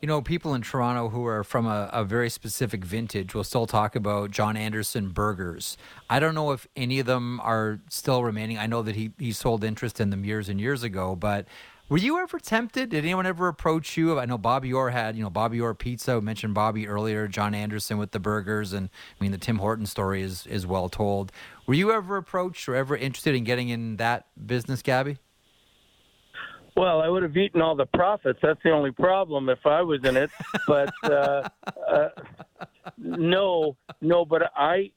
You 0.00 0.08
know, 0.08 0.22
people 0.22 0.54
in 0.54 0.62
Toronto 0.62 1.10
who 1.10 1.26
are 1.26 1.44
from 1.44 1.66
a, 1.66 1.90
a, 1.92 2.04
very 2.04 2.30
specific 2.30 2.84
vintage 2.84 3.34
will 3.34 3.44
still 3.44 3.66
talk 3.66 3.94
about 3.94 4.30
John 4.30 4.56
Anderson 4.56 5.10
burgers. 5.10 5.76
I 6.08 6.20
don't 6.20 6.34
know 6.34 6.52
if 6.52 6.66
any 6.74 7.00
of 7.00 7.06
them 7.06 7.38
are 7.40 7.80
still 7.90 8.24
remaining. 8.24 8.58
I 8.58 8.66
know 8.66 8.82
that 8.82 8.96
he, 8.96 9.12
he 9.18 9.32
sold 9.32 9.62
interest 9.62 10.00
in 10.00 10.10
them 10.10 10.24
years 10.24 10.48
and 10.48 10.58
years 10.58 10.82
ago, 10.82 11.16
but 11.16 11.46
were 11.90 11.98
you 11.98 12.18
ever 12.20 12.38
tempted? 12.38 12.90
Did 12.90 13.04
anyone 13.04 13.26
ever 13.26 13.48
approach 13.48 13.96
you? 13.96 14.18
I 14.18 14.24
know 14.24 14.38
Bobby 14.38 14.72
Orr 14.72 14.90
had, 14.90 15.16
you 15.16 15.24
know, 15.24 15.28
Bobby 15.28 15.60
Orr 15.60 15.74
Pizza. 15.74 16.20
Mentioned 16.20 16.54
Bobby 16.54 16.86
earlier. 16.86 17.26
John 17.26 17.52
Anderson 17.52 17.98
with 17.98 18.12
the 18.12 18.20
burgers, 18.20 18.72
and 18.72 18.88
I 19.20 19.22
mean 19.22 19.32
the 19.32 19.38
Tim 19.38 19.58
Horton 19.58 19.86
story 19.86 20.22
is 20.22 20.46
is 20.46 20.66
well 20.66 20.88
told. 20.88 21.32
Were 21.66 21.74
you 21.74 21.92
ever 21.92 22.16
approached 22.16 22.68
or 22.68 22.76
ever 22.76 22.96
interested 22.96 23.34
in 23.34 23.42
getting 23.42 23.68
in 23.68 23.96
that 23.96 24.26
business, 24.46 24.82
Gabby? 24.82 25.18
Well, 26.76 27.00
I 27.00 27.08
would 27.08 27.24
have 27.24 27.36
eaten 27.36 27.60
all 27.60 27.74
the 27.74 27.86
profits. 27.86 28.38
That's 28.40 28.62
the 28.62 28.70
only 28.70 28.92
problem 28.92 29.48
if 29.48 29.66
I 29.66 29.82
was 29.82 30.00
in 30.04 30.16
it. 30.16 30.30
But 30.68 30.92
uh, 31.02 31.48
uh, 31.88 32.08
no, 32.96 33.76
no. 34.00 34.24
But 34.24 34.52
I 34.54 34.92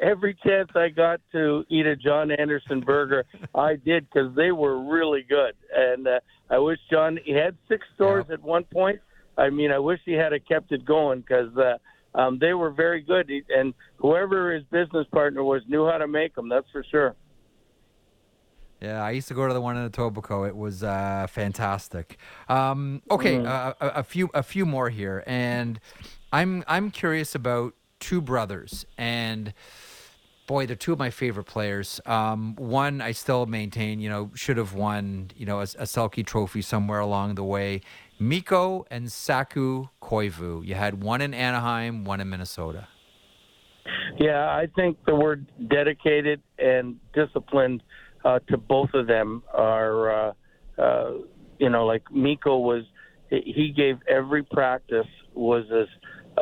every 0.00 0.34
chance 0.34 0.70
I 0.74 0.88
got 0.88 1.20
to 1.32 1.64
eat 1.68 1.86
a 1.86 1.96
John 1.96 2.30
Anderson 2.30 2.80
burger, 2.80 3.24
I 3.54 3.76
did 3.76 4.08
because 4.08 4.34
they 4.34 4.52
were 4.52 4.80
really 4.90 5.24
good. 5.28 5.54
And 5.74 6.08
uh, 6.08 6.20
I 6.48 6.58
wish 6.58 6.78
John 6.90 7.18
he 7.24 7.32
had 7.32 7.56
six 7.68 7.86
stores 7.94 8.26
yeah. 8.28 8.34
at 8.34 8.42
one 8.42 8.64
point. 8.64 9.00
I 9.38 9.50
mean, 9.50 9.70
I 9.70 9.78
wish 9.78 10.00
he 10.04 10.12
had 10.12 10.32
kept 10.46 10.72
it 10.72 10.84
going 10.84 11.20
because 11.20 11.56
uh, 11.56 12.18
um, 12.18 12.38
they 12.38 12.52
were 12.52 12.70
very 12.70 13.00
good. 13.00 13.30
And 13.48 13.74
whoever 13.96 14.52
his 14.52 14.64
business 14.64 15.06
partner 15.12 15.44
was 15.44 15.62
knew 15.68 15.86
how 15.86 15.98
to 15.98 16.08
make 16.08 16.34
them. 16.34 16.48
That's 16.48 16.68
for 16.72 16.84
sure. 16.90 17.14
Yeah, 18.82 19.02
I 19.02 19.10
used 19.10 19.28
to 19.28 19.34
go 19.34 19.46
to 19.46 19.52
the 19.52 19.60
one 19.60 19.76
in 19.76 19.88
Etobicoke. 19.88 20.48
It 20.48 20.56
was 20.56 20.82
uh, 20.82 21.26
fantastic. 21.28 22.16
Um, 22.48 23.02
okay, 23.10 23.36
mm. 23.36 23.46
uh, 23.46 23.74
a, 23.78 23.88
a, 23.88 24.02
few 24.02 24.30
a 24.32 24.42
few 24.42 24.64
more 24.64 24.88
here, 24.88 25.22
and 25.26 25.78
I'm 26.32 26.64
I'm 26.66 26.90
curious 26.90 27.34
about 27.34 27.74
two 27.98 28.22
brothers 28.22 28.86
and 28.96 29.52
boy, 30.50 30.66
they're 30.66 30.74
two 30.74 30.92
of 30.92 30.98
my 30.98 31.10
favorite 31.10 31.44
players. 31.44 32.00
Um, 32.06 32.56
one, 32.56 33.00
I 33.00 33.12
still 33.12 33.46
maintain, 33.46 34.00
you 34.00 34.10
know, 34.10 34.32
should 34.34 34.56
have 34.56 34.74
won, 34.74 35.30
you 35.36 35.46
know, 35.46 35.60
a, 35.60 35.62
a 35.62 35.86
Selke 35.86 36.26
Trophy 36.26 36.60
somewhere 36.60 36.98
along 36.98 37.36
the 37.36 37.44
way. 37.44 37.82
Mikko 38.18 38.84
and 38.90 39.12
Saku 39.12 39.86
Koivu. 40.02 40.66
You 40.66 40.74
had 40.74 41.04
one 41.04 41.20
in 41.20 41.34
Anaheim, 41.34 42.04
one 42.04 42.20
in 42.20 42.28
Minnesota. 42.28 42.88
Yeah, 44.18 44.48
I 44.48 44.66
think 44.74 44.98
the 45.06 45.14
word 45.14 45.46
dedicated 45.68 46.42
and 46.58 46.96
disciplined 47.14 47.84
uh, 48.24 48.40
to 48.48 48.56
both 48.56 48.90
of 48.92 49.06
them 49.06 49.44
are, 49.54 50.10
uh, 50.10 50.32
uh, 50.78 51.10
you 51.60 51.70
know, 51.70 51.86
like 51.86 52.02
Mikko 52.10 52.58
was, 52.58 52.82
he 53.28 53.72
gave 53.74 53.98
every 54.08 54.42
practice 54.42 55.06
was 55.32 55.64
as 55.70 55.86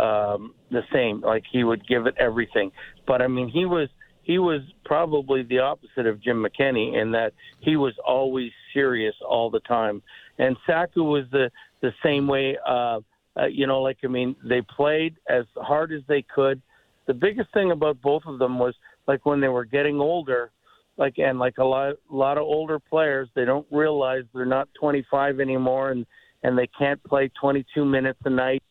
um, 0.03 0.55
the 0.71 0.83
same. 0.95 1.21
Like 1.21 1.45
he 1.53 1.63
would 1.63 1.87
give 1.87 2.07
it 2.07 2.15
everything. 2.19 2.73
But 3.07 3.21
I 3.21 3.27
mean, 3.27 3.51
he 3.51 3.67
was 3.67 3.91
he 4.29 4.39
was 4.39 4.61
probably 4.85 5.43
the 5.43 5.59
opposite 5.59 6.07
of 6.07 6.23
Jim 6.23 6.45
McKenny 6.45 7.01
in 7.01 7.11
that 7.13 7.33
he 7.61 7.77
was 7.77 7.95
always 8.07 8.53
serious 8.75 9.15
all 9.27 9.51
the 9.51 9.61
time. 9.61 10.03
And 10.39 10.55
Saku 10.67 11.03
was 11.03 11.25
the 11.33 11.51
the 11.81 11.93
same 12.05 12.29
way. 12.29 12.59
Uh, 12.65 13.01
uh, 13.41 13.47
you 13.47 13.67
know, 13.67 13.81
like 13.81 13.97
I 14.05 14.07
mean, 14.07 14.37
they 14.45 14.61
played 14.61 15.17
as 15.31 15.47
hard 15.57 15.93
as 15.93 16.03
they 16.09 16.23
could. 16.23 16.61
The 17.07 17.15
biggest 17.15 17.53
thing 17.55 17.71
about 17.71 18.03
both 18.03 18.23
of 18.27 18.39
them 18.39 18.59
was 18.59 18.75
like 19.07 19.25
when 19.25 19.41
they 19.41 19.49
were 19.49 19.65
getting 19.65 19.99
older, 19.99 20.51
like 20.99 21.15
and 21.17 21.39
like 21.39 21.57
a 21.57 21.65
lot 21.65 21.93
a 21.93 22.15
lot 22.15 22.37
of 22.37 22.43
older 22.43 22.79
players, 22.79 23.31
they 23.35 23.47
don't 23.47 23.67
realize 23.71 24.25
they're 24.35 24.45
not 24.45 24.69
25 24.79 25.41
anymore, 25.41 25.91
and 25.91 26.05
and 26.43 26.57
they 26.57 26.69
can't 26.79 27.03
play 27.03 27.31
22 27.41 27.83
minutes 27.83 28.21
a 28.27 28.31
night 28.31 28.63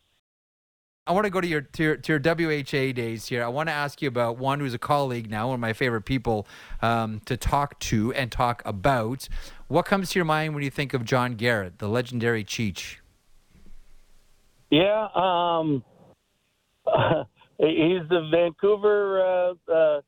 I 1.08 1.12
want 1.12 1.24
to 1.24 1.30
go 1.30 1.40
to 1.40 1.46
your, 1.46 1.62
to 1.62 1.82
your 1.82 1.96
to 1.96 2.12
your 2.12 2.20
WHA 2.20 2.92
days 2.92 3.26
here. 3.26 3.42
I 3.42 3.48
want 3.48 3.70
to 3.70 3.72
ask 3.72 4.02
you 4.02 4.08
about 4.08 4.36
one 4.36 4.60
who's 4.60 4.74
a 4.74 4.78
colleague 4.78 5.30
now, 5.30 5.48
one 5.48 5.54
of 5.54 5.60
my 5.60 5.72
favorite 5.72 6.02
people 6.02 6.46
um, 6.82 7.20
to 7.24 7.34
talk 7.38 7.78
to 7.80 8.12
and 8.12 8.30
talk 8.30 8.60
about. 8.66 9.26
What 9.68 9.86
comes 9.86 10.10
to 10.10 10.18
your 10.18 10.26
mind 10.26 10.54
when 10.54 10.62
you 10.62 10.70
think 10.70 10.92
of 10.92 11.06
John 11.06 11.36
Garrett, 11.36 11.78
the 11.78 11.88
legendary 11.88 12.44
Cheech? 12.44 12.96
Yeah, 14.70 15.08
um, 15.14 15.82
uh, 16.86 17.24
he's 17.56 18.06
the 18.10 18.28
Vancouver. 18.30 19.54
Uh, 19.66 19.72
uh, 19.72 20.00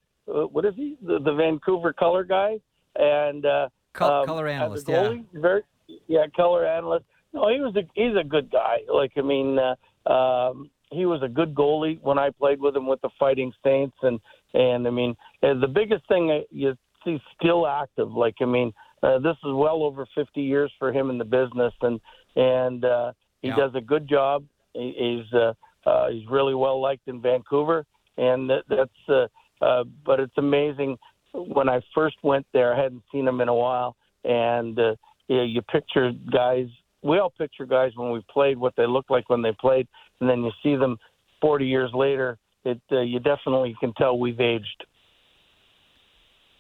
what 0.49 0.67
is 0.67 0.75
he? 0.77 0.99
The, 1.01 1.19
the, 1.19 1.33
Vancouver 1.33 1.95
color 1.95 2.25
guy 2.25 2.61
and 2.95 3.47
uh, 3.47 3.69
um, 4.01 4.27
color 4.27 4.49
analyst. 4.49 4.87
Goalie, 4.87 5.25
yeah, 5.33 5.41
very, 5.41 5.63
yeah, 6.09 6.27
color 6.37 6.67
analyst. 6.67 7.07
No, 7.33 7.49
he 7.49 7.59
was 7.59 7.75
a 7.77 7.89
he's 7.95 8.17
a 8.21 8.25
good 8.25 8.51
guy. 8.51 8.81
Like 8.93 9.13
I 9.17 9.23
mean, 9.23 9.59
uh, 9.59 10.11
um, 10.13 10.71
he 10.91 11.07
was 11.07 11.23
a 11.23 11.29
good 11.29 11.55
goalie 11.55 12.01
when 12.03 12.19
I 12.19 12.31
played 12.31 12.61
with 12.61 12.77
him 12.77 12.87
with 12.87 13.01
the 13.01 13.11
Fighting 13.19 13.53
Saints, 13.65 13.97
and 14.03 14.21
and 14.55 14.87
I 14.87 14.91
mean 14.91 15.17
the 15.43 15.71
biggest 15.73 16.07
thing 16.09 16.45
you 16.51 16.77
see 17.05 17.19
still 17.41 17.67
active. 17.67 18.11
Like 18.13 18.37
I 18.41 18.45
mean, 18.45 18.73
uh, 19.03 19.19
this 19.19 19.37
is 19.45 19.53
well 19.53 19.83
over 19.83 20.07
50 20.15 20.41
years 20.41 20.73
for 20.79 20.93
him 20.93 21.11
in 21.11 21.19
the 21.19 21.25
business, 21.25 21.73
and 21.83 22.01
and 22.37 22.85
uh, 22.85 23.13
he 23.43 23.49
yeah. 23.49 23.57
does 23.57 23.73
a 23.75 23.81
good 23.81 24.09
job. 24.09 24.45
He, 24.75 24.95
he's 24.97 25.33
uh, 25.35 25.55
uh, 25.89 26.11
he's 26.11 26.29
really 26.29 26.55
well 26.55 26.81
liked 26.81 27.09
in 27.09 27.21
Vancouver, 27.21 27.87
and 28.17 28.51
that, 28.51 28.65
that's. 28.69 28.91
Uh, 29.09 29.27
uh, 29.63 29.85
but 30.07 30.19
it's 30.19 30.39
amazing. 30.39 30.97
When 31.35 31.69
I 31.69 31.81
first 31.95 32.17
went 32.23 32.47
there, 32.55 32.75
I 32.75 32.83
hadn't 32.83 33.03
seen 33.13 33.29
him 33.29 33.43
in 33.43 33.49
a 33.49 33.55
while, 33.55 33.95
and 34.25 34.79
uh, 34.79 34.95
you, 35.29 35.43
you 35.43 35.63
picture 35.63 36.13
guys 36.33 36.67
we 37.03 37.19
all 37.19 37.31
picture 37.31 37.67
guys 37.67 37.93
when 37.97 38.11
we 38.11 38.23
played 38.31 38.59
what 38.59 38.75
they 38.77 38.87
looked 38.87 39.11
like 39.11 39.29
when 39.31 39.43
they 39.43 39.53
played, 39.53 39.89
and 40.21 40.29
then 40.29 40.43
you 40.45 40.51
see 40.63 40.77
them 40.77 40.99
40 41.41 41.67
years 41.67 41.91
later. 41.95 42.39
It 42.65 42.81
uh, 42.93 43.01
you 43.01 43.21
definitely 43.21 43.75
can 43.81 43.93
tell 43.95 44.19
we've 44.19 44.41
aged. 44.41 44.85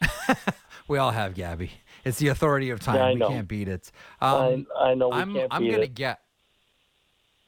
we 0.89 0.99
all 0.99 1.11
have, 1.11 1.35
Gabby. 1.35 1.73
It's 2.05 2.19
the 2.19 2.29
authority 2.29 2.71
of 2.71 2.81
time. 2.81 3.19
Yeah, 3.19 3.29
we 3.29 3.35
can't 3.35 3.49
beat 3.49 3.69
it. 3.69 3.93
Um, 4.21 4.67
I, 4.79 4.91
I, 4.91 4.95
know 4.95 5.11
we 5.11 5.17
I'm, 5.17 5.37
I'm 5.51 5.71
gonna 5.71 5.83
it. 5.83 5.95
get. 5.95 6.21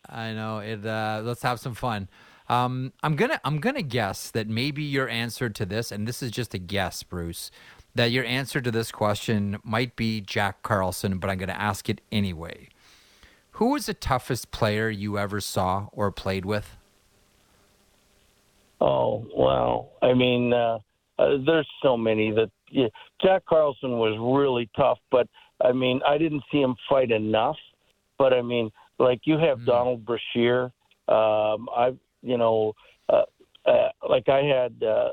I 0.06 0.32
know 0.32 0.58
it. 0.58 0.84
Uh, 0.84 1.22
let's 1.24 1.42
have 1.42 1.60
some 1.60 1.74
fun. 1.74 2.08
Um, 2.48 2.92
I'm 3.02 3.16
gonna 3.16 3.40
I'm 3.44 3.58
gonna 3.58 3.82
guess 3.82 4.30
that 4.30 4.48
maybe 4.48 4.82
your 4.82 5.08
answer 5.08 5.48
to 5.48 5.64
this, 5.64 5.90
and 5.90 6.06
this 6.06 6.22
is 6.22 6.30
just 6.30 6.52
a 6.52 6.58
guess, 6.58 7.02
Bruce, 7.02 7.50
that 7.94 8.10
your 8.10 8.24
answer 8.24 8.60
to 8.60 8.70
this 8.70 8.92
question 8.92 9.58
might 9.64 9.96
be 9.96 10.20
Jack 10.20 10.62
Carlson, 10.62 11.18
but 11.18 11.30
I'm 11.30 11.38
gonna 11.38 11.52
ask 11.52 11.88
it 11.88 12.02
anyway. 12.10 12.68
Who 13.62 13.68
was 13.68 13.86
the 13.86 13.94
toughest 13.94 14.50
player 14.50 14.90
you 14.90 15.16
ever 15.16 15.40
saw 15.40 15.86
or 15.92 16.10
played 16.10 16.44
with? 16.44 16.78
Oh 18.80 19.24
well, 19.36 19.92
I 20.02 20.14
mean, 20.14 20.52
uh, 20.52 20.80
uh, 21.16 21.36
there's 21.46 21.68
so 21.80 21.96
many 21.96 22.32
that 22.32 22.50
yeah, 22.72 22.88
Jack 23.22 23.44
Carlson 23.48 23.98
was 23.98 24.18
really 24.18 24.68
tough, 24.74 24.98
but 25.12 25.28
I 25.64 25.70
mean, 25.70 26.00
I 26.04 26.18
didn't 26.18 26.42
see 26.50 26.60
him 26.60 26.74
fight 26.88 27.12
enough. 27.12 27.54
But 28.18 28.32
I 28.32 28.42
mean, 28.42 28.72
like 28.98 29.20
you 29.26 29.38
have 29.38 29.58
mm. 29.58 29.66
Donald 29.66 30.04
Brashear. 30.04 30.64
Um, 31.06 31.68
I, 31.72 31.92
you 32.20 32.38
know, 32.38 32.72
uh, 33.08 33.22
uh, 33.64 33.90
like 34.10 34.28
I 34.28 34.42
had 34.42 34.82
uh, 34.82 35.10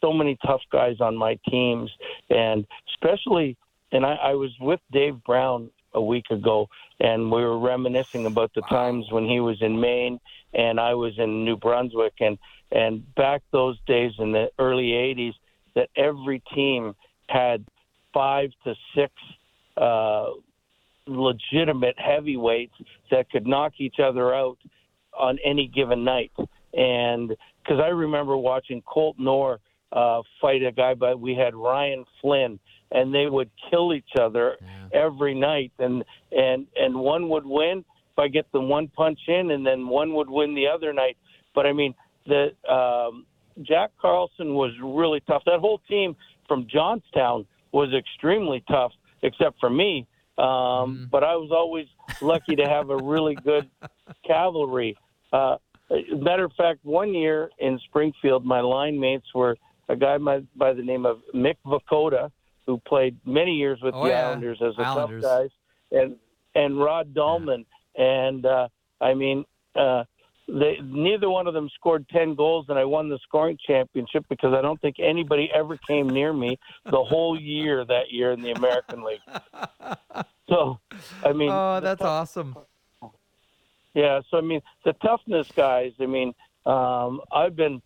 so 0.00 0.10
many 0.10 0.38
tough 0.46 0.62
guys 0.72 0.96
on 1.02 1.14
my 1.14 1.38
teams, 1.50 1.90
and 2.30 2.66
especially, 2.94 3.58
and 3.92 4.06
I, 4.06 4.14
I 4.14 4.32
was 4.36 4.52
with 4.58 4.80
Dave 4.90 5.22
Brown 5.24 5.68
a 5.92 6.00
week 6.00 6.26
ago, 6.30 6.68
and 7.00 7.30
we 7.30 7.42
were 7.42 7.58
reminiscing 7.58 8.26
about 8.26 8.52
the 8.54 8.62
wow. 8.62 8.78
times 8.78 9.06
when 9.10 9.24
he 9.24 9.40
was 9.40 9.60
in 9.60 9.80
Maine 9.80 10.20
and 10.52 10.80
I 10.80 10.94
was 10.94 11.12
in 11.18 11.44
New 11.44 11.56
Brunswick, 11.56 12.14
and 12.20 12.38
and 12.72 13.14
back 13.14 13.42
those 13.52 13.78
days 13.86 14.12
in 14.18 14.32
the 14.32 14.48
early 14.58 14.90
'80s, 14.90 15.34
that 15.74 15.88
every 15.96 16.42
team 16.54 16.94
had 17.28 17.64
five 18.12 18.50
to 18.64 18.74
six 18.94 19.12
uh, 19.76 20.26
legitimate 21.06 21.96
heavyweights 21.98 22.74
that 23.10 23.30
could 23.30 23.46
knock 23.46 23.74
each 23.78 23.96
other 24.02 24.34
out 24.34 24.58
on 25.18 25.38
any 25.44 25.66
given 25.68 26.04
night. 26.04 26.32
And 26.72 27.28
because 27.62 27.80
I 27.80 27.88
remember 27.88 28.36
watching 28.36 28.82
Colt 28.82 29.16
Knorr 29.18 29.60
uh, 29.92 30.22
fight 30.40 30.62
a 30.62 30.72
guy, 30.72 30.94
but 30.94 31.20
we 31.20 31.34
had 31.34 31.54
Ryan 31.54 32.04
Flynn, 32.20 32.58
and 32.92 33.14
they 33.14 33.26
would 33.26 33.50
kill 33.70 33.94
each 33.94 34.12
other 34.18 34.56
yeah. 34.60 35.04
every 35.04 35.34
night, 35.34 35.72
and 35.78 36.04
and 36.32 36.66
and 36.76 36.94
one 36.94 37.28
would 37.28 37.46
win 37.46 37.84
by 38.16 38.28
get 38.28 38.46
the 38.52 38.60
one 38.60 38.88
punch 38.88 39.20
in, 39.28 39.52
and 39.52 39.66
then 39.66 39.88
one 39.88 40.14
would 40.14 40.28
win 40.28 40.54
the 40.54 40.66
other 40.66 40.92
night. 40.92 41.16
But 41.54 41.66
I 41.66 41.72
mean, 41.72 41.94
the 42.26 42.50
um, 42.70 43.26
Jack 43.62 43.90
Carlson 44.00 44.54
was 44.54 44.72
really 44.82 45.20
tough. 45.20 45.42
That 45.46 45.60
whole 45.60 45.80
team 45.88 46.16
from 46.48 46.66
Johnstown 46.68 47.46
was 47.72 47.92
extremely 47.94 48.64
tough, 48.68 48.92
except 49.22 49.58
for 49.60 49.70
me. 49.70 50.06
Um, 50.38 50.46
mm. 50.46 51.10
But 51.10 51.24
I 51.24 51.36
was 51.36 51.50
always 51.52 51.86
lucky 52.20 52.56
to 52.56 52.64
have 52.64 52.90
a 52.90 52.96
really 52.96 53.36
good 53.36 53.68
cavalry. 54.26 54.96
Uh, 55.32 55.56
matter 56.16 56.44
of 56.44 56.52
fact, 56.56 56.80
one 56.82 57.14
year 57.14 57.50
in 57.58 57.78
Springfield, 57.86 58.44
my 58.44 58.60
line 58.60 58.98
mates 58.98 59.26
were 59.34 59.56
a 59.88 59.96
guy 59.96 60.18
by, 60.18 60.40
by 60.56 60.72
the 60.72 60.82
name 60.82 61.04
of 61.04 61.20
Mick 61.34 61.56
Vukota, 61.66 62.30
who 62.70 62.78
played 62.86 63.16
many 63.26 63.56
years 63.56 63.80
with 63.82 63.94
oh, 63.94 64.04
the 64.04 64.10
yeah. 64.10 64.28
Islanders 64.28 64.58
as 64.62 64.74
a 64.78 64.82
Islanders. 64.82 65.22
tough 65.22 65.48
guy, 65.90 65.98
and 65.98 66.16
and 66.54 66.78
Rod 66.78 67.12
Dallman. 67.12 67.64
Yeah. 67.96 68.04
And 68.04 68.46
uh, 68.46 68.68
I 69.00 69.14
mean, 69.14 69.44
uh, 69.74 70.04
they, 70.46 70.78
neither 70.82 71.28
one 71.28 71.48
of 71.48 71.54
them 71.54 71.68
scored 71.74 72.08
10 72.10 72.36
goals, 72.36 72.66
and 72.68 72.78
I 72.78 72.84
won 72.84 73.08
the 73.08 73.18
scoring 73.24 73.58
championship 73.66 74.24
because 74.28 74.54
I 74.54 74.62
don't 74.62 74.80
think 74.80 74.96
anybody 75.00 75.50
ever 75.52 75.76
came 75.76 76.08
near 76.08 76.32
me 76.32 76.58
the 76.84 77.02
whole 77.02 77.38
year 77.38 77.84
that 77.84 78.12
year 78.12 78.30
in 78.30 78.40
the 78.42 78.52
American 78.52 79.02
League. 79.02 79.20
So, 80.48 80.80
I 81.24 81.32
mean, 81.32 81.48
oh, 81.48 81.78
that's 81.80 82.02
awesome. 82.02 82.56
Yeah, 83.94 84.20
so 84.28 84.38
I 84.38 84.40
mean, 84.40 84.60
the 84.84 84.92
toughness 84.94 85.46
guys. 85.54 85.92
I 86.00 86.06
mean, 86.06 86.34
um, 86.66 87.20
I've 87.32 87.54
been 87.54 87.80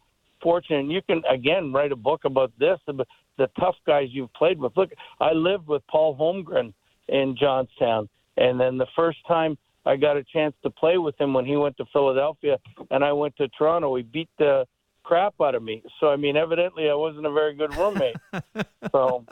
fortunate. 0.45 0.81
And 0.81 0.93
you 0.93 1.03
can 1.03 1.23
again 1.29 1.73
write 1.73 1.91
a 1.91 1.97
book 1.97 2.25
about 2.25 2.53
this, 2.59 2.79
the, 2.87 3.05
the 3.39 3.49
tough 3.59 3.77
guys 3.87 4.09
you've 4.11 4.33
played 4.35 4.59
with. 4.59 4.77
Look, 4.77 4.91
I 5.21 5.33
lived 5.33 5.67
with 5.67 5.83
Paul 5.89 6.17
Holmgren 6.17 6.73
in 7.09 7.37
Johnstown, 7.39 8.09
and 8.37 8.59
then 8.59 8.79
the 8.79 8.87
first 8.97 9.19
time 9.27 9.59
I 9.87 9.97
got 9.97 10.17
a 10.17 10.25
chance 10.25 10.55
to 10.63 10.71
play 10.71 10.99
with 10.99 11.21
him 11.21 11.35
when 11.35 11.45
he 11.45 11.57
went 11.57 11.77
to 11.77 11.85
Philadelphia 11.93 12.59
and 12.91 13.05
I 13.05 13.13
went 13.13 13.37
to 13.37 13.49
Toronto. 13.49 13.95
He 13.97 14.03
beat 14.03 14.31
the 14.39 14.67
crap 15.03 15.35
out 15.41 15.55
of 15.55 15.63
me. 15.63 15.83
So 16.01 16.09
I 16.09 16.17
mean, 16.17 16.37
evidently, 16.37 16.89
I 16.89 16.95
wasn't 16.95 17.27
a 17.27 17.33
very 17.33 17.55
good 17.55 17.75
roommate. 17.77 18.17
so. 18.93 19.25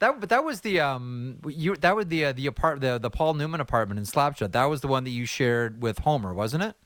That 0.00 0.20
but 0.20 0.28
that 0.28 0.44
was 0.44 0.60
the 0.60 0.80
um 0.80 1.38
you 1.48 1.74
that 1.76 1.96
was 1.96 2.06
the 2.06 2.26
uh, 2.26 2.32
the 2.32 2.46
apart 2.46 2.80
the 2.80 2.98
the 2.98 3.10
Paul 3.10 3.34
Newman 3.34 3.60
apartment 3.60 3.98
in 3.98 4.04
Slapshot. 4.04 4.52
That 4.52 4.66
was 4.66 4.80
the 4.80 4.88
one 4.88 5.04
that 5.04 5.10
you 5.10 5.26
shared 5.26 5.82
with 5.82 6.00
Homer, 6.00 6.32
wasn't 6.32 6.62
it? 6.62 6.76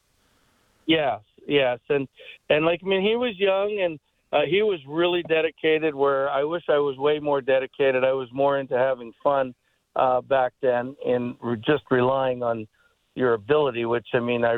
Yes, 0.87 1.21
yes, 1.47 1.79
and 1.91 2.09
and 2.49 2.65
like 2.65 2.81
I 2.83 2.87
mean, 2.87 3.03
he 3.03 3.17
was 3.17 3.39
young 3.39 3.81
and 3.83 4.01
uh, 4.33 4.43
he 4.49 4.63
was 4.63 4.81
really 4.89 5.23
dedicated. 5.25 5.95
Where 5.95 6.31
I 6.31 6.45
wish 6.45 6.65
I 6.69 6.79
was 6.79 6.97
way 6.99 7.19
more 7.19 7.41
dedicated. 7.41 8.05
I 8.05 8.13
was 8.13 8.29
more 8.33 8.59
into 8.59 8.77
having 8.77 9.13
fun 9.23 9.55
uh, 9.97 10.21
back 10.23 10.53
then 10.63 10.97
and 11.07 11.37
just 11.65 11.85
relying 11.91 12.43
on 12.43 12.67
your 13.15 13.35
ability, 13.35 13.85
which 13.85 14.09
I 14.15 14.21
mean 14.21 14.45
I 14.45 14.57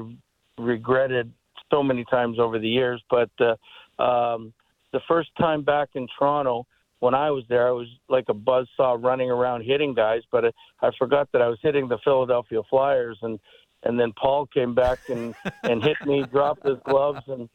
regretted 0.59 1.33
so 1.72 1.83
many 1.83 2.05
times 2.05 2.39
over 2.39 2.59
the 2.59 2.68
years. 2.68 3.03
But 3.11 3.31
uh, 3.41 4.03
um, 4.03 4.53
the 4.93 5.01
first 5.09 5.31
time 5.39 5.62
back 5.62 5.91
in 5.95 6.07
Toronto, 6.18 6.66
when 7.01 7.14
I 7.14 7.31
was 7.31 7.45
there, 7.49 7.68
I 7.68 7.72
was 7.72 7.89
like 8.09 8.25
a 8.29 8.35
buzz 8.35 8.68
saw 8.77 8.97
running 8.99 9.31
around 9.31 9.64
hitting 9.64 9.93
guys, 9.93 10.22
but 10.31 10.47
I, 10.47 10.53
I 10.81 10.91
forgot 10.99 11.29
that 11.33 11.43
I 11.43 11.49
was 11.49 11.59
hitting 11.62 11.89
the 11.89 11.99
Philadelphia 11.99 12.61
Flyers, 12.70 13.18
and 13.22 13.39
and 13.83 14.01
then 14.01 14.12
Paul 14.16 14.47
came 14.47 14.75
back 14.75 15.01
and 15.09 15.35
and 15.64 15.83
hit 15.83 15.97
me, 16.07 16.25
dropped 16.31 16.64
his 16.64 16.79
gloves, 16.85 17.20
and 17.27 17.49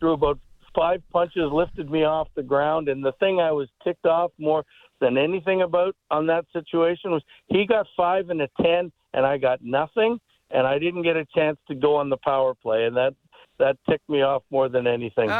threw 0.00 0.12
about 0.12 0.40
five 0.78 1.02
punches, 1.12 1.50
lifted 1.52 1.90
me 1.90 2.04
off 2.04 2.28
the 2.36 2.42
ground. 2.42 2.88
And 2.88 3.04
the 3.04 3.12
thing 3.18 3.40
I 3.40 3.50
was 3.50 3.68
ticked 3.82 4.06
off 4.06 4.30
more 4.38 4.64
than 5.00 5.18
anything 5.18 5.62
about 5.62 5.96
on 6.10 6.26
that 6.26 6.44
situation 6.52 7.10
was 7.10 7.22
he 7.48 7.66
got 7.66 7.86
five 7.96 8.30
and 8.30 8.40
a 8.42 8.48
ten, 8.60 8.92
and 9.12 9.26
I 9.26 9.38
got 9.38 9.60
nothing, 9.62 10.18
and 10.50 10.66
I 10.66 10.78
didn't 10.78 11.02
get 11.02 11.16
a 11.16 11.26
chance 11.34 11.58
to 11.68 11.74
go 11.74 11.96
on 11.96 12.10
the 12.10 12.16
power 12.18 12.54
play, 12.54 12.84
and 12.84 12.96
that 12.96 13.14
that 13.58 13.76
ticked 13.88 14.08
me 14.08 14.22
off 14.22 14.42
more 14.50 14.68
than 14.68 14.86
anything. 14.86 15.28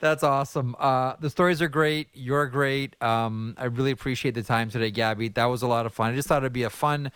That's 0.00 0.22
awesome. 0.22 0.74
Uh, 0.78 1.14
the 1.20 1.30
stories 1.30 1.62
are 1.62 1.68
great. 1.68 2.08
You're 2.12 2.46
great. 2.46 3.00
Um, 3.02 3.54
I 3.56 3.66
really 3.66 3.90
appreciate 3.90 4.34
the 4.34 4.42
time 4.42 4.70
today, 4.70 4.90
Gabby. 4.90 5.28
That 5.28 5.46
was 5.46 5.62
a 5.62 5.68
lot 5.68 5.86
of 5.86 5.94
fun. 5.94 6.12
I 6.12 6.16
just 6.16 6.28
thought 6.28 6.42
it'd 6.42 6.52
be 6.52 6.64
a 6.64 6.70
fun 6.70 7.12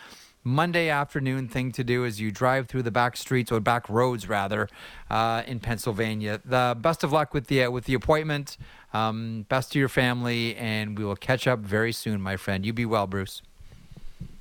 Monday 0.47 0.91
afternoon 0.91 1.49
thing 1.49 1.73
to 1.73 1.83
do 1.83 2.05
as 2.05 2.21
you 2.21 2.31
drive 2.31 2.69
through 2.69 2.83
the 2.83 2.91
back 2.91 3.17
streets 3.17 3.51
or 3.51 3.61
back 3.61 3.89
roads 3.89 4.29
rather 4.29 4.69
uh, 5.11 5.43
in 5.47 5.59
Pennsylvania. 5.59 6.39
The 6.45 6.77
best 6.79 7.03
of 7.03 7.13
luck 7.13 7.33
with 7.33 7.47
the 7.47 7.65
uh, 7.65 7.71
with 7.71 7.87
the 7.87 7.95
appointment. 7.95 8.59
Um, 8.93 9.47
best 9.49 9.73
to 9.73 9.79
your 9.79 9.89
family, 9.89 10.55
and 10.57 10.99
we 10.99 11.05
will 11.05 11.17
catch 11.17 11.47
up 11.47 11.61
very 11.61 11.93
soon, 11.93 12.21
my 12.21 12.37
friend. 12.37 12.65
You 12.65 12.75
be 12.75 12.85
well, 12.85 13.07
Bruce. 13.07 13.41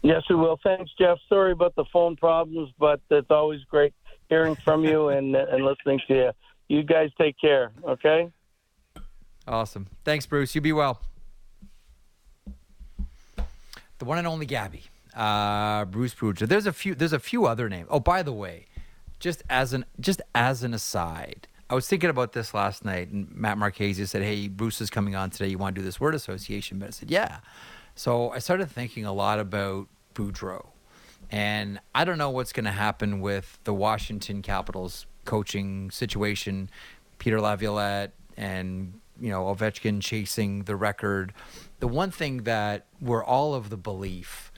Yes, 0.01 0.23
we 0.29 0.35
will. 0.35 0.59
Thanks, 0.61 0.91
Jeff. 0.99 1.17
Sorry 1.29 1.53
about 1.53 1.73
the 1.75 1.85
phone 1.91 2.17
problems, 2.17 2.69
but 2.77 2.99
it's 3.09 3.31
always 3.31 3.63
great 3.63 3.93
hearing 4.27 4.55
from 4.55 4.83
you 4.83 5.07
and 5.07 5.35
and 5.35 5.63
listening 5.63 6.01
to 6.09 6.13
you. 6.13 6.31
You 6.67 6.83
guys 6.83 7.11
take 7.17 7.39
care. 7.39 7.71
Okay. 7.87 8.29
Awesome. 9.47 9.87
Thanks, 10.03 10.25
Bruce. 10.25 10.53
You 10.53 10.59
be 10.59 10.73
well. 10.73 11.01
The 13.99 14.05
one 14.05 14.17
and 14.17 14.27
only 14.27 14.45
Gabby 14.45 14.83
uh, 15.15 15.85
Bruce 15.85 16.13
Boudreau. 16.13 16.47
There's 16.47 16.65
a 16.65 16.73
few. 16.73 16.95
There's 16.95 17.13
a 17.13 17.19
few 17.19 17.45
other 17.45 17.69
names. 17.69 17.87
Oh, 17.89 17.99
by 17.99 18.23
the 18.23 18.33
way, 18.33 18.65
just 19.19 19.43
as 19.49 19.73
an 19.73 19.85
just 19.99 20.21
as 20.33 20.63
an 20.63 20.73
aside, 20.73 21.47
I 21.69 21.75
was 21.75 21.87
thinking 21.87 22.09
about 22.09 22.33
this 22.33 22.53
last 22.53 22.85
night, 22.85 23.09
and 23.09 23.33
Matt 23.33 23.57
Marchese 23.57 24.05
said, 24.05 24.21
"Hey, 24.23 24.47
Bruce 24.47 24.81
is 24.81 24.89
coming 24.89 25.15
on 25.15 25.29
today. 25.29 25.47
You 25.47 25.57
want 25.57 25.75
to 25.75 25.81
do 25.81 25.85
this 25.85 25.99
word 25.99 26.15
association?" 26.15 26.79
But 26.79 26.87
I 26.87 26.91
said, 26.91 27.11
"Yeah." 27.11 27.39
So 27.95 28.31
I 28.31 28.39
started 28.39 28.71
thinking 28.71 29.05
a 29.05 29.13
lot 29.13 29.39
about 29.39 29.87
Boudreau, 30.15 30.67
and 31.31 31.79
I 31.93 32.05
don't 32.05 32.17
know 32.17 32.29
what's 32.29 32.53
going 32.53 32.65
to 32.65 32.71
happen 32.71 33.21
with 33.21 33.59
the 33.63 33.73
Washington 33.73 34.41
Capitals 34.41 35.05
coaching 35.25 35.91
situation. 35.91 36.69
Peter 37.19 37.39
Laviolette 37.39 38.13
and 38.35 38.99
you 39.19 39.29
know 39.29 39.43
Ovechkin 39.43 40.01
chasing 40.01 40.63
the 40.63 40.75
record. 40.75 41.33
The 41.79 41.87
one 41.87 42.11
thing 42.11 42.43
that 42.43 42.85
we're 42.99 43.23
all 43.23 43.53
of 43.53 43.69
the 43.69 43.77
belief 43.77 44.51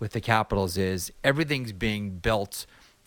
with 0.00 0.12
the 0.12 0.20
Capitals 0.20 0.76
is 0.76 1.12
everything's 1.22 1.72
being 1.72 2.18
built 2.18 2.66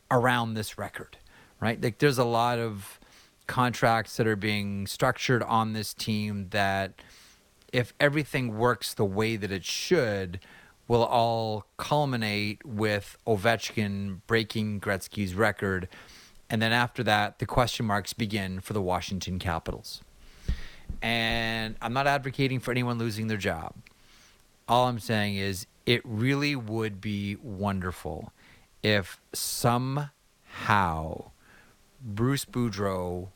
around 0.10 0.54
this 0.54 0.78
record, 0.78 1.18
right? 1.60 1.82
Like 1.82 1.98
there's 1.98 2.20
a 2.20 2.24
lot 2.24 2.60
of 2.60 3.00
contracts 3.48 4.16
that 4.16 4.28
are 4.28 4.38
being 4.38 4.88
structured 4.88 5.44
on 5.44 5.74
this 5.74 5.94
team 5.94 6.48
that 6.52 6.94
if 7.74 7.94
everything 8.00 8.58
works 8.58 8.94
the 8.94 9.04
way 9.04 9.36
that 9.36 9.52
it 9.52 9.66
should, 9.66 10.40
will 10.88 11.04
all 11.04 11.66
culminate 11.78 12.64
with 12.66 13.18
Ovechkin 13.26 14.20
breaking 14.28 14.80
Gretzky's 14.80 15.34
record. 15.34 15.90
And 16.50 16.62
then 16.62 16.72
after 16.72 17.04
that, 17.04 17.40
the 17.40 17.46
question 17.46 17.86
marks 17.86 18.14
begin 18.14 18.60
for 18.60 18.74
the 18.74 18.82
Washington 18.82 19.40
Capitals. 19.40 20.02
And 21.02 21.76
I'm 21.82 21.94
not 21.94 22.06
advocating 22.06 22.60
for 22.60 22.72
anyone 22.72 23.00
losing 23.00 23.28
their 23.28 23.38
job. 23.38 23.74
All 24.68 24.88
I'm 24.88 25.00
saying 25.00 25.38
is 25.38 25.66
it 25.86 26.02
really 26.04 26.56
would 26.56 27.02
be 27.02 27.36
wonderful 27.42 28.32
if 28.82 29.20
somehow 29.34 30.12
Bruce 32.02 32.46
Boudreau 32.46 33.30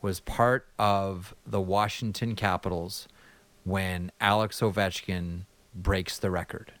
was 0.00 0.20
part 0.20 0.68
of 0.78 1.34
the 1.46 1.60
Washington 1.60 2.34
Capitals 2.34 3.08
when 3.64 4.12
Alex 4.20 4.60
Ovechkin 4.60 5.46
breaks 5.74 6.18
the 6.18 6.30
record. 6.30 6.72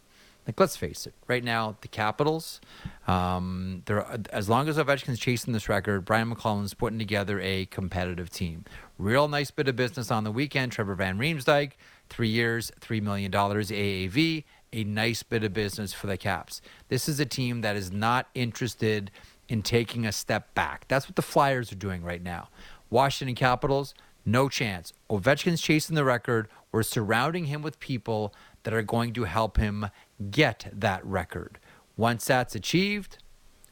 Like, 0.46 0.58
let's 0.58 0.78
face 0.78 1.06
it. 1.06 1.12
Right 1.26 1.44
now, 1.44 1.76
the 1.82 1.88
Capitals, 1.88 2.62
um, 3.06 3.82
they're 3.84 4.06
as 4.32 4.48
long 4.48 4.66
as 4.66 4.78
Ovechkin's 4.78 5.18
chasing 5.18 5.52
this 5.52 5.68
record, 5.68 6.06
Brian 6.06 6.30
MacLellan's 6.30 6.72
putting 6.72 6.98
together 6.98 7.38
a 7.40 7.66
competitive 7.66 8.30
team. 8.30 8.64
Real 8.96 9.28
nice 9.28 9.50
bit 9.50 9.68
of 9.68 9.76
business 9.76 10.10
on 10.10 10.24
the 10.24 10.32
weekend. 10.32 10.72
Trevor 10.72 10.94
Van 10.94 11.18
Riemsdyk, 11.18 11.72
three 12.08 12.30
years, 12.30 12.72
three 12.80 13.00
million 13.00 13.30
dollars 13.30 13.70
AAV. 13.70 14.44
A 14.72 14.84
nice 14.84 15.22
bit 15.22 15.44
of 15.44 15.54
business 15.54 15.92
for 15.92 16.06
the 16.06 16.16
Caps. 16.16 16.60
This 16.88 17.08
is 17.08 17.18
a 17.18 17.26
team 17.26 17.62
that 17.62 17.76
is 17.76 17.90
not 17.90 18.28
interested 18.34 19.10
in 19.48 19.62
taking 19.62 20.04
a 20.04 20.12
step 20.12 20.54
back. 20.54 20.86
That's 20.88 21.08
what 21.08 21.16
the 21.16 21.22
Flyers 21.22 21.72
are 21.72 21.76
doing 21.76 22.02
right 22.02 22.22
now. 22.22 22.48
Washington 22.90 23.34
Capitals, 23.34 23.94
no 24.26 24.48
chance. 24.48 24.92
Ovechkin's 25.08 25.62
chasing 25.62 25.94
the 25.96 26.04
record. 26.04 26.48
We're 26.70 26.82
surrounding 26.82 27.46
him 27.46 27.62
with 27.62 27.80
people 27.80 28.34
that 28.64 28.74
are 28.74 28.82
going 28.82 29.14
to 29.14 29.24
help 29.24 29.56
him 29.56 29.86
get 30.30 30.68
that 30.72 31.04
record. 31.04 31.58
Once 31.96 32.26
that's 32.26 32.54
achieved, 32.54 33.18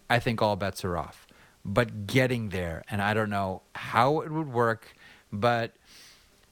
I 0.09 0.18
think 0.18 0.40
all 0.40 0.57
bets 0.57 0.84
are 0.84 0.97
off. 0.97 1.26
But 1.64 2.07
getting 2.07 2.51
there, 2.51 2.84
and 2.90 3.03
I 3.03 3.12
don't 3.12 3.28
know 3.28 3.62
how 3.74 4.20
it 4.20 4.30
would 4.30 4.53
work, 4.53 4.94
but 5.32 5.72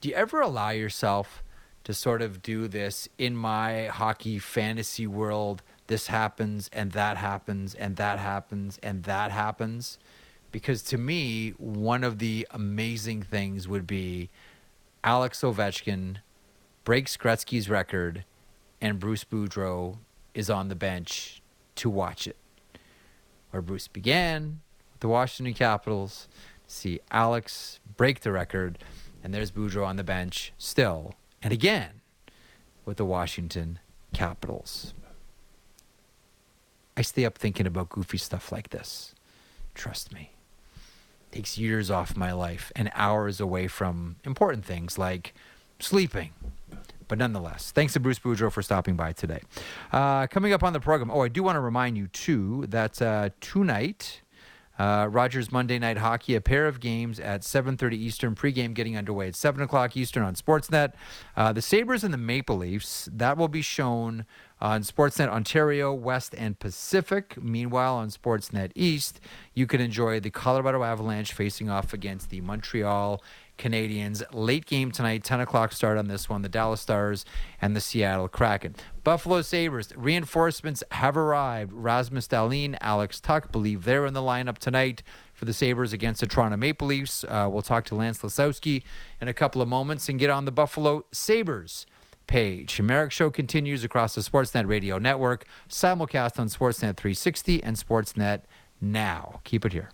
do 0.00 0.08
you 0.10 0.14
ever 0.14 0.40
allow 0.40 0.70
yourself 0.70 1.42
to 1.84 1.94
sort 1.94 2.22
of 2.22 2.42
do 2.42 2.66
this 2.68 3.08
in 3.18 3.36
my 3.36 3.86
hockey 3.86 4.38
fantasy 4.38 5.06
world? 5.06 5.62
This 5.86 6.08
happens, 6.08 6.70
and 6.72 6.92
that 6.92 7.18
happens, 7.18 7.74
and 7.74 7.96
that 7.96 8.18
happens, 8.18 8.78
and 8.82 9.04
that 9.04 9.30
happens. 9.30 9.98
Because 10.50 10.82
to 10.84 10.98
me, 10.98 11.50
one 11.58 12.04
of 12.04 12.18
the 12.18 12.46
amazing 12.50 13.22
things 13.22 13.68
would 13.68 13.86
be 13.86 14.30
Alex 15.02 15.42
Ovechkin 15.42 16.18
breaks 16.84 17.16
Gretzky's 17.16 17.68
record, 17.68 18.24
and 18.80 18.98
Bruce 18.98 19.24
Boudreau 19.24 19.98
is 20.32 20.48
on 20.48 20.68
the 20.68 20.74
bench 20.74 21.42
to 21.76 21.90
watch 21.90 22.26
it. 22.26 22.36
Where 23.50 23.62
Bruce 23.62 23.88
began 23.88 24.60
with 24.92 25.00
the 25.00 25.08
Washington 25.08 25.54
Capitals, 25.54 26.28
see 26.66 27.00
Alex 27.10 27.80
break 27.96 28.20
the 28.20 28.32
record, 28.32 28.78
and 29.22 29.34
there's 29.34 29.50
Boudreau 29.50 29.86
on 29.86 29.96
the 29.96 30.04
bench 30.04 30.52
still, 30.56 31.14
and 31.44 31.52
again 31.52 32.00
with 32.84 32.96
the 32.96 33.04
Washington 33.04 33.78
Capitals. 34.12 34.94
I 36.96 37.02
stay 37.02 37.24
up 37.24 37.38
thinking 37.38 37.66
about 37.66 37.90
goofy 37.90 38.18
stuff 38.18 38.50
like 38.50 38.70
this. 38.70 39.14
Trust 39.74 40.12
me. 40.12 40.32
takes 41.30 41.58
years 41.58 41.90
off 41.90 42.16
my 42.16 42.32
life 42.32 42.72
and 42.74 42.90
hours 42.94 43.40
away 43.40 43.66
from 43.66 44.16
important 44.24 44.64
things 44.64 44.98
like 44.98 45.34
sleeping 45.80 46.30
but 47.08 47.18
nonetheless, 47.18 47.70
thanks 47.70 47.92
to 47.94 48.00
Bruce 48.00 48.18
Boudreau 48.18 48.50
for 48.50 48.62
stopping 48.62 48.96
by 48.96 49.12
today. 49.12 49.40
Uh, 49.92 50.26
coming 50.26 50.52
up 50.52 50.62
on 50.62 50.72
the 50.72 50.80
program, 50.80 51.10
oh, 51.10 51.20
I 51.20 51.28
do 51.28 51.42
want 51.42 51.56
to 51.56 51.60
remind 51.60 51.96
you, 51.96 52.06
too, 52.08 52.66
that 52.68 53.00
uh, 53.00 53.30
tonight, 53.40 54.22
uh, 54.78 55.08
Rogers 55.10 55.52
Monday 55.52 55.78
Night 55.78 55.98
Hockey, 55.98 56.34
a 56.34 56.40
pair 56.40 56.66
of 56.66 56.80
games 56.80 57.20
at 57.20 57.42
7.30 57.42 57.92
Eastern, 57.94 58.34
pregame 58.34 58.74
getting 58.74 58.96
underway 58.96 59.28
at 59.28 59.36
7 59.36 59.62
o'clock 59.62 59.96
Eastern 59.96 60.22
on 60.22 60.34
Sportsnet. 60.34 60.92
Uh, 61.36 61.52
the 61.52 61.62
Sabres 61.62 62.04
and 62.04 62.12
the 62.12 62.18
Maple 62.18 62.56
Leafs, 62.56 63.08
that 63.12 63.36
will 63.36 63.48
be 63.48 63.62
shown 63.62 64.24
on 64.60 64.82
Sportsnet 64.82 65.28
Ontario, 65.28 65.92
West, 65.92 66.34
and 66.36 66.58
Pacific. 66.58 67.36
Meanwhile, 67.40 67.96
on 67.96 68.08
Sportsnet 68.08 68.72
East, 68.74 69.20
you 69.52 69.66
can 69.66 69.80
enjoy 69.80 70.20
the 70.20 70.30
Colorado 70.30 70.82
Avalanche 70.82 71.32
facing 71.32 71.68
off 71.68 71.92
against 71.92 72.30
the 72.30 72.40
Montreal 72.40 73.22
Canadiens. 73.58 74.22
Late 74.32 74.66
game 74.66 74.90
tonight, 74.90 75.24
10 75.24 75.40
o'clock 75.40 75.72
start 75.72 75.98
on 75.98 76.08
this 76.08 76.28
one. 76.28 76.42
The 76.42 76.48
Dallas 76.48 76.80
Stars 76.80 77.24
and 77.60 77.74
the 77.74 77.80
Seattle 77.80 78.28
Kraken. 78.28 78.74
Buffalo 79.02 79.42
Sabres, 79.42 79.92
reinforcements 79.96 80.82
have 80.92 81.16
arrived. 81.16 81.72
Rasmus 81.72 82.28
Dahlin, 82.28 82.76
Alex 82.80 83.20
Tuch, 83.20 83.50
believe 83.52 83.84
they're 83.84 84.06
in 84.06 84.14
the 84.14 84.20
lineup 84.20 84.58
tonight 84.58 85.02
for 85.32 85.44
the 85.44 85.52
Sabres 85.52 85.92
against 85.92 86.20
the 86.20 86.26
Toronto 86.26 86.56
Maple 86.56 86.88
Leafs. 86.88 87.24
Uh, 87.24 87.48
we'll 87.50 87.62
talk 87.62 87.84
to 87.86 87.94
Lance 87.94 88.18
Lysowski 88.20 88.82
in 89.20 89.28
a 89.28 89.34
couple 89.34 89.60
of 89.60 89.68
moments 89.68 90.08
and 90.08 90.18
get 90.18 90.30
on 90.30 90.44
the 90.44 90.52
Buffalo 90.52 91.04
Sabres 91.12 91.86
page. 92.26 92.80
Marek 92.80 93.12
Show 93.12 93.30
continues 93.30 93.84
across 93.84 94.14
the 94.14 94.20
Sportsnet 94.20 94.66
Radio 94.66 94.98
Network, 94.98 95.44
simulcast 95.68 96.38
on 96.38 96.48
Sportsnet 96.48 96.96
360 96.96 97.62
and 97.62 97.76
Sportsnet 97.76 98.42
Now. 98.80 99.40
Keep 99.44 99.66
it 99.66 99.72
here. 99.72 99.90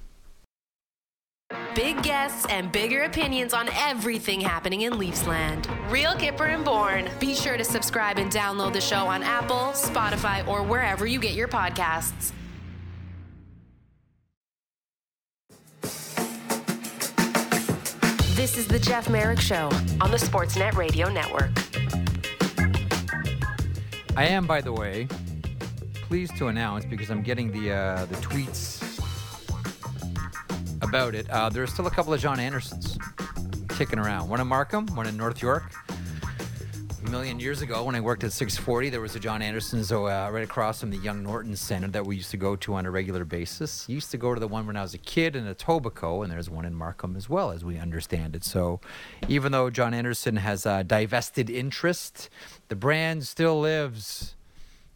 Big 1.74 2.02
guests 2.02 2.46
and 2.50 2.72
bigger 2.72 3.04
opinions 3.04 3.54
on 3.54 3.68
everything 3.76 4.40
happening 4.40 4.82
in 4.82 4.94
Leafsland. 4.94 5.68
Real 5.88 6.12
Kyper 6.12 6.52
and 6.52 6.64
Bourne. 6.64 7.08
Be 7.20 7.32
sure 7.32 7.56
to 7.56 7.62
subscribe 7.62 8.18
and 8.18 8.30
download 8.30 8.72
the 8.72 8.80
show 8.80 9.06
on 9.06 9.22
Apple, 9.22 9.72
Spotify, 9.72 10.46
or 10.48 10.64
wherever 10.64 11.06
you 11.06 11.20
get 11.20 11.34
your 11.34 11.46
podcasts. 11.46 12.32
This 18.34 18.58
is 18.58 18.66
the 18.66 18.80
Jeff 18.80 19.08
Marek 19.08 19.38
Show 19.38 19.70
on 20.00 20.10
the 20.10 20.16
Sportsnet 20.16 20.74
Radio 20.74 21.08
Network. 21.08 21.50
I 24.16 24.24
am, 24.24 24.44
by 24.44 24.60
the 24.60 24.72
way, 24.72 25.06
pleased 25.94 26.36
to 26.38 26.48
announce 26.48 26.84
because 26.84 27.10
I'm 27.10 27.22
getting 27.22 27.52
the 27.52 27.72
uh, 27.72 28.06
the 28.06 28.16
tweets 28.16 28.79
about 30.90 31.14
it. 31.14 31.30
Uh, 31.30 31.48
there's 31.48 31.72
still 31.72 31.86
a 31.86 31.90
couple 31.90 32.12
of 32.12 32.18
John 32.20 32.40
Andersons 32.40 32.98
kicking 33.68 34.00
around. 34.00 34.28
One 34.28 34.40
in 34.40 34.48
Markham, 34.48 34.88
one 34.96 35.06
in 35.06 35.16
North 35.16 35.40
York. 35.40 35.62
A 35.88 37.10
million 37.10 37.38
years 37.38 37.62
ago, 37.62 37.84
when 37.84 37.94
I 37.94 38.00
worked 38.00 38.24
at 38.24 38.32
640, 38.32 38.90
there 38.90 39.00
was 39.00 39.14
a 39.14 39.20
John 39.20 39.40
Anderson's 39.40 39.92
uh, 39.92 40.28
right 40.32 40.42
across 40.42 40.80
from 40.80 40.90
the 40.90 40.96
Yonge 40.96 41.22
Norton 41.22 41.54
Center 41.54 41.86
that 41.86 42.04
we 42.04 42.16
used 42.16 42.32
to 42.32 42.36
go 42.36 42.56
to 42.56 42.74
on 42.74 42.86
a 42.86 42.90
regular 42.90 43.24
basis. 43.24 43.88
Used 43.88 44.10
to 44.10 44.16
go 44.16 44.34
to 44.34 44.40
the 44.40 44.48
one 44.48 44.66
when 44.66 44.76
I 44.76 44.82
was 44.82 44.92
a 44.92 44.98
kid 44.98 45.36
in 45.36 45.44
Etobicoke, 45.44 46.24
and 46.24 46.32
there's 46.32 46.50
one 46.50 46.64
in 46.64 46.74
Markham 46.74 47.14
as 47.14 47.28
well, 47.28 47.52
as 47.52 47.64
we 47.64 47.78
understand 47.78 48.34
it. 48.34 48.42
So, 48.42 48.80
even 49.28 49.52
though 49.52 49.70
John 49.70 49.94
Anderson 49.94 50.38
has 50.38 50.66
uh, 50.66 50.82
divested 50.82 51.48
interest, 51.48 52.30
the 52.66 52.74
brand 52.74 53.24
still 53.28 53.60
lives. 53.60 54.34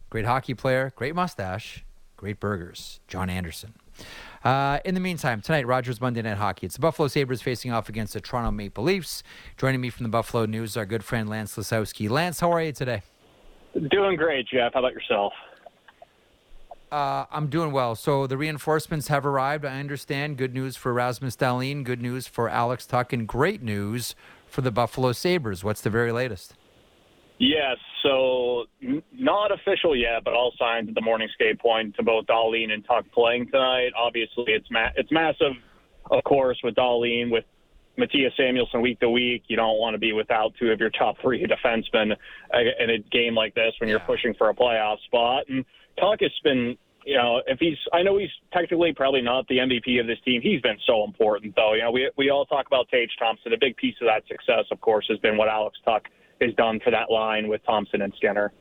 Great 0.09 0.25
hockey 0.25 0.55
player, 0.55 0.91
great 0.97 1.15
mustache, 1.15 1.85
great 2.17 2.41
burgers. 2.41 2.99
John 3.07 3.29
Anderson. 3.29 3.75
Uh, 4.45 4.79
in 4.85 4.93
the 4.93 4.99
meantime, 4.99 5.41
tonight, 5.41 5.65
Rogers 5.65 5.99
Monday 5.99 6.21
Night 6.21 6.37
Hockey. 6.37 6.67
It's 6.67 6.75
the 6.75 6.81
Buffalo 6.81 7.07
Sabres 7.07 7.41
facing 7.41 7.71
off 7.71 7.89
against 7.89 8.13
the 8.13 8.21
Toronto 8.21 8.51
Maple 8.51 8.83
Leafs. 8.83 9.23
Joining 9.57 9.81
me 9.81 9.89
from 9.89 10.03
the 10.03 10.09
Buffalo 10.09 10.45
News, 10.45 10.77
our 10.77 10.85
good 10.85 11.03
friend 11.03 11.27
Lance 11.27 11.55
Lysowski. 11.55 12.07
Lance, 12.07 12.41
how 12.41 12.51
are 12.51 12.61
you 12.61 12.71
today? 12.71 13.01
Doing 13.89 14.15
great, 14.15 14.47
Jeff. 14.47 14.73
How 14.75 14.81
about 14.81 14.93
yourself? 14.93 15.33
Uh, 16.91 17.25
I'm 17.31 17.47
doing 17.47 17.71
well. 17.71 17.95
So 17.95 18.27
the 18.27 18.37
reinforcements 18.37 19.07
have 19.07 19.25
arrived. 19.25 19.65
I 19.65 19.79
understand. 19.79 20.37
Good 20.37 20.53
news 20.53 20.75
for 20.75 20.93
Rasmus 20.93 21.35
Dahlin. 21.35 21.83
Good 21.83 22.03
news 22.03 22.27
for 22.27 22.47
Alex 22.47 22.85
Tuch, 22.85 23.13
and 23.13 23.27
great 23.27 23.63
news 23.63 24.13
for 24.45 24.61
the 24.61 24.71
Buffalo 24.71 25.11
Sabres. 25.11 25.63
What's 25.63 25.81
the 25.81 25.89
very 25.89 26.11
latest? 26.11 26.53
Yes, 27.37 27.75
so 28.01 28.65
not 29.11 29.51
official 29.51 29.95
yet, 29.95 30.23
but 30.23 30.33
all 30.33 30.53
signs 30.57 30.87
at 30.87 30.95
the 30.95 31.01
morning 31.01 31.27
skate 31.33 31.59
point 31.59 31.95
to 31.97 32.03
both 32.03 32.25
Dahlin 32.27 32.71
and 32.71 32.83
Tuch 32.85 33.05
playing 33.13 33.47
tonight. 33.51 33.89
Obviously, 33.97 34.45
it's 34.53 34.71
ma- 34.71 34.91
it's 34.95 35.11
massive, 35.11 35.51
of 36.11 36.23
course, 36.23 36.57
with 36.63 36.75
Dahlin, 36.75 37.29
with 37.31 37.43
Mattias 37.97 38.31
Samuelsson 38.39 38.81
week 38.81 39.01
to 39.01 39.09
week. 39.09 39.43
You 39.47 39.57
don't 39.57 39.79
want 39.79 39.95
to 39.95 39.97
be 39.97 40.13
without 40.13 40.53
two 40.57 40.71
of 40.71 40.79
your 40.79 40.89
top 40.91 41.17
three 41.21 41.45
defensemen 41.45 42.13
uh, 42.53 42.57
in 42.83 42.89
a 42.89 42.99
game 43.11 43.35
like 43.35 43.53
this 43.53 43.73
when 43.79 43.89
you're 43.89 43.99
Yeah. 43.99 44.05
pushing 44.05 44.33
for 44.35 44.49
a 44.49 44.53
playoff 44.55 45.01
spot. 45.05 45.43
And 45.49 45.65
Tuch 45.99 46.21
has 46.21 46.31
been, 46.41 46.77
you 47.05 47.17
know, 47.17 47.41
if 47.47 47.59
he's, 47.59 47.77
I 47.91 48.01
know 48.01 48.17
he's 48.17 48.29
technically 48.53 48.93
probably 48.93 49.21
not 49.21 49.45
the 49.49 49.57
MVP 49.57 49.99
of 49.99 50.07
this 50.07 50.19
team. 50.23 50.41
He's 50.41 50.61
been 50.61 50.77
so 50.87 51.03
important, 51.03 51.53
though. 51.57 51.73
You 51.73 51.81
know, 51.81 51.91
we 51.91 52.09
we 52.17 52.29
all 52.29 52.45
talk 52.45 52.65
about 52.67 52.87
Tage 52.87 53.11
Thompson. 53.19 53.51
A 53.51 53.57
big 53.57 53.75
piece 53.75 53.95
of 54.01 54.07
that 54.07 54.25
success, 54.29 54.65
of 54.71 54.79
course, 54.79 55.05
has 55.09 55.19
been 55.19 55.35
what 55.35 55.49
Alex 55.49 55.77
Tuch 55.83 56.05
has 56.41 56.53
done 56.55 56.79
for 56.79 56.91
that 56.91 57.11
line 57.11 57.47
with 57.47 57.63
Thompson 57.65 58.01
and 58.01 58.13
Skinner. 58.17 58.51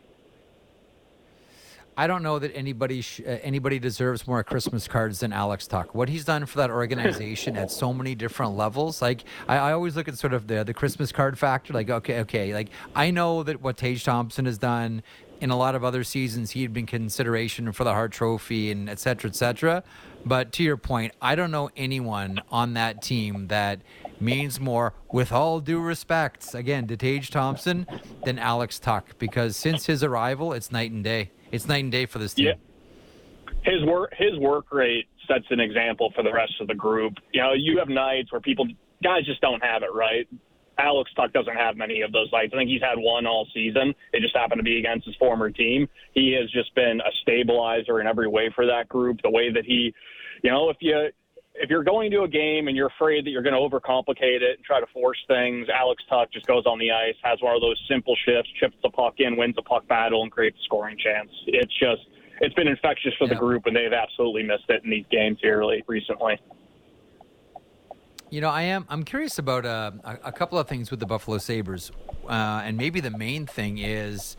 I 1.96 2.08
don't 2.08 2.24
know 2.24 2.40
that 2.40 2.54
anybody 2.56 3.02
sh- 3.02 3.20
uh, 3.20 3.38
anybody 3.42 3.78
deserves 3.78 4.26
more 4.26 4.42
Christmas 4.42 4.88
cards 4.88 5.20
than 5.20 5.32
Alex 5.32 5.66
Tuch. 5.68 5.94
What 5.94 6.08
he's 6.08 6.24
done 6.24 6.44
for 6.46 6.58
that 6.58 6.70
organization 6.70 7.56
at 7.56 7.70
so 7.70 7.94
many 7.94 8.16
different 8.16 8.56
levels. 8.56 9.00
Like 9.00 9.24
I, 9.48 9.58
I 9.58 9.72
always 9.72 9.94
look 9.94 10.08
at 10.08 10.18
sort 10.18 10.32
of 10.32 10.48
the 10.48 10.64
the 10.64 10.74
Christmas 10.74 11.12
card 11.12 11.38
factor. 11.38 11.72
Like 11.72 11.90
okay, 11.90 12.20
okay, 12.20 12.52
like 12.52 12.68
I 12.96 13.10
know 13.12 13.44
that 13.44 13.60
what 13.60 13.76
Tage 13.76 14.02
Thompson 14.02 14.44
has 14.46 14.58
done 14.58 15.02
in 15.44 15.50
a 15.50 15.56
lot 15.58 15.74
of 15.74 15.84
other 15.84 16.02
seasons, 16.02 16.52
he 16.52 16.62
had 16.62 16.72
been 16.72 16.86
consideration 16.86 17.70
for 17.70 17.84
the 17.84 17.92
Hart 17.92 18.12
Trophy 18.12 18.70
and 18.70 18.88
et 18.88 18.98
cetera, 18.98 19.28
et 19.28 19.36
cetera. 19.36 19.84
But 20.24 20.52
to 20.52 20.62
your 20.62 20.78
point, 20.78 21.12
I 21.20 21.34
don't 21.34 21.50
know 21.50 21.68
anyone 21.76 22.40
on 22.50 22.72
that 22.74 23.02
team 23.02 23.48
that 23.48 23.82
means 24.18 24.58
more, 24.58 24.94
with 25.12 25.32
all 25.32 25.60
due 25.60 25.80
respect, 25.80 26.54
again, 26.54 26.86
to 26.86 26.96
Tage 26.96 27.30
Thompson 27.30 27.86
than 28.24 28.38
Alex 28.38 28.78
Tuch, 28.78 29.04
Because 29.18 29.54
since 29.54 29.84
his 29.84 30.02
arrival, 30.02 30.54
it's 30.54 30.72
night 30.72 30.92
and 30.92 31.04
day. 31.04 31.30
It's 31.52 31.68
night 31.68 31.84
and 31.84 31.92
day 31.92 32.06
for 32.06 32.18
this 32.18 32.32
team. 32.32 32.46
Yeah. 32.46 32.54
His 33.70 33.84
work 33.84 34.14
his 34.16 34.38
work 34.38 34.72
rate 34.72 35.08
sets 35.28 35.44
an 35.50 35.60
example 35.60 36.10
for 36.16 36.22
the 36.22 36.32
rest 36.32 36.54
of 36.62 36.68
the 36.68 36.74
group. 36.74 37.18
You 37.34 37.42
know, 37.42 37.52
you 37.52 37.78
have 37.80 37.90
nights 37.90 38.32
where 38.32 38.40
people 38.40 38.66
guys 39.02 39.26
just 39.26 39.42
don't 39.42 39.62
have 39.62 39.82
it 39.82 39.92
right. 39.92 40.26
Alex 40.78 41.10
Tuch 41.14 41.32
doesn't 41.32 41.54
have 41.54 41.76
many 41.76 42.02
of 42.02 42.12
those 42.12 42.30
nights. 42.32 42.52
I 42.54 42.58
think 42.58 42.70
he's 42.70 42.82
had 42.82 42.96
one 42.96 43.26
all 43.26 43.46
season. 43.54 43.94
It 44.12 44.20
just 44.20 44.36
happened 44.36 44.58
to 44.58 44.64
be 44.64 44.78
against 44.78 45.06
his 45.06 45.16
former 45.16 45.50
team. 45.50 45.88
He 46.14 46.36
has 46.40 46.50
just 46.50 46.74
been 46.74 47.00
a 47.00 47.10
stabilizer 47.22 48.00
in 48.00 48.06
every 48.06 48.28
way 48.28 48.50
for 48.54 48.66
that 48.66 48.88
group. 48.88 49.20
The 49.22 49.30
way 49.30 49.52
that 49.52 49.64
he, 49.64 49.94
you 50.42 50.50
know, 50.50 50.70
if 50.70 50.76
you 50.80 51.08
if 51.56 51.70
you're 51.70 51.84
going 51.84 52.10
to 52.10 52.22
a 52.22 52.28
game 52.28 52.66
and 52.66 52.76
you're 52.76 52.88
afraid 52.88 53.24
that 53.24 53.30
you're 53.30 53.42
going 53.42 53.54
to 53.54 53.60
overcomplicate 53.60 54.42
it 54.42 54.56
and 54.56 54.64
try 54.64 54.80
to 54.80 54.86
force 54.92 55.18
things, 55.28 55.68
Alex 55.68 56.02
Tuch 56.10 56.32
just 56.32 56.46
goes 56.46 56.66
on 56.66 56.80
the 56.80 56.90
ice, 56.90 57.14
has 57.22 57.38
one 57.40 57.54
of 57.54 57.60
those 57.60 57.80
simple 57.88 58.16
shifts, 58.26 58.50
chips 58.58 58.74
the 58.82 58.90
puck 58.90 59.14
in, 59.18 59.36
wins 59.36 59.54
the 59.54 59.62
puck 59.62 59.86
battle, 59.86 60.22
and 60.22 60.32
creates 60.32 60.58
a 60.60 60.64
scoring 60.64 60.96
chance. 60.98 61.30
It's 61.46 61.72
just 61.78 62.02
it's 62.40 62.54
been 62.54 62.68
infectious 62.68 63.12
for 63.18 63.28
the 63.28 63.36
group, 63.36 63.66
and 63.66 63.76
they've 63.76 63.92
absolutely 63.92 64.42
missed 64.42 64.68
it 64.68 64.82
in 64.82 64.90
these 64.90 65.06
games 65.10 65.38
here 65.40 65.64
recently. 65.86 66.40
You 68.34 68.40
know, 68.40 68.50
I 68.50 68.62
am. 68.62 68.84
I'm 68.88 69.04
curious 69.04 69.38
about 69.38 69.64
uh, 69.64 69.92
a, 70.02 70.18
a, 70.24 70.32
couple 70.32 70.58
of 70.58 70.66
things 70.66 70.90
with 70.90 70.98
the 70.98 71.06
Buffalo 71.06 71.38
Sabres, 71.38 71.92
uh, 72.28 72.62
and 72.64 72.76
maybe 72.76 72.98
the 72.98 73.16
main 73.16 73.46
thing 73.46 73.78
is 73.78 74.36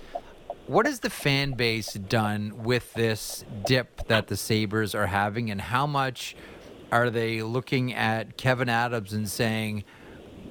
what 0.67 0.85
has 0.85 0.99
the 0.99 1.09
fan 1.09 1.53
base 1.53 1.93
done 1.93 2.65
with 2.65 2.93
this 2.93 3.45
dip 3.65 4.05
that 4.07 4.27
the 4.27 4.35
Sabres 4.35 4.95
are 4.95 5.05
having, 5.05 5.49
and 5.49 5.61
how 5.61 5.87
much 5.87 6.35
are 6.91 7.09
they 7.09 7.41
looking 7.41 7.93
at 7.93 8.37
Kevyn 8.37 8.67
Adams 8.67 9.13
and 9.13 9.29
saying? 9.29 9.85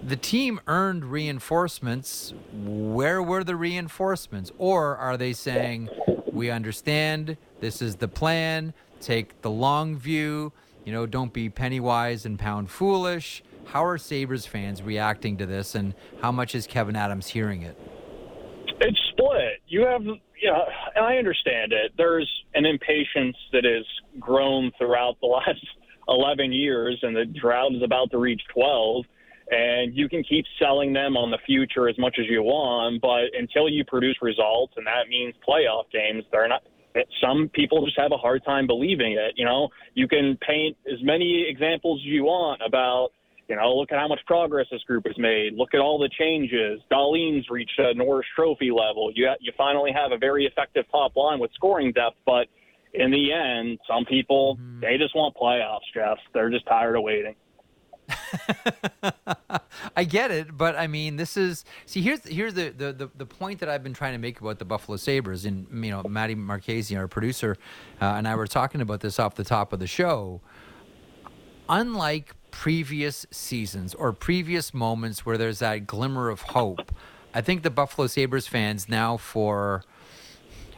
The 0.03 0.17
team 0.17 0.59
earned 0.67 1.05
reinforcements. 1.05 2.33
Where 2.51 3.23
were 3.23 3.45
the 3.45 3.57
reinforcements? 3.57 4.53
Or 4.57 4.97
are 4.97 5.19
they 5.19 5.35
saying, 5.35 5.91
we 6.33 6.49
understand 6.49 7.37
this 7.61 7.83
is 7.83 7.97
the 7.97 8.09
plan, 8.09 8.73
take 9.03 9.43
the 9.43 9.51
long 9.51 9.99
view, 9.99 10.55
you 10.85 10.93
know, 10.93 11.07
don't 11.07 11.33
be 11.33 11.49
penny 11.49 11.81
wise 11.81 12.27
and 12.27 12.39
pound 12.39 12.71
foolish. 12.71 13.43
How 13.67 13.85
are 13.85 13.99
Sabres 13.99 14.47
fans 14.47 14.83
reacting 14.83 15.39
to 15.39 15.47
this, 15.47 15.75
and 15.75 15.95
how 16.21 16.31
much 16.31 16.55
is 16.55 16.67
Kevyn 16.67 16.97
Adams 16.97 17.29
hearing 17.29 17.63
it? 17.63 17.79
It's 18.81 19.01
split. 19.11 19.63
You 19.67 19.87
have, 19.87 20.03
yeah, 20.03 20.61
and 20.95 21.05
I 21.05 21.17
understand 21.17 21.73
it. 21.73 21.93
There's 21.97 22.31
an 22.55 22.67
impatience 22.67 23.37
that 23.53 23.65
has 23.65 23.87
grown 24.21 24.71
throughout 24.79 25.17
the 25.21 25.27
last 25.47 25.65
11 26.09 26.53
years, 26.53 26.99
and 27.03 27.17
the 27.17 27.25
drought 27.25 27.75
is 27.75 27.83
about 27.83 28.11
to 28.11 28.19
reach 28.19 28.43
12. 28.53 29.05
And 29.51 29.95
you 29.95 30.09
can 30.09 30.23
keep 30.25 30.47
selling 30.59 30.95
them 30.95 31.19
on 31.19 31.31
the 31.31 31.39
future 31.45 31.89
as 31.89 31.99
much 31.99 32.17
as 32.19 32.25
you 32.29 32.43
want, 32.43 33.03
but 33.03 33.39
until 33.39 33.69
you 33.69 33.85
produce 33.85 34.17
results, 34.23 34.73
and 34.77 34.87
that 34.87 35.09
means 35.09 35.35
playoff 35.47 35.85
games, 35.93 36.25
they're 36.33 36.49
not 36.49 36.63
some 37.21 37.51
people 37.53 37.85
just 37.85 37.99
have 37.99 38.13
a 38.13 38.17
hard 38.17 38.45
time 38.45 38.67
believing 38.67 39.13
it. 39.13 39.35
You 39.37 39.45
know, 39.45 39.69
you 39.95 40.09
can 40.09 40.39
paint 40.47 40.77
as 40.91 41.03
many 41.03 41.47
examples 41.49 42.01
as 42.01 42.07
you 42.07 42.25
want 42.25 42.61
about, 42.65 43.11
you 43.49 43.57
know, 43.57 43.75
look 43.75 43.93
at 43.93 43.99
how 43.99 44.09
much 44.09 44.21
progress 44.27 44.67
this 44.71 44.83
group 44.85 45.07
has 45.07 45.19
made. 45.19 45.55
Look 45.55 45.75
at 45.75 45.81
all 45.81 45.99
the 45.99 46.09
changes. 46.19 46.81
Dahlin's 46.91 47.51
reached 47.51 47.79
a 47.79 47.95
Norris 47.95 48.27
Trophy 48.35 48.71
level. 48.71 49.11
You 49.15 49.31
you 49.41 49.53
finally 49.57 49.91
have 49.93 50.13
a 50.13 50.19
very 50.19 50.47
effective 50.47 50.85
top 50.91 51.17
line 51.17 51.41
with 51.41 51.51
scoring 51.55 51.93
depth, 51.93 52.17
but 52.25 52.47
in 52.95 53.11
the 53.11 53.33
end, 53.33 53.79
some 53.89 54.05
people 54.05 54.57
mm-hmm. 54.57 54.81
they 54.81 54.97
just 54.97 55.15
want 55.15 55.35
playoffs, 55.37 55.87
Jeff. 55.93 56.19
They're 56.33 56.51
just 56.51 56.67
tired 56.67 56.97
of 56.97 57.03
waiting. 57.03 57.35
I 59.97 60.05
get 60.05 60.31
it, 60.31 60.57
but 60.57 60.77
I 60.77 60.87
mean, 60.87 61.17
this 61.17 61.37
is 61.37 61.65
see 61.87 62.01
here's 62.01 62.27
here's 62.27 62.55
the, 62.55 62.71
the, 62.71 62.93
the, 62.93 63.11
the, 63.17 63.27
point 63.27 63.61
that 63.61 63.69
I've 63.69 63.83
been 63.83 63.95
trying 63.95 64.13
to 64.13 64.19
make 64.19 64.41
about 64.41 64.59
the 64.59 64.65
Buffalo 64.65 64.97
Sabres, 64.97 65.45
and 65.45 65.67
you 65.85 65.91
know, 65.91 66.03
Maddie 66.03 66.35
Marchese, 66.35 66.97
our 66.97 67.09
producer, 67.09 67.57
uh, 68.01 68.15
and 68.17 68.27
I 68.27 68.35
were 68.35 68.47
talking 68.47 68.81
about 68.81 69.01
this 69.01 69.19
off 69.19 69.35
the 69.35 69.45
top 69.45 69.73
of 69.73 69.79
the 69.79 69.87
show. 69.87 70.41
Unlike 71.69 72.35
previous 72.51 73.27
seasons 73.31 73.95
or 73.95 74.13
previous 74.13 74.75
moments 74.75 75.25
where 75.25 75.39
there's 75.39 75.61
that 75.61 75.87
glimmer 75.87 76.29
of 76.29 76.43
hope, 76.43 76.93
I 77.33 77.41
think 77.41 77.63
the 77.63 77.71
Buffalo 77.71 78.07
Sabres 78.07 78.47
fans 78.47 78.89
now 78.89 79.17
for 79.17 79.85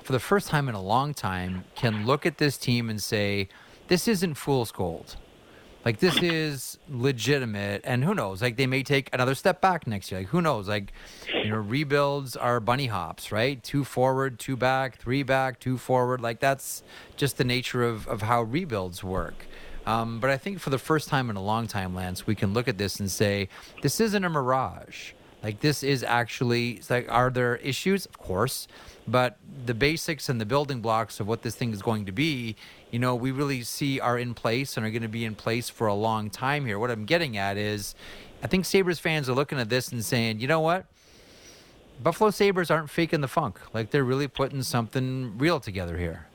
for 0.02 0.12
the 0.12 0.20
first 0.20 0.48
time 0.48 0.68
in 0.68 0.74
a 0.74 0.82
long 0.82 1.14
time 1.14 1.64
can 1.74 2.06
look 2.06 2.24
at 2.24 2.38
this 2.38 2.56
team 2.56 2.88
and 2.88 3.02
say, 3.02 3.48
this 3.88 4.06
isn't 4.06 4.34
fool's 4.34 4.70
gold 4.70 5.16
like 5.86 6.00
this 6.00 6.20
is 6.20 6.78
legitimate, 6.88 7.82
and 7.84 8.02
who 8.02 8.12
knows? 8.12 8.42
Like 8.42 8.56
they 8.56 8.66
may 8.66 8.82
take 8.82 9.08
another 9.12 9.36
step 9.36 9.60
back 9.60 9.86
next 9.86 10.10
year. 10.10 10.22
Like 10.22 10.30
who 10.30 10.42
knows? 10.42 10.66
Like 10.66 10.92
you 11.32 11.48
know, 11.48 11.58
rebuilds 11.58 12.34
are 12.34 12.58
bunny 12.58 12.88
hops, 12.88 13.30
right? 13.30 13.62
Two 13.62 13.84
forward, 13.84 14.40
two 14.40 14.56
back, 14.56 14.98
three 14.98 15.22
back, 15.22 15.60
two 15.60 15.78
forward. 15.78 16.20
Like 16.20 16.40
that's 16.40 16.82
just 17.16 17.38
the 17.38 17.44
nature 17.44 17.84
of 17.84 18.08
of 18.08 18.22
how 18.22 18.42
rebuilds 18.42 19.04
work. 19.04 19.46
Um, 19.86 20.18
but 20.18 20.28
I 20.28 20.36
think 20.38 20.58
for 20.58 20.70
the 20.70 20.78
first 20.78 21.08
time 21.08 21.30
in 21.30 21.36
a 21.36 21.42
long 21.42 21.68
time, 21.68 21.94
Lance, 21.94 22.26
we 22.26 22.34
can 22.34 22.52
look 22.52 22.66
at 22.66 22.78
this 22.78 22.98
and 22.98 23.08
say 23.08 23.48
this 23.82 24.00
isn't 24.00 24.24
a 24.24 24.28
mirage. 24.28 25.12
Like 25.40 25.60
this 25.60 25.84
is 25.84 26.02
actually 26.02 26.82
like, 26.90 27.06
are 27.08 27.30
there 27.30 27.54
issues? 27.58 28.06
Of 28.06 28.18
course, 28.18 28.66
but 29.08 29.36
the 29.64 29.74
basics 29.74 30.28
and 30.28 30.40
the 30.40 30.46
building 30.46 30.80
blocks 30.80 31.20
of 31.20 31.26
what 31.26 31.42
this 31.42 31.54
thing 31.54 31.72
is 31.72 31.82
going 31.82 32.06
to 32.06 32.12
be 32.12 32.56
you 32.90 32.98
know, 32.98 33.14
we 33.14 33.30
really 33.30 33.62
see 33.62 34.00
are 34.00 34.18
in 34.18 34.34
place 34.34 34.76
and 34.76 34.86
are 34.86 34.90
going 34.90 35.02
to 35.02 35.08
be 35.08 35.24
in 35.24 35.34
place 35.34 35.68
for 35.68 35.86
a 35.86 35.94
long 35.94 36.30
time 36.30 36.64
here. 36.64 36.78
What 36.78 36.90
I'm 36.90 37.04
getting 37.04 37.36
at 37.36 37.56
is, 37.56 37.94
I 38.42 38.46
think 38.46 38.64
Sabres 38.64 38.98
fans 38.98 39.28
are 39.28 39.34
looking 39.34 39.58
at 39.58 39.68
this 39.68 39.90
and 39.90 40.04
saying, 40.04 40.40
you 40.40 40.46
know 40.46 40.60
what? 40.60 40.86
Buffalo 42.02 42.30
Sabres 42.30 42.70
aren't 42.70 42.90
faking 42.90 43.22
the 43.22 43.28
funk. 43.28 43.58
Like 43.72 43.90
they're 43.90 44.04
really 44.04 44.28
putting 44.28 44.62
something 44.62 45.36
real 45.38 45.60
together 45.60 45.98
here. 45.98 46.26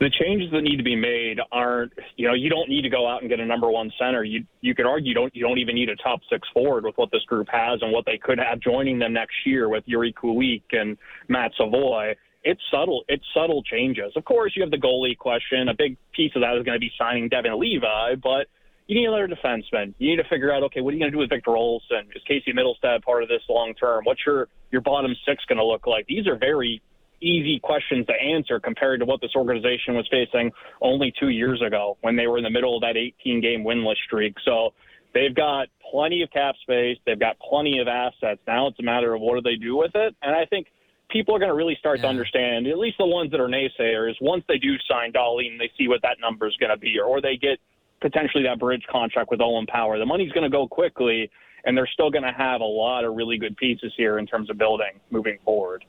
The 0.00 0.10
changes 0.10 0.50
that 0.52 0.62
need 0.62 0.78
to 0.78 0.82
be 0.82 0.96
made 0.96 1.38
aren't, 1.52 1.92
you 2.16 2.26
know, 2.26 2.32
you 2.32 2.48
don't 2.48 2.70
need 2.70 2.82
to 2.82 2.88
go 2.88 3.06
out 3.06 3.20
and 3.20 3.28
get 3.28 3.38
a 3.38 3.44
number 3.44 3.70
one 3.70 3.92
center. 3.98 4.24
You 4.24 4.44
you 4.62 4.74
could 4.74 4.86
argue 4.86 5.10
you 5.10 5.14
don't 5.14 5.34
you 5.36 5.42
don't 5.42 5.58
even 5.58 5.74
need 5.74 5.90
a 5.90 5.96
top 5.96 6.20
six 6.30 6.48
forward 6.54 6.84
with 6.84 6.96
what 6.96 7.10
this 7.12 7.22
group 7.24 7.48
has 7.52 7.82
and 7.82 7.92
what 7.92 8.06
they 8.06 8.16
could 8.16 8.38
have 8.38 8.60
joining 8.60 8.98
them 8.98 9.12
next 9.12 9.34
year 9.44 9.68
with 9.68 9.84
Jiri 9.86 10.14
Kulich 10.14 10.62
and 10.72 10.96
Matt 11.28 11.52
Savoie 11.56 12.14
it's 12.42 12.60
subtle. 12.70 13.04
It's 13.08 13.24
subtle 13.34 13.62
changes. 13.62 14.12
Of 14.16 14.24
course, 14.24 14.52
you 14.56 14.62
have 14.62 14.70
the 14.70 14.78
goalie 14.78 15.16
question. 15.16 15.68
A 15.68 15.74
big 15.74 15.96
piece 16.14 16.32
of 16.34 16.42
that 16.42 16.56
is 16.56 16.64
going 16.64 16.76
to 16.76 16.80
be 16.80 16.90
signing 16.98 17.28
Devon 17.28 17.60
Levi, 17.60 18.14
but 18.22 18.46
you 18.86 18.98
need 18.98 19.06
another 19.06 19.28
defenseman. 19.28 19.94
You 19.98 20.10
need 20.10 20.22
to 20.22 20.28
figure 20.28 20.52
out, 20.52 20.62
okay, 20.64 20.80
what 20.80 20.90
are 20.90 20.96
you 20.96 21.00
going 21.00 21.12
to 21.12 21.16
do 21.16 21.20
with 21.20 21.28
Victor 21.28 21.50
Olofsson? 21.50 22.08
Is 22.14 22.22
Casey 22.26 22.52
Mittelstadt 22.52 23.02
part 23.02 23.22
of 23.22 23.28
this 23.28 23.42
long 23.48 23.74
term? 23.74 24.04
What's 24.04 24.20
your 24.26 24.48
your 24.70 24.80
bottom 24.80 25.14
six 25.26 25.44
going 25.46 25.58
to 25.58 25.64
look 25.64 25.86
like? 25.86 26.06
These 26.06 26.26
are 26.26 26.36
very 26.36 26.82
easy 27.20 27.60
questions 27.62 28.06
to 28.06 28.12
answer 28.12 28.60
compared 28.60 29.00
to 29.00 29.06
what 29.06 29.20
this 29.20 29.32
organization 29.36 29.94
was 29.94 30.08
facing 30.10 30.50
only 30.80 31.12
two 31.18 31.28
years 31.28 31.62
ago 31.66 31.96
when 32.00 32.16
they 32.16 32.26
were 32.26 32.38
in 32.38 32.44
the 32.44 32.50
middle 32.50 32.76
of 32.76 32.82
that 32.82 32.96
18 32.96 33.40
game 33.40 33.64
winless 33.64 33.96
streak. 34.06 34.34
So 34.44 34.72
they've 35.14 35.34
got 35.34 35.68
plenty 35.90 36.22
of 36.22 36.30
cap 36.30 36.54
space. 36.62 36.98
They've 37.06 37.18
got 37.18 37.38
plenty 37.38 37.80
of 37.80 37.88
assets. 37.88 38.40
Now 38.46 38.68
it's 38.68 38.78
a 38.78 38.82
matter 38.82 39.14
of 39.14 39.20
what 39.20 39.34
do 39.34 39.42
they 39.42 39.56
do 39.56 39.76
with 39.76 39.92
it. 39.94 40.14
And 40.22 40.34
I 40.34 40.46
think 40.46 40.68
people 41.10 41.34
are 41.34 41.38
going 41.38 41.50
to 41.50 41.54
really 41.54 41.76
start 41.78 41.98
yeah. 41.98 42.02
to 42.02 42.08
understand, 42.08 42.66
at 42.66 42.78
least 42.78 42.98
the 42.98 43.06
ones 43.06 43.30
that 43.32 43.40
are 43.40 43.48
naysayers, 43.48 44.14
once 44.20 44.44
they 44.48 44.58
do 44.58 44.74
sign 44.88 45.12
Dahlin, 45.12 45.58
they 45.58 45.70
see 45.76 45.88
what 45.88 46.02
that 46.02 46.16
number 46.20 46.46
is 46.46 46.56
going 46.58 46.70
to 46.70 46.76
be, 46.76 46.98
or 46.98 47.20
they 47.20 47.36
get 47.36 47.58
potentially 48.00 48.44
that 48.44 48.58
bridge 48.58 48.84
contract 48.90 49.30
with 49.30 49.40
Owen 49.40 49.66
Power. 49.66 49.98
The 49.98 50.06
money's 50.06 50.32
going 50.32 50.44
to 50.44 50.50
go 50.50 50.66
quickly, 50.66 51.30
and 51.64 51.76
they're 51.76 51.90
still 51.92 52.10
going 52.10 52.24
to 52.24 52.32
have 52.32 52.60
a 52.60 52.64
lot 52.64 53.04
of 53.04 53.14
really 53.14 53.38
good 53.38 53.56
pieces 53.56 53.92
here 53.96 54.18
in 54.18 54.26
terms 54.26 54.50
of 54.50 54.58
building 54.58 55.00
moving 55.10 55.38
forward. 55.44 55.84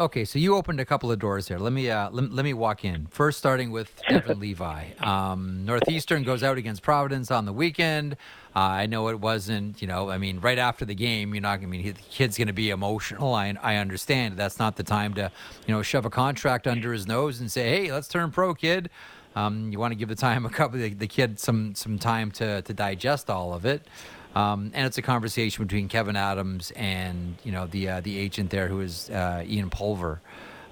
Okay, 0.00 0.24
so 0.24 0.38
you 0.38 0.56
opened 0.56 0.80
a 0.80 0.86
couple 0.86 1.12
of 1.12 1.18
doors 1.18 1.46
here. 1.46 1.58
Let 1.58 1.74
me 1.74 1.90
uh, 1.90 2.08
let, 2.08 2.32
let 2.32 2.42
me 2.42 2.54
walk 2.54 2.86
in. 2.86 3.06
First, 3.10 3.36
starting 3.36 3.70
with 3.70 4.00
Devon 4.08 4.40
Levi. 4.40 4.92
Um, 4.98 5.66
Northeastern 5.66 6.22
goes 6.22 6.42
out 6.42 6.56
against 6.56 6.80
Providence 6.80 7.30
on 7.30 7.44
the 7.44 7.52
weekend. 7.52 8.14
Uh, 8.56 8.60
I 8.60 8.86
know 8.86 9.08
it 9.08 9.20
wasn't, 9.20 9.82
you 9.82 9.86
know, 9.86 10.08
I 10.08 10.16
mean, 10.16 10.40
right 10.40 10.56
after 10.56 10.86
the 10.86 10.94
game, 10.94 11.34
you're 11.34 11.42
not 11.42 11.60
going 11.60 11.70
to 11.70 11.78
I 11.78 11.82
mean, 11.82 11.92
the 11.92 12.00
kid's 12.00 12.38
going 12.38 12.46
to 12.46 12.54
be 12.54 12.70
emotional. 12.70 13.34
I, 13.34 13.54
I 13.60 13.76
understand. 13.76 14.38
That's 14.38 14.58
not 14.58 14.76
the 14.76 14.82
time 14.82 15.12
to, 15.14 15.30
you 15.66 15.74
know, 15.74 15.82
shove 15.82 16.06
a 16.06 16.10
contract 16.10 16.66
under 16.66 16.94
his 16.94 17.06
nose 17.06 17.38
and 17.38 17.52
say, 17.52 17.68
hey, 17.68 17.92
let's 17.92 18.08
turn 18.08 18.30
pro, 18.30 18.54
kid. 18.54 18.88
Um, 19.36 19.70
you 19.70 19.78
want 19.78 19.92
to 19.92 19.96
give 19.96 20.08
the 20.08 20.16
time 20.16 20.46
a 20.46 20.50
couple, 20.50 20.78
the, 20.78 20.94
the 20.94 21.06
kid 21.06 21.38
some 21.38 21.74
some 21.74 21.98
time 21.98 22.30
to 22.32 22.62
to 22.62 22.72
digest 22.72 23.28
all 23.28 23.52
of 23.52 23.66
it. 23.66 23.86
Um, 24.34 24.70
and 24.74 24.86
it's 24.86 24.98
a 24.98 25.02
conversation 25.02 25.64
between 25.64 25.88
Kevyn 25.88 26.16
Adams 26.16 26.70
and 26.76 27.36
you 27.44 27.52
know 27.52 27.66
the 27.66 27.88
uh, 27.88 28.00
the 28.00 28.18
agent 28.18 28.50
there 28.50 28.68
who 28.68 28.80
is 28.80 29.10
uh, 29.10 29.44
Ian 29.46 29.70
Pulver. 29.70 30.20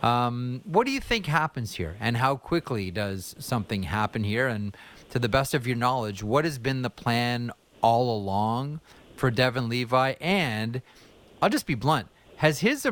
Um, 0.02 0.60
what 0.64 0.86
do 0.86 0.92
you 0.92 1.00
think 1.00 1.26
happens 1.26 1.74
here, 1.74 1.96
and 1.98 2.16
how 2.16 2.36
quickly 2.36 2.90
does 2.90 3.34
something 3.38 3.82
happen 3.84 4.22
here? 4.22 4.46
And 4.46 4.76
to 5.10 5.18
the 5.18 5.28
best 5.28 5.54
of 5.54 5.66
your 5.66 5.76
knowledge, 5.76 6.22
what 6.22 6.44
has 6.44 6.58
been 6.58 6.82
the 6.82 6.90
plan 6.90 7.50
all 7.82 8.16
along 8.16 8.80
for 9.16 9.30
Devon 9.30 9.68
Levi? 9.68 10.14
And 10.20 10.82
I'll 11.42 11.50
just 11.50 11.66
be 11.66 11.74
blunt: 11.74 12.06
has 12.36 12.60
his 12.60 12.86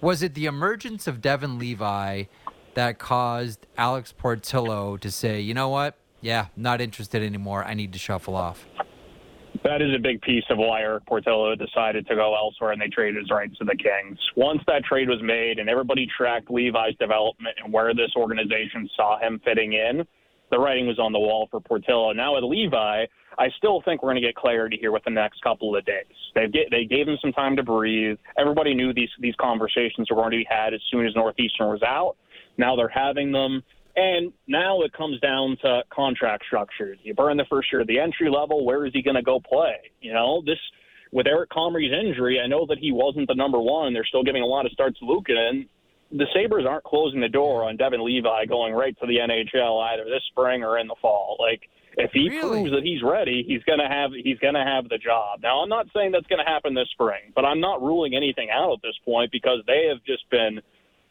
was 0.00 0.22
it 0.22 0.34
the 0.34 0.46
emergence 0.46 1.06
of 1.06 1.20
Devon 1.20 1.58
Levi 1.58 2.24
that 2.74 2.98
caused 2.98 3.66
Alex 3.76 4.12
Portillo 4.16 4.96
to 4.98 5.10
say, 5.10 5.40
you 5.40 5.54
know 5.54 5.68
what? 5.68 5.96
Yeah, 6.20 6.46
not 6.56 6.80
interested 6.80 7.22
anymore. 7.22 7.64
I 7.64 7.74
need 7.74 7.92
to 7.92 7.98
shuffle 7.98 8.36
off. 8.36 8.66
That 9.64 9.82
is 9.82 9.94
a 9.94 9.98
big 9.98 10.20
piece 10.22 10.44
of 10.50 10.58
why 10.58 10.82
Erik 10.82 11.06
Portillo 11.06 11.54
decided 11.54 12.06
to 12.06 12.14
go 12.14 12.34
elsewhere 12.34 12.72
and 12.72 12.80
they 12.80 12.88
traded 12.88 13.16
his 13.16 13.30
rights 13.30 13.56
to 13.58 13.64
the 13.64 13.76
Kings. 13.76 14.18
Once 14.36 14.60
that 14.66 14.84
trade 14.84 15.08
was 15.08 15.20
made 15.22 15.58
and 15.58 15.68
everybody 15.68 16.06
tracked 16.16 16.50
Levi's 16.50 16.96
development 16.98 17.56
and 17.62 17.72
where 17.72 17.92
this 17.94 18.10
organization 18.16 18.88
saw 18.96 19.18
him 19.18 19.40
fitting 19.44 19.72
in, 19.72 20.06
the 20.50 20.58
writing 20.58 20.86
was 20.86 20.98
on 20.98 21.12
the 21.12 21.18
wall 21.18 21.48
for 21.50 21.60
Portillo. 21.60 22.12
Now 22.12 22.34
with 22.34 22.44
Levi, 22.44 23.04
I 23.38 23.48
still 23.56 23.82
think 23.84 24.02
we're 24.02 24.10
going 24.10 24.22
to 24.22 24.26
get 24.26 24.34
clarity 24.34 24.78
here 24.80 24.92
with 24.92 25.04
the 25.04 25.10
next 25.10 25.42
couple 25.42 25.76
of 25.76 25.84
days. 25.84 26.04
They 26.34 26.48
get, 26.48 26.70
they 26.70 26.84
gave 26.84 27.06
him 27.06 27.16
some 27.20 27.32
time 27.32 27.54
to 27.56 27.62
breathe. 27.62 28.18
Everybody 28.38 28.74
knew 28.74 28.92
these 28.92 29.10
these 29.20 29.34
conversations 29.40 30.10
were 30.10 30.16
going 30.16 30.32
to 30.32 30.38
be 30.38 30.46
had 30.48 30.74
as 30.74 30.80
soon 30.90 31.06
as 31.06 31.14
Northeastern 31.14 31.68
was 31.68 31.82
out. 31.82 32.16
Now 32.56 32.74
they're 32.74 32.88
having 32.88 33.30
them. 33.30 33.62
And 33.98 34.32
now 34.46 34.82
it 34.82 34.92
comes 34.92 35.18
down 35.20 35.56
to 35.62 35.82
contract 35.90 36.44
structures. 36.46 36.98
You 37.02 37.14
burn 37.14 37.36
the 37.36 37.46
first 37.50 37.72
year 37.72 37.80
of 37.80 37.88
the 37.88 37.98
entry 37.98 38.30
level. 38.30 38.64
Where 38.64 38.86
is 38.86 38.92
he 38.92 39.02
going 39.02 39.16
to 39.16 39.22
go 39.22 39.40
play? 39.40 39.74
You 40.00 40.12
know, 40.12 40.40
this 40.46 40.58
with 41.10 41.26
Eric 41.26 41.50
Comrie's 41.50 41.92
injury, 41.92 42.38
I 42.40 42.46
know 42.46 42.64
that 42.68 42.78
he 42.78 42.92
wasn't 42.92 43.26
the 43.26 43.34
number 43.34 43.58
one. 43.58 43.92
They're 43.92 44.04
still 44.04 44.22
giving 44.22 44.42
a 44.42 44.46
lot 44.46 44.66
of 44.66 44.72
starts 44.72 45.00
to 45.00 45.04
Luukkonen. 45.04 45.66
The 46.12 46.26
Sabres 46.32 46.64
aren't 46.64 46.84
closing 46.84 47.20
the 47.20 47.28
door 47.28 47.64
on 47.64 47.76
Devon 47.76 48.04
Levi 48.04 48.44
going 48.46 48.72
right 48.72 48.96
to 49.00 49.06
the 49.06 49.16
NHL 49.16 49.82
either 49.90 50.04
this 50.04 50.22
spring 50.30 50.62
or 50.62 50.78
in 50.78 50.86
the 50.86 50.94
fall. 51.02 51.36
Like 51.40 51.62
if 51.96 52.12
he 52.12 52.28
Really? 52.28 52.60
proves 52.60 52.70
that 52.70 52.84
he's 52.84 53.02
ready, 53.02 53.42
he's 53.46 53.62
gonna 53.64 53.88
have 53.88 54.12
he's 54.12 54.38
gonna 54.38 54.64
have 54.64 54.88
the 54.88 54.98
job. 54.98 55.40
Now 55.42 55.60
I'm 55.60 55.68
not 55.68 55.86
saying 55.94 56.12
that's 56.12 56.26
gonna 56.28 56.46
happen 56.46 56.72
this 56.74 56.88
spring, 56.92 57.32
but 57.34 57.44
I'm 57.44 57.60
not 57.60 57.82
ruling 57.82 58.14
anything 58.14 58.48
out 58.50 58.72
at 58.74 58.82
this 58.82 58.96
point 59.04 59.32
because 59.32 59.60
they 59.66 59.86
have 59.88 60.02
just 60.04 60.28
been 60.30 60.60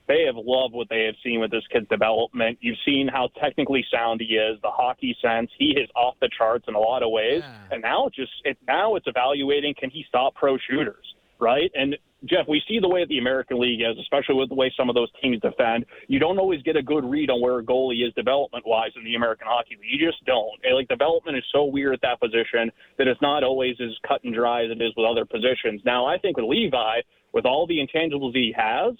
they 0.08 0.24
have 0.26 0.36
loved 0.38 0.74
what 0.74 0.88
they 0.90 1.06
have 1.06 1.16
seen 1.24 1.40
with 1.40 1.52
this 1.52 1.64
kid's 1.72 1.88
development. 1.90 2.58
You've 2.62 2.78
seen 2.86 3.08
how 3.08 3.30
technically 3.42 3.86
sound 3.92 4.22
he 4.22 4.36
is, 4.36 4.60
the 4.62 4.72
hockey 4.72 5.16
sense. 5.22 5.50
He 5.58 5.72
is 5.72 5.90
off 5.96 6.16
the 6.22 6.30
charts 6.38 6.66
in 6.68 6.76
a 6.76 6.80
lot 6.80 7.04
of 7.04 7.12
ways. 7.12 7.42
Yeah. 7.44 7.60
And 7.72 7.82
now 7.82 8.08
it's 8.08 8.16
just 8.16 8.32
it, 8.46 8.58
now 8.68 8.96
it's 8.96 9.08
evaluating 9.08 9.76
can 9.78 9.90
he 9.90 10.06
stop 10.08 10.36
pro 10.36 10.58
shooters, 10.58 11.06
right? 11.40 11.72
And 11.76 11.96
Jeff, 12.26 12.48
we 12.48 12.62
see 12.68 12.80
the 12.80 12.90
way 12.90 13.04
that 13.04 13.10
the 13.10 13.20
American 13.20 13.60
League 13.60 13.82
is, 13.82 13.96
especially 14.02 14.36
with 14.36 14.50
the 14.50 14.56
way 14.56 14.74
some 14.76 14.90
of 14.90 14.96
those 14.96 15.10
teams 15.22 15.40
defend. 15.40 15.86
You 16.08 16.18
don't 16.18 16.40
always 16.40 16.64
get 16.64 16.76
a 16.76 16.82
good 16.82 17.06
read 17.06 17.30
on 17.30 17.42
where 17.42 17.60
a 17.60 17.64
goalie 17.64 18.06
is 18.06 18.12
development 18.16 18.66
wise 18.66 18.90
in 18.96 19.04
the 19.04 19.14
American 19.14 19.46
Hockey 19.48 19.78
League. 19.80 19.92
You 19.92 20.08
just 20.08 20.26
don't. 20.26 20.60
And, 20.64 20.76
like 20.76 20.88
development 20.88 21.38
is 21.38 21.44
so 21.52 21.66
weird 21.66 21.94
at 21.94 22.02
that 22.02 22.20
position 22.20 22.72
that 22.98 23.08
it's 23.08 23.22
not 23.22 23.44
always 23.44 23.76
as 23.80 23.92
cut 24.08 24.24
and 24.24 24.34
dry 24.34 24.66
as 24.66 24.72
it 24.72 24.82
is 24.82 24.94
with 24.98 25.06
other 25.06 25.26
positions. 25.26 25.82
Now, 25.86 26.06
I 26.06 26.18
think 26.18 26.38
with 26.38 26.48
Levi, 26.48 27.02
with 27.34 27.46
all 27.46 27.68
the 27.68 27.78
intangibles 27.78 28.34
he 28.34 28.54
has, 28.58 28.96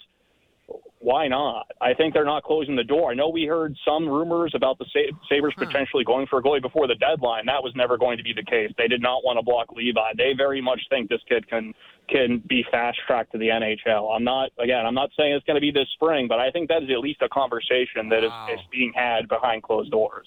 why 1.00 1.28
not? 1.28 1.66
I 1.80 1.94
think 1.94 2.12
they're 2.12 2.24
not 2.24 2.42
closing 2.42 2.76
the 2.76 2.84
door. 2.84 3.10
I 3.10 3.14
know 3.14 3.28
we 3.28 3.44
heard 3.44 3.74
some 3.86 4.08
rumors 4.08 4.52
about 4.54 4.78
the 4.78 4.84
Sa- 4.92 5.16
Sabres 5.28 5.54
hmm. 5.56 5.64
potentially 5.64 6.04
going 6.04 6.26
for 6.26 6.38
a 6.38 6.42
goalie 6.42 6.60
before 6.60 6.86
the 6.86 6.96
deadline. 6.96 7.46
That 7.46 7.62
was 7.62 7.72
never 7.76 7.96
going 7.96 8.18
to 8.18 8.24
be 8.24 8.32
the 8.32 8.44
case. 8.44 8.70
They 8.76 8.88
did 8.88 9.00
not 9.00 9.24
want 9.24 9.38
to 9.38 9.42
block 9.42 9.72
Levi. 9.72 10.12
They 10.16 10.32
very 10.36 10.60
much 10.60 10.80
think 10.90 11.08
this 11.08 11.22
kid 11.28 11.48
can 11.48 11.72
can 12.08 12.42
be 12.48 12.64
fast 12.70 12.98
tracked 13.06 13.32
to 13.32 13.38
the 13.38 13.48
NHL. 13.48 14.14
I'm 14.14 14.24
not 14.24 14.50
again. 14.58 14.84
I'm 14.86 14.94
not 14.94 15.10
saying 15.16 15.32
it's 15.32 15.46
going 15.46 15.56
to 15.56 15.60
be 15.60 15.70
this 15.70 15.88
spring, 15.94 16.26
but 16.28 16.38
I 16.38 16.50
think 16.50 16.68
that 16.68 16.82
is 16.82 16.90
at 16.90 16.98
least 16.98 17.22
a 17.22 17.28
conversation 17.28 18.08
that 18.10 18.24
is, 18.24 18.30
Wow. 18.30 18.48
is 18.52 18.60
being 18.70 18.92
had 18.94 19.28
behind 19.28 19.62
closed 19.62 19.90
doors. 19.90 20.26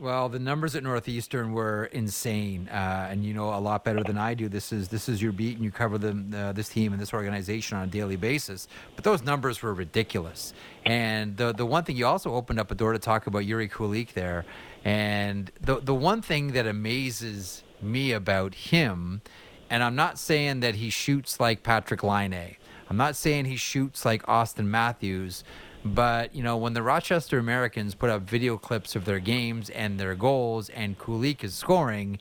Well, 0.00 0.30
the 0.30 0.38
numbers 0.38 0.74
at 0.76 0.82
Northeastern 0.82 1.52
were 1.52 1.84
insane, 1.84 2.70
uh, 2.70 3.08
and 3.10 3.22
you 3.22 3.34
know 3.34 3.52
a 3.52 3.60
lot 3.60 3.84
better 3.84 4.02
than 4.02 4.16
I 4.16 4.32
do. 4.32 4.48
This 4.48 4.72
is 4.72 4.88
this 4.88 5.10
is 5.10 5.20
your 5.20 5.32
beat, 5.32 5.56
and 5.56 5.62
you 5.62 5.70
cover 5.70 5.98
them, 5.98 6.34
uh, 6.34 6.52
this 6.52 6.70
team 6.70 6.94
and 6.94 7.02
this 7.02 7.12
organization 7.12 7.76
on 7.76 7.84
a 7.84 7.86
daily 7.86 8.16
basis. 8.16 8.66
But 8.94 9.04
those 9.04 9.22
numbers 9.22 9.60
were 9.60 9.74
ridiculous. 9.74 10.54
And 10.86 11.36
the 11.36 11.52
the 11.52 11.66
one 11.66 11.84
thing 11.84 11.96
you 11.96 12.06
also 12.06 12.32
opened 12.34 12.58
up 12.58 12.70
a 12.70 12.74
door 12.74 12.94
to 12.94 12.98
talk 12.98 13.26
about 13.26 13.42
Jiri 13.42 13.70
Kulich 13.70 14.14
there, 14.14 14.46
and 14.86 15.52
the 15.60 15.80
the 15.80 15.94
one 15.94 16.22
thing 16.22 16.52
that 16.52 16.66
amazes 16.66 17.62
me 17.82 18.12
about 18.12 18.54
him, 18.54 19.20
and 19.68 19.82
I'm 19.82 19.96
not 19.96 20.18
saying 20.18 20.60
that 20.60 20.76
he 20.76 20.88
shoots 20.88 21.38
like 21.38 21.62
Patrik 21.62 22.02
Laine. 22.02 22.56
I'm 22.88 22.96
not 22.96 23.16
saying 23.16 23.44
he 23.44 23.56
shoots 23.56 24.06
like 24.06 24.22
Auston 24.22 24.64
Matthews, 24.64 25.44
but 25.84 26.34
you 26.34 26.42
know 26.42 26.56
when 26.56 26.74
the 26.74 26.82
Rochester 26.82 27.38
Americans 27.38 27.94
put 27.94 28.10
up 28.10 28.22
video 28.22 28.56
clips 28.58 28.94
of 28.94 29.04
their 29.04 29.18
games 29.18 29.70
and 29.70 29.98
their 29.98 30.14
goals, 30.14 30.68
and 30.70 30.98
Kulich 30.98 31.42
is 31.42 31.54
scoring, 31.54 32.18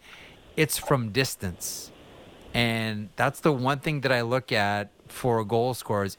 it's 0.55 0.77
from 0.77 1.11
distance, 1.11 1.91
and 2.53 3.09
that's 3.15 3.41
the 3.41 3.51
one 3.51 3.79
thing 3.79 4.01
that 4.01 4.11
I 4.11 4.21
look 4.21 4.51
at 4.51 4.89
for 5.07 5.43
goal 5.43 5.73
scorers. 5.73 6.17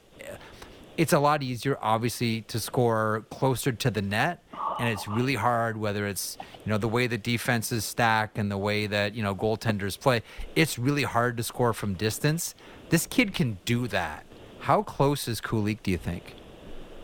It's 0.97 1.13
a 1.13 1.19
lot 1.19 1.41
easier, 1.41 1.79
obviously, 1.81 2.41
to 2.41 2.59
score 2.59 3.25
closer 3.31 3.71
to 3.71 3.89
the 3.89 4.01
net, 4.01 4.43
and 4.77 4.87
it's 4.87 5.07
really 5.07 5.35
hard. 5.35 5.77
Whether 5.77 6.05
it's 6.05 6.37
you 6.63 6.69
know 6.69 6.77
the 6.77 6.87
way 6.87 7.07
the 7.07 7.17
defenses 7.17 7.85
stack 7.85 8.37
and 8.37 8.51
the 8.51 8.57
way 8.57 8.85
that 8.85 9.15
you 9.15 9.23
know 9.23 9.33
goaltenders 9.33 9.99
play, 9.99 10.21
it's 10.55 10.77
really 10.77 11.03
hard 11.03 11.37
to 11.37 11.43
score 11.43 11.73
from 11.73 11.95
distance. 11.95 12.53
This 12.89 13.07
kid 13.07 13.33
can 13.33 13.57
do 13.65 13.87
that. 13.87 14.25
How 14.59 14.83
close 14.83 15.27
is 15.27 15.41
Kulich? 15.41 15.81
Do 15.81 15.89
you 15.89 15.97
think? 15.97 16.35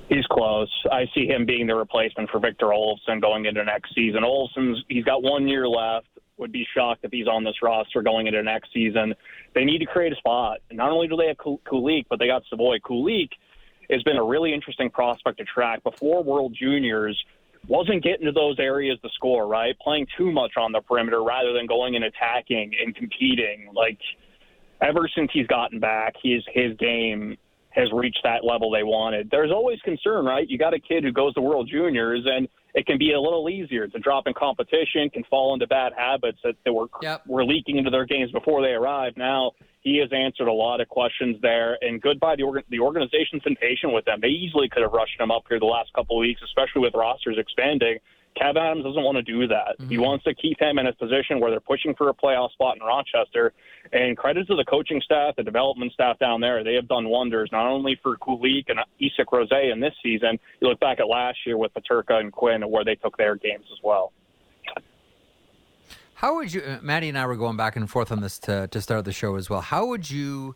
He's 0.10 0.26
close. 0.32 0.72
I 0.90 1.06
see 1.14 1.28
him 1.28 1.46
being 1.46 1.68
the 1.68 1.76
replacement 1.76 2.30
for 2.30 2.40
Victor 2.40 2.68
Olofsson 2.68 3.22
going 3.22 3.46
into 3.46 3.64
next 3.64 3.94
season. 3.94 4.24
Olofsson's 4.24 4.84
he's 4.88 5.04
got 5.04 5.22
one 5.22 5.48
year 5.48 5.68
left. 5.68 6.08
Would 6.38 6.52
be 6.52 6.66
shocked 6.76 7.02
if 7.04 7.12
he's 7.12 7.28
on 7.28 7.44
this 7.44 7.56
roster 7.64 8.02
going 8.04 8.28
into 8.28 8.42
next 8.44 8.72
season. 8.72 9.16
They 9.56 9.66
need 9.66 9.80
to 9.80 9.86
create 9.86 10.14
a 10.14 10.16
spot. 10.16 10.60
Not 10.72 10.92
only 10.92 11.08
do 11.08 11.18
they 11.18 11.28
have 11.28 11.38
Kul- 11.38 11.62
Kulich, 11.66 12.06
but 12.10 12.20
they 12.20 12.28
got 12.28 12.44
Savoie. 12.50 12.78
Kulich 12.78 13.32
has 13.90 14.04
been 14.04 14.18
a 14.18 14.24
really 14.24 14.54
interesting 14.54 14.90
prospect 14.90 15.40
to 15.40 15.46
track. 15.46 15.84
Before 15.84 16.24
World 16.24 16.56
Juniors, 16.58 17.22
wasn't 17.68 18.04
getting 18.04 18.28
to 18.28 18.32
those 18.32 18.60
areas 18.60 19.00
to 19.02 19.10
score. 19.16 19.48
Right, 19.48 19.78
playing 19.80 20.08
too 20.16 20.32
much 20.32 20.54
on 20.58 20.72
the 20.72 20.80
perimeter 20.82 21.24
rather 21.24 21.54
than 21.54 21.66
going 21.66 21.96
and 21.96 22.06
attacking 22.06 22.74
and 22.82 22.96
competing. 22.96 23.72
Like 23.74 24.00
ever 24.80 25.10
since 25.14 25.32
he's 25.34 25.48
gotten 25.48 25.80
back, 25.80 26.14
his 26.22 26.44
his 26.54 26.78
game 26.78 27.38
has 27.70 27.92
reached 27.94 28.22
that 28.24 28.44
level 28.44 28.72
they 28.72 28.84
wanted. 28.84 29.30
There's 29.30 29.52
always 29.52 29.80
concern, 29.82 30.26
right? 30.26 30.48
You 30.48 30.58
got 30.58 30.74
a 30.74 30.80
kid 30.80 31.04
who 31.04 31.12
goes 31.12 31.34
to 31.36 31.42
World 31.42 31.70
Juniors, 31.72 32.26
and 32.26 32.48
it 32.74 32.86
can 32.86 32.98
be 32.98 33.14
a 33.14 33.20
little 33.20 33.50
easier 33.50 33.88
to 33.88 34.00
drop 34.00 34.26
in 34.28 34.34
competition, 34.34 35.10
can 35.10 35.24
fall 35.30 35.54
into 35.54 35.68
bad 35.68 35.94
habits 35.96 36.40
that, 36.44 36.56
that 36.66 36.74
were 36.74 36.88
Yep. 37.02 37.28
were 37.28 37.46
leaking 37.46 37.78
into 37.78 37.90
their 37.90 38.06
games 38.06 38.32
before 38.32 38.62
they 38.62 38.72
arrived. 38.74 39.18
Now 39.18 39.52
he 39.82 39.98
has 39.98 40.10
answered 40.12 40.48
a 40.48 40.54
lot 40.54 40.82
of 40.82 40.90
questions 40.90 41.38
there, 41.42 41.78
and 41.82 42.02
goodbye. 42.02 42.36
The 42.36 42.44
organ- 42.44 42.64
the 42.70 42.80
organization's 42.80 43.44
been 43.44 43.56
patient 43.56 43.94
with 43.94 44.06
them. 44.06 44.20
They 44.22 44.30
easily 44.30 44.70
could 44.70 44.82
have 44.82 44.92
rushed 44.92 45.20
him 45.20 45.32
up 45.32 45.44
here 45.48 45.60
the 45.60 45.66
last 45.66 45.94
couple 45.94 46.18
of 46.18 46.22
weeks, 46.22 46.42
especially 46.44 46.82
with 46.82 46.94
rosters 46.96 47.38
expanding. 47.38 48.00
Kev 48.40 48.56
Adams 48.56 48.84
doesn't 48.84 49.04
want 49.04 49.18
to 49.18 49.24
do 49.24 49.48
that. 49.48 49.76
He 49.90 49.98
wants 49.98 50.24
to 50.26 50.34
keep 50.34 50.60
him 50.60 50.78
in 50.78 50.88
a 50.88 50.94
position 50.94 51.40
where 51.40 51.50
they're 51.52 51.60
pushing 51.60 51.96
for 51.96 52.10
a 52.10 52.14
playoff 52.14 52.52
spot 52.52 52.78
in 52.78 52.84
Rochester. 52.84 53.54
And 53.92 54.18
credit 54.18 54.48
to 54.48 54.56
the 54.56 54.66
coaching 54.66 55.02
staff, 55.02 55.36
the 55.38 55.44
development 55.44 55.94
staff 55.94 56.20
down 56.20 56.42
there. 56.42 56.64
They 56.64 56.76
have 56.76 56.88
done 56.88 57.10
wonders, 57.10 57.50
not 57.52 57.66
only 57.66 58.00
for 58.04 58.18
Kulich 58.18 58.66
and 58.68 58.80
Isak 59.00 59.28
Rosén 59.32 59.82
this 59.82 59.94
season. 60.04 60.40
You 60.60 60.68
look 60.68 60.80
back 60.80 61.00
at 61.00 61.08
last 61.08 61.40
year 61.46 61.58
with 61.58 61.72
Peterka 61.74 62.20
and 62.20 62.32
Quinn 62.32 62.64
and 62.64 62.72
where 62.72 62.84
they 62.84 62.96
took 62.96 63.18
their 63.18 63.36
games 63.36 63.66
as 63.72 63.80
well. 63.84 64.12
How 66.16 66.36
would 66.36 66.52
you, 66.54 66.62
uh, 66.62 66.80
Maddie 66.82 67.10
and 67.10 67.18
I 67.18 67.26
were 67.26 67.36
going 67.36 67.58
back 67.58 67.76
and 67.76 67.90
forth 67.90 68.12
on 68.12 68.22
this 68.22 68.40
to, 68.40 68.68
to 68.68 68.82
start 68.82 69.06
the 69.06 69.14
show 69.14 69.36
as 69.36 69.50
well. 69.50 69.62
How 69.62 69.86
would 69.86 70.10
you 70.10 70.56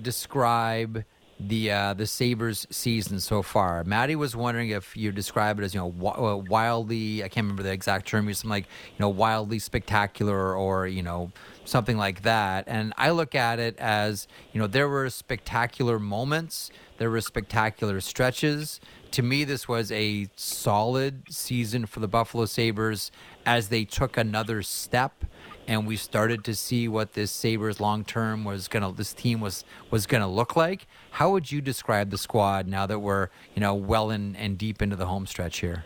describe 0.00 1.04
the 1.38 1.70
uh, 1.70 1.94
the 1.94 2.06
Sabres 2.06 2.66
season 2.70 3.20
so 3.20 3.42
far? 3.42 3.84
Maddie 3.84 4.16
was 4.16 4.34
wondering 4.34 4.70
if 4.70 4.96
you 4.96 5.12
describe 5.12 5.58
it 5.58 5.64
as 5.64 5.74
you 5.74 5.80
know 5.80 6.08
uh, 6.08 6.36
wildly. 6.36 7.22
I 7.22 7.28
can't 7.28 7.44
remember 7.44 7.62
the 7.62 7.72
exact 7.72 8.06
term. 8.06 8.26
You're 8.26 8.34
something 8.34 8.50
like 8.50 8.64
you 8.64 9.00
know 9.00 9.08
wildly 9.08 9.58
spectacular 9.58 10.56
or 10.56 10.86
you 10.86 11.02
know 11.02 11.30
something 11.64 11.96
like 11.96 12.22
that. 12.22 12.64
And 12.66 12.92
I 12.96 13.10
look 13.10 13.34
at 13.34 13.58
it 13.58 13.78
as 13.78 14.28
you 14.52 14.60
know 14.60 14.66
there 14.66 14.88
were 14.88 15.10
spectacular 15.10 15.98
moments. 15.98 16.70
There 16.98 17.10
were 17.10 17.20
spectacular 17.20 18.00
stretches. 18.00 18.80
To 19.12 19.22
me, 19.22 19.44
this 19.44 19.68
was 19.68 19.92
a 19.92 20.28
solid 20.36 21.22
season 21.30 21.86
for 21.86 22.00
the 22.00 22.08
Buffalo 22.08 22.46
Sabres 22.46 23.10
as 23.44 23.68
they 23.68 23.84
took 23.84 24.16
another 24.16 24.62
step 24.62 25.24
and 25.68 25.86
we 25.86 25.96
started 25.96 26.44
to 26.44 26.54
see 26.54 26.88
what 26.88 27.12
this 27.14 27.30
Sabres 27.30 27.80
long 27.80 28.04
term 28.04 28.44
was 28.44 28.68
gonna 28.68 28.92
this 28.92 29.12
team 29.12 29.40
was 29.40 29.64
was 29.90 30.06
gonna 30.06 30.28
look 30.28 30.56
like. 30.56 30.86
How 31.12 31.30
would 31.30 31.50
you 31.50 31.60
describe 31.60 32.10
the 32.10 32.18
squad 32.18 32.66
now 32.68 32.86
that 32.86 32.98
we're, 33.00 33.28
you 33.54 33.60
know, 33.60 33.74
well 33.74 34.10
in, 34.10 34.36
and 34.36 34.56
deep 34.58 34.82
into 34.82 34.96
the 34.96 35.06
home 35.06 35.26
stretch 35.26 35.58
here? 35.60 35.84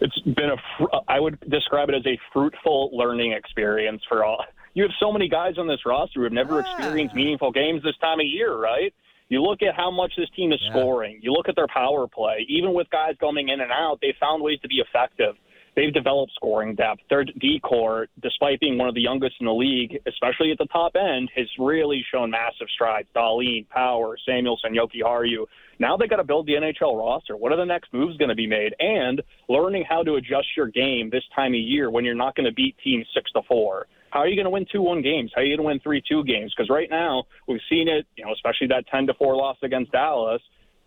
It's 0.00 0.18
been 0.20 0.50
a, 0.50 0.56
fr- 0.78 0.96
I 1.08 1.20
would 1.20 1.38
describe 1.50 1.90
it 1.90 1.94
as 1.94 2.06
a 2.06 2.18
fruitful 2.32 2.90
learning 2.96 3.32
experience 3.32 4.02
for 4.08 4.24
all. 4.24 4.44
You 4.72 4.82
have 4.84 4.92
so 4.98 5.12
many 5.12 5.28
guys 5.28 5.58
on 5.58 5.66
this 5.66 5.80
roster 5.84 6.20
who 6.20 6.24
have 6.24 6.32
never 6.32 6.62
Ah. 6.62 6.76
experienced 6.76 7.14
meaningful 7.14 7.50
games 7.50 7.82
this 7.82 7.96
time 7.98 8.20
of 8.20 8.26
year, 8.26 8.54
right? 8.56 8.94
You 9.28 9.42
look 9.42 9.62
at 9.62 9.74
how 9.74 9.90
much 9.90 10.12
this 10.16 10.30
team 10.30 10.52
is 10.52 10.60
Yeah. 10.62 10.70
scoring. 10.70 11.18
You 11.22 11.32
look 11.32 11.48
at 11.48 11.54
their 11.56 11.66
power 11.68 12.06
play. 12.08 12.46
Even 12.48 12.72
with 12.72 12.88
guys 12.90 13.14
coming 13.20 13.48
in 13.50 13.60
and 13.60 13.70
out, 13.70 13.98
they 14.00 14.12
found 14.18 14.42
ways 14.42 14.58
to 14.62 14.68
be 14.68 14.76
effective. 14.76 15.36
They've 15.76 15.92
developed 15.92 16.32
scoring 16.34 16.74
depth. 16.74 17.02
Their 17.08 17.24
D 17.24 17.60
core, 17.62 18.08
despite 18.22 18.60
being 18.60 18.76
one 18.76 18.88
of 18.88 18.94
the 18.94 19.00
youngest 19.00 19.36
in 19.40 19.46
the 19.46 19.54
league, 19.54 19.98
especially 20.06 20.50
at 20.50 20.58
the 20.58 20.66
top 20.66 20.92
end, 20.96 21.30
has 21.36 21.46
really 21.58 22.04
shown 22.12 22.30
massive 22.30 22.66
strides. 22.74 23.08
Dahlin, 23.14 23.68
Power, 23.68 24.16
Samuelsson, 24.28 24.74
Yoki 24.74 25.02
Haru. 25.02 25.46
Now 25.78 25.96
they 25.96 26.06
got 26.06 26.16
to 26.16 26.24
build 26.24 26.46
the 26.46 26.54
NHL 26.54 26.98
roster. 26.98 27.36
What 27.36 27.52
are 27.52 27.56
the 27.56 27.64
next 27.64 27.92
moves 27.94 28.16
going 28.18 28.28
to 28.28 28.34
be 28.34 28.46
made? 28.46 28.74
And 28.80 29.22
learning 29.48 29.84
how 29.88 30.02
to 30.02 30.16
adjust 30.16 30.48
your 30.56 30.66
game 30.66 31.08
this 31.10 31.24
time 31.34 31.54
of 31.54 31.60
year 31.60 31.90
when 31.90 32.04
you're 32.04 32.14
not 32.14 32.34
going 32.36 32.46
to 32.46 32.52
beat 32.52 32.76
teams 32.84 33.06
six 33.14 33.30
to 33.32 33.42
four. 33.48 33.86
How 34.10 34.20
are 34.20 34.28
you 34.28 34.34
going 34.34 34.44
to 34.44 34.50
win 34.50 34.66
two 34.70 34.82
one 34.82 35.02
games? 35.02 35.30
How 35.34 35.40
are 35.40 35.44
you 35.44 35.56
going 35.56 35.64
to 35.64 35.70
win 35.72 35.80
three 35.80 36.02
two 36.06 36.24
games? 36.24 36.52
Because 36.54 36.68
right 36.68 36.90
now 36.90 37.24
we've 37.46 37.60
seen 37.70 37.88
it, 37.88 38.06
you 38.16 38.24
know, 38.24 38.32
especially 38.32 38.66
that 38.68 38.86
ten 38.88 39.06
to 39.06 39.14
four 39.14 39.36
loss 39.36 39.56
against 39.62 39.92
Dallas, 39.92 40.42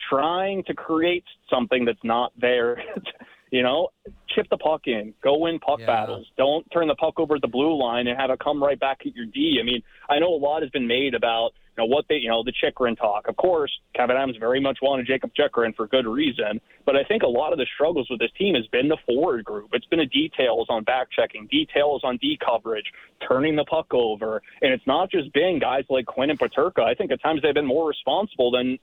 trying 0.10 0.64
to 0.66 0.74
create 0.74 1.24
something 1.50 1.86
that's 1.86 2.04
not 2.04 2.34
there. 2.40 2.78
You 3.54 3.62
know, 3.62 3.89
chip 4.30 4.47
the 4.49 4.58
puck 4.58 4.88
in, 4.88 5.14
go 5.24 5.38
win 5.38 5.60
puck 5.60 5.80
Yeah. 5.80 5.86
battles. 5.86 6.26
Don't 6.38 6.66
turn 6.72 6.88
the 6.88 6.95
puck 6.95 7.20
over 7.20 7.36
at 7.36 7.41
the 7.41 7.47
blue 7.47 7.78
line 7.78 8.08
and 8.08 8.20
have 8.20 8.32
it 8.32 8.39
come 8.39 8.64
right 8.64 8.80
back 8.80 9.06
at 9.06 9.16
your 9.16 9.28
D. 9.28 9.60
I 9.62 9.64
mean, 9.64 9.84
I 10.10 10.18
know 10.18 10.34
a 10.34 10.41
lot 10.41 10.64
has 10.64 10.72
been 10.72 10.88
made 10.88 11.14
about 11.14 11.51
you 11.78 11.84
know 11.84 11.86
what 11.86 12.06
they, 12.10 12.16
you 12.16 12.30
know, 12.30 12.43
the 12.43 12.51
Chychrun 12.51 12.95
talk. 12.95 13.28
Of 13.28 13.36
course, 13.36 13.72
Kevyn 13.95 14.16
Adams 14.16 14.38
very 14.39 14.60
much 14.60 14.80
wanted 14.82 15.06
Jakob 15.06 15.36
Chychrun 15.36 15.74
for 15.74 15.86
good 15.86 16.08
reason, 16.08 16.62
but 16.84 16.95
I 16.95 17.04
think 17.04 17.22
a 17.22 17.28
lot 17.28 17.51
of 17.51 17.60
the 17.60 17.68
struggles 17.76 18.08
with 18.10 18.20
this 18.20 18.32
team 18.39 18.56
has 18.56 18.66
been 18.68 18.88
the 18.88 18.97
forward 19.06 19.45
group. 19.45 19.70
It's 19.74 19.86
been 19.86 19.99
the 19.99 20.08
details 20.08 20.66
on 20.70 20.84
back 20.84 21.10
checking, 21.12 21.45
details 21.45 22.01
on 22.04 22.18
D 22.18 22.39
coverage, 22.43 22.86
turning 23.28 23.56
the 23.56 23.66
puck 23.66 23.88
over, 23.93 24.41
and 24.64 24.74
it's 24.74 24.86
not 24.88 25.12
just 25.12 25.32
been 25.34 25.60
guys 25.60 25.84
like 25.91 26.08
Quinn 26.08 26.32
and 26.32 26.39
Peterka. 26.39 26.82
I 26.82 26.95
think 26.95 27.12
at 27.12 27.22
times 27.22 27.41
they've 27.43 27.54
been 27.54 27.68
more 27.68 27.88
responsible 27.88 28.49
than 28.49 28.80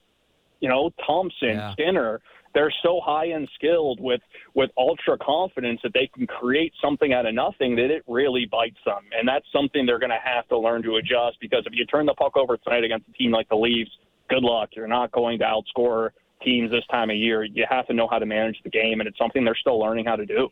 you 0.61 0.69
know 0.69 0.91
Thompson, 1.05 1.49
Yeah. 1.55 1.73
Skinner. 1.73 2.21
They're 2.53 2.73
so 2.83 2.99
high 3.03 3.29
end 3.31 3.49
skilled 3.55 3.99
with 4.01 4.21
with 4.53 4.69
ultra 4.77 5.17
confidence 5.17 5.79
that 5.83 5.93
they 5.93 6.09
can 6.13 6.27
create 6.27 6.73
something 6.81 7.13
out 7.13 7.25
of 7.25 7.33
nothing 7.33 7.75
that 7.77 7.91
it 7.91 8.03
really 8.07 8.45
bites 8.45 8.79
them, 8.85 9.03
and 9.17 9.27
that's 9.27 9.45
something 9.53 9.85
they're 9.85 9.99
going 9.99 10.11
to 10.11 10.19
have 10.23 10.47
to 10.49 10.57
learn 10.57 10.83
to 10.83 10.97
adjust. 10.97 11.37
Because 11.39 11.63
if 11.65 11.73
you 11.73 11.85
turn 11.85 12.05
the 12.05 12.13
puck 12.13 12.35
over 12.35 12.57
tonight 12.57 12.83
against 12.83 13.07
a 13.09 13.13
team 13.13 13.31
like 13.31 13.49
the 13.49 13.55
Leafs, 13.55 13.91
good 14.29 14.43
luck. 14.43 14.69
You're 14.75 14.87
not 14.87 15.11
going 15.11 15.39
to 15.39 15.45
outscore 15.45 16.09
teams 16.43 16.71
this 16.71 16.85
time 16.89 17.09
of 17.09 17.15
year. 17.15 17.43
You 17.43 17.65
have 17.69 17.87
to 17.87 17.93
know 17.93 18.07
how 18.09 18.19
to 18.19 18.25
manage 18.25 18.57
the 18.63 18.69
game, 18.69 18.99
and 18.99 19.07
it's 19.07 19.17
something 19.17 19.43
they're 19.45 19.55
still 19.55 19.79
learning 19.79 20.05
how 20.05 20.15
to 20.15 20.25
do. 20.25 20.49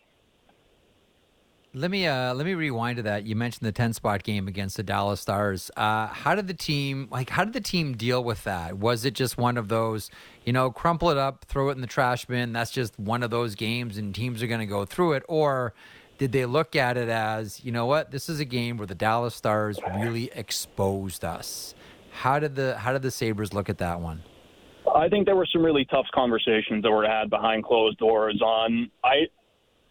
Let 1.74 1.92
me 1.92 2.08
uh, 2.08 2.34
let 2.34 2.48
me 2.48 2.56
rewind 2.56 2.98
to 2.98 3.04
that. 3.04 3.28
You 3.28 3.36
mentioned 3.36 3.68
the 3.68 3.72
ten 3.72 3.94
spot 3.94 4.24
game 4.24 4.48
against 4.48 4.78
the 4.78 4.82
Dallas 4.82 5.22
Stars. 5.22 5.70
Uh, 5.78 6.08
how 6.08 6.34
did 6.34 6.48
the 6.48 6.54
team 6.56 7.08
like? 7.12 7.30
How 7.30 7.44
did 7.44 7.54
the 7.54 7.62
team 7.62 7.96
deal 7.96 8.24
with 8.24 8.44
that? 8.46 8.80
Was 8.80 9.06
it 9.06 9.14
just 9.14 9.38
one 9.38 9.56
of 9.56 9.68
those, 9.68 10.10
you 10.46 10.52
know, 10.52 10.72
crumple 10.72 11.12
it 11.12 11.18
up, 11.18 11.46
throw 11.46 11.70
it 11.70 11.74
in 11.74 11.82
the 11.82 11.88
trash 11.88 12.26
bin? 12.26 12.54
That's 12.54 12.72
just 12.72 13.00
one 13.00 13.22
of 13.22 13.30
those 13.30 13.54
games, 13.54 13.98
and 14.00 14.16
teams 14.16 14.42
are 14.42 14.48
going 14.48 14.62
to 14.62 14.66
go 14.66 14.84
through 14.84 15.14
it, 15.14 15.24
or 15.28 15.76
did 16.18 16.32
they 16.32 16.46
look 16.46 16.76
at 16.76 16.98
it 16.98 17.08
as, 17.08 17.64
you 17.64 17.72
know 17.72 17.86
what, 17.86 18.12
this 18.12 18.30
is 18.30 18.40
a 18.40 18.46
game 18.46 18.78
where 18.78 18.88
the 18.88 18.96
Dallas 18.96 19.36
Stars 19.36 19.80
really 19.96 20.30
exposed 20.34 21.24
us? 21.24 21.76
How 22.12 22.40
did 22.40 22.56
the 22.56 22.80
how 22.80 22.94
did 22.94 23.04
the 23.04 23.12
Sabres 23.12 23.54
look 23.54 23.70
at 23.70 23.78
that 23.78 24.02
one? 24.02 24.24
I 24.96 25.08
think 25.08 25.28
there 25.28 25.36
were 25.36 25.48
some 25.54 25.64
really 25.64 25.86
tough 25.86 26.08
conversations 26.16 26.82
that 26.82 26.90
were 26.90 27.08
had 27.08 27.30
behind 27.30 27.64
closed 27.64 28.00
doors. 28.00 28.42
On 28.42 28.90
I, 29.04 29.28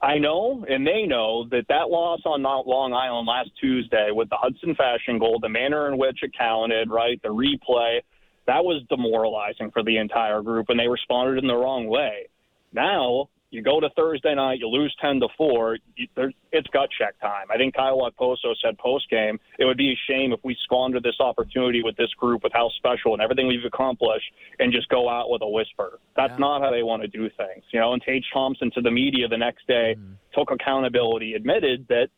I 0.01 0.19
know, 0.19 0.65
and 0.69 0.87
they 0.87 1.07
know 1.07 1.49
that 1.51 1.67
that 1.69 1.91
loss 1.91 2.21
on 2.25 2.43
Long 2.43 2.93
Island 2.93 3.27
last 3.27 3.51
Tuesday 3.61 4.11
with 4.13 4.29
the 4.29 4.37
Hudson 4.37 4.77
Fasching 4.77 5.19
goal, 5.19 5.41
the 5.41 5.49
manner 5.49 5.89
in 5.89 5.99
which 5.99 6.23
it 6.23 6.33
counted, 6.39 6.89
right, 6.89 7.21
the 7.23 7.29
replay, 7.29 8.01
that 8.47 8.65
was 8.65 8.83
demoralizing 8.89 9.71
for 9.73 9.83
the 9.83 9.99
entire 9.99 10.41
group, 10.41 10.67
and 10.69 10.79
they 10.79 10.89
responded 10.89 11.43
in 11.43 11.49
the 11.49 11.57
wrong 11.57 11.89
way. 11.89 12.29
Now 12.73 13.29
you 13.51 13.63
go 13.63 13.81
to 13.81 13.89
Thursday 13.97 14.35
night, 14.35 14.59
you 14.59 14.69
lose 14.69 14.95
ten 15.01 15.21
to 15.21 15.29
four. 15.37 15.79
You, 15.97 16.07
there, 16.15 16.33
it's 16.53 16.67
gut 16.69 16.91
check 16.99 17.19
time. 17.21 17.47
I 17.51 17.57
think 17.57 17.75
Kyle 17.75 17.99
Okposo 17.99 18.55
said 18.63 18.77
post 18.79 19.09
game, 19.09 19.41
it 19.59 19.65
would 19.65 19.79
be 19.79 19.93
a 19.93 19.99
shame 20.11 20.33
if 20.33 20.41
we 20.43 20.57
squander 20.65 21.01
this 21.01 21.17
opportunity 21.21 21.83
with 21.83 21.97
this 21.97 22.13
group, 22.15 22.43
with 22.43 22.53
how 22.53 22.69
special 22.77 23.15
and 23.15 23.23
everything 23.23 23.49
we've 23.49 23.65
accomplished, 23.65 24.31
and 24.59 24.73
just 24.73 24.89
go 24.89 25.09
out 25.09 25.31
with 25.31 25.43
a 25.43 25.49
whisper. 25.49 25.99
That's 26.17 26.33
Yeah. 26.33 26.39
not 26.39 26.63
how 26.63 26.71
they 26.71 26.83
want 26.83 27.03
to 27.03 27.09
do 27.09 27.31
things. 27.31 27.65
You 27.71 27.81
know, 27.81 27.95
and 27.95 28.03
Tage 28.03 28.27
Thompson 28.33 28.71
to 28.73 28.81
the 28.83 28.91
media 28.91 29.29
the 29.29 29.39
next 29.39 29.67
day 29.67 29.97
mm-hmm. 29.99 30.13
took 30.35 30.51
accountability, 30.51 31.35
admitted 31.35 31.87
that 31.89 32.09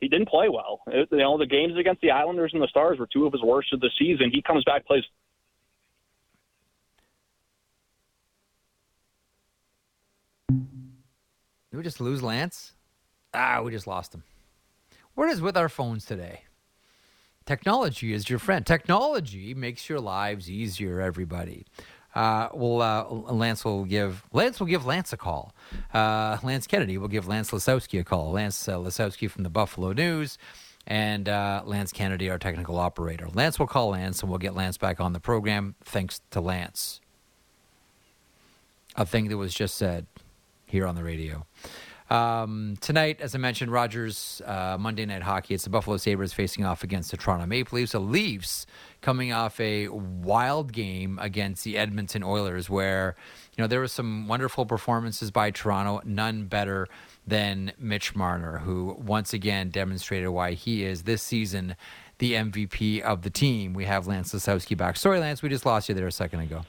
he 0.00 0.08
didn't 0.08 0.28
play 0.28 0.50
well. 0.50 0.82
It- 0.88 1.08
you 1.10 1.18
know, 1.18 1.38
the 1.38 1.46
games 1.46 1.78
against 1.78 2.02
the 2.02 2.10
Islanders 2.10 2.52
and 2.52 2.62
the 2.62 2.68
Stars 2.68 2.98
were 2.98 3.06
two 3.06 3.26
of 3.26 3.32
his 3.32 3.42
worst 3.42 3.72
of 3.72 3.80
the 3.80 3.90
season. 3.98 4.30
He 4.30 4.42
comes 4.42 4.64
back, 4.64 4.84
plays 4.86 5.04
Did 11.74 11.78
we 11.78 11.82
just 11.82 12.00
lose 12.00 12.22
Lance? 12.22 12.72
Ah, 13.34 13.60
we 13.60 13.72
just 13.72 13.88
lost 13.88 14.14
him. 14.14 14.22
What 15.16 15.28
is 15.30 15.40
with 15.40 15.56
our 15.56 15.68
phones 15.68 16.04
today? 16.04 16.42
Technology 17.46 18.12
is 18.12 18.30
your 18.30 18.38
friend. 18.38 18.64
Technology 18.64 19.54
makes 19.54 19.88
your 19.88 19.98
lives 19.98 20.48
easier, 20.48 21.00
everybody. 21.00 21.66
Uh, 22.14 22.48
well, 22.54 22.80
uh, 22.80 23.32
Lance 23.32 23.64
will 23.64 23.84
give 23.86 24.22
Lance 24.32 24.60
will 24.60 24.68
give 24.68 24.86
Lance 24.86 25.12
a 25.12 25.16
call. 25.16 25.52
Uh, 25.92 26.38
Lance 26.44 26.68
Kennedy 26.68 26.96
will 26.96 27.08
give 27.08 27.26
Lance 27.26 27.50
Lysowski 27.50 27.98
a 27.98 28.04
call. 28.04 28.30
Lance 28.30 28.68
uh, 28.68 28.76
Lysowski 28.76 29.28
from 29.28 29.42
the 29.42 29.50
Buffalo 29.50 29.92
News, 29.92 30.38
and 30.86 31.28
uh, 31.28 31.62
Lance 31.64 31.90
Kennedy, 31.90 32.30
our 32.30 32.38
technical 32.38 32.78
operator. 32.78 33.26
Lance 33.34 33.58
will 33.58 33.66
call 33.66 33.88
Lance, 33.88 34.20
and 34.20 34.30
we'll 34.30 34.38
get 34.38 34.54
Lance 34.54 34.78
back 34.78 35.00
on 35.00 35.12
the 35.12 35.18
program. 35.18 35.74
Thanks 35.82 36.20
to 36.30 36.40
Lance. 36.40 37.00
A 38.94 39.04
thing 39.04 39.26
that 39.26 39.36
was 39.36 39.52
just 39.52 39.74
said 39.74 40.06
here 40.74 40.86
on 40.88 40.96
the 40.96 41.04
radio. 41.04 41.46
Um, 42.10 42.76
tonight, 42.80 43.20
as 43.20 43.34
I 43.36 43.38
mentioned, 43.38 43.70
Rogers 43.70 44.42
uh, 44.44 44.76
Monday 44.78 45.06
Night 45.06 45.22
Hockey. 45.22 45.54
It's 45.54 45.62
the 45.62 45.70
Buffalo 45.70 45.96
Sabres 45.98 46.32
facing 46.32 46.64
off 46.64 46.82
against 46.82 47.12
the 47.12 47.16
Toronto 47.16 47.46
Maple 47.46 47.78
Leafs. 47.78 47.92
The 47.92 48.00
Leafs 48.00 48.66
coming 49.00 49.32
off 49.32 49.58
a 49.60 49.86
wild 49.88 50.72
game 50.72 51.18
against 51.22 51.62
the 51.62 51.78
Edmonton 51.78 52.24
Oilers, 52.24 52.68
where 52.68 53.14
you 53.56 53.62
know 53.62 53.68
there 53.68 53.78
were 53.78 53.88
some 53.88 54.26
wonderful 54.26 54.66
performances 54.66 55.30
by 55.30 55.52
Toronto. 55.52 56.02
None 56.04 56.46
better 56.46 56.88
than 57.24 57.72
Mitch 57.78 58.16
Marner, 58.16 58.58
who 58.58 58.96
once 58.98 59.32
again 59.32 59.70
demonstrated 59.70 60.28
why 60.30 60.52
he 60.54 60.84
is 60.84 61.04
this 61.04 61.22
season 61.22 61.76
the 62.18 62.32
MVP 62.32 63.00
of 63.00 63.22
the 63.22 63.30
team. 63.30 63.74
We 63.74 63.84
have 63.84 64.08
Lance 64.08 64.34
Lysowski 64.34 64.76
back. 64.76 64.96
Sorry, 64.96 65.20
Lance, 65.20 65.40
we 65.40 65.48
just 65.48 65.64
lost 65.64 65.88
you 65.88 65.94
there 65.94 66.08
a 66.08 66.12
second 66.12 66.40
ago. 66.40 66.64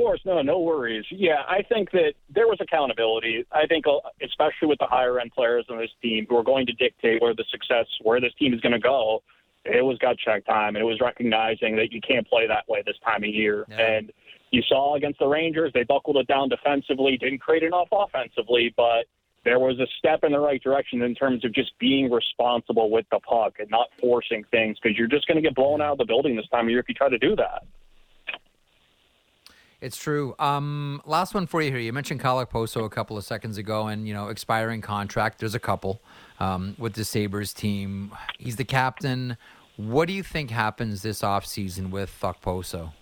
Of 0.00 0.04
course, 0.04 0.20
no, 0.24 0.40
no 0.40 0.60
worries. 0.60 1.04
Yeah, 1.10 1.42
I 1.46 1.62
think 1.62 1.90
that 1.90 2.14
there 2.34 2.46
was 2.46 2.58
accountability. 2.60 3.44
I 3.52 3.66
think, 3.66 3.86
uh, 3.86 3.98
especially 4.24 4.68
with 4.68 4.78
the 4.78 4.86
higher 4.86 5.20
end 5.20 5.32
players 5.32 5.66
on 5.68 5.78
this 5.78 5.90
team 6.00 6.26
who 6.28 6.36
are 6.38 6.42
going 6.42 6.66
to 6.66 6.72
dictate 6.72 7.20
where 7.20 7.34
the 7.34 7.44
success, 7.50 7.86
where 8.02 8.20
this 8.20 8.32
team 8.38 8.54
is 8.54 8.60
going 8.60 8.72
to 8.72 8.80
go. 8.80 9.22
It 9.66 9.84
was 9.84 9.98
gut 9.98 10.16
check 10.16 10.46
time, 10.46 10.74
and 10.74 10.78
it 10.78 10.86
was 10.86 11.00
recognizing 11.02 11.76
that 11.76 11.92
you 11.92 12.00
can't 12.00 12.26
play 12.26 12.46
that 12.48 12.66
way 12.66 12.82
this 12.86 12.96
time 13.04 13.24
of 13.24 13.28
year. 13.28 13.66
Yeah. 13.68 13.76
And 13.78 14.12
you 14.50 14.62
saw 14.66 14.96
against 14.96 15.18
the 15.18 15.26
Rangers, 15.26 15.70
they 15.74 15.84
buckled 15.84 16.16
it 16.16 16.26
down 16.26 16.48
defensively, 16.48 17.18
didn't 17.18 17.40
create 17.40 17.62
enough 17.62 17.88
offensively, 17.92 18.72
but 18.74 19.04
there 19.44 19.58
was 19.58 19.78
a 19.80 19.86
step 19.98 20.24
in 20.24 20.32
the 20.32 20.38
right 20.38 20.62
direction 20.62 21.02
in 21.02 21.14
terms 21.14 21.44
of 21.44 21.52
just 21.54 21.78
being 21.78 22.10
responsible 22.10 22.90
with 22.90 23.04
the 23.10 23.20
puck 23.20 23.54
and 23.58 23.70
not 23.70 23.88
forcing 24.00 24.44
things 24.50 24.78
because 24.82 24.96
you're 24.96 25.08
just 25.08 25.26
going 25.26 25.36
to 25.36 25.42
get 25.42 25.54
blown 25.54 25.82
out 25.82 25.92
of 25.92 25.98
the 25.98 26.04
building 26.06 26.36
this 26.36 26.48
time 26.50 26.64
of 26.66 26.70
year 26.70 26.80
if 26.80 26.88
you 26.88 26.94
try 26.94 27.10
to 27.10 27.18
do 27.18 27.36
that. 27.36 27.62
It's 29.80 29.96
true. 29.96 30.34
Um, 30.38 31.00
last 31.06 31.32
one 31.32 31.46
for 31.46 31.62
you 31.62 31.70
here. 31.70 31.80
You 31.80 31.92
mentioned 31.92 32.20
Kyle 32.20 32.44
Okposo 32.44 32.84
a 32.84 32.90
couple 32.90 33.16
of 33.16 33.24
seconds 33.24 33.56
ago, 33.56 33.86
and 33.86 34.06
you 34.06 34.12
know, 34.12 34.28
expiring 34.28 34.82
contract. 34.82 35.38
There's 35.38 35.54
a 35.54 35.60
couple 35.60 36.02
um, 36.38 36.76
with 36.78 36.92
the 36.94 37.04
Sabres 37.04 37.54
team. 37.54 38.12
He's 38.38 38.56
the 38.56 38.64
captain. 38.64 39.38
What 39.76 40.06
do 40.08 40.12
you 40.12 40.22
think 40.22 40.50
happens 40.50 41.00
this 41.00 41.22
offseason 41.22 41.90
with 41.90 42.14
Okposo? 42.20 42.92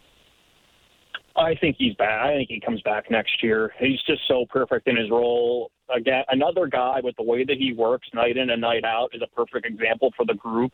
I 1.34 1.54
think 1.54 1.76
he's 1.78 1.94
back. 1.94 2.26
I 2.26 2.36
think 2.36 2.48
he 2.48 2.60
comes 2.60 2.80
back 2.82 3.10
next 3.10 3.42
year. 3.42 3.72
He's 3.78 4.00
just 4.06 4.22
so 4.28 4.44
perfect 4.48 4.88
in 4.88 4.96
his 4.96 5.10
role. 5.10 5.70
Again, 5.94 6.24
another 6.28 6.66
guy 6.66 7.00
with 7.02 7.16
the 7.16 7.22
way 7.22 7.44
that 7.44 7.56
he 7.56 7.72
works 7.72 8.08
night 8.12 8.36
in 8.36 8.50
and 8.50 8.60
night 8.60 8.84
out 8.84 9.10
is 9.12 9.22
a 9.22 9.26
perfect 9.34 9.64
example 9.66 10.12
for 10.16 10.26
the 10.26 10.34
group. 10.34 10.72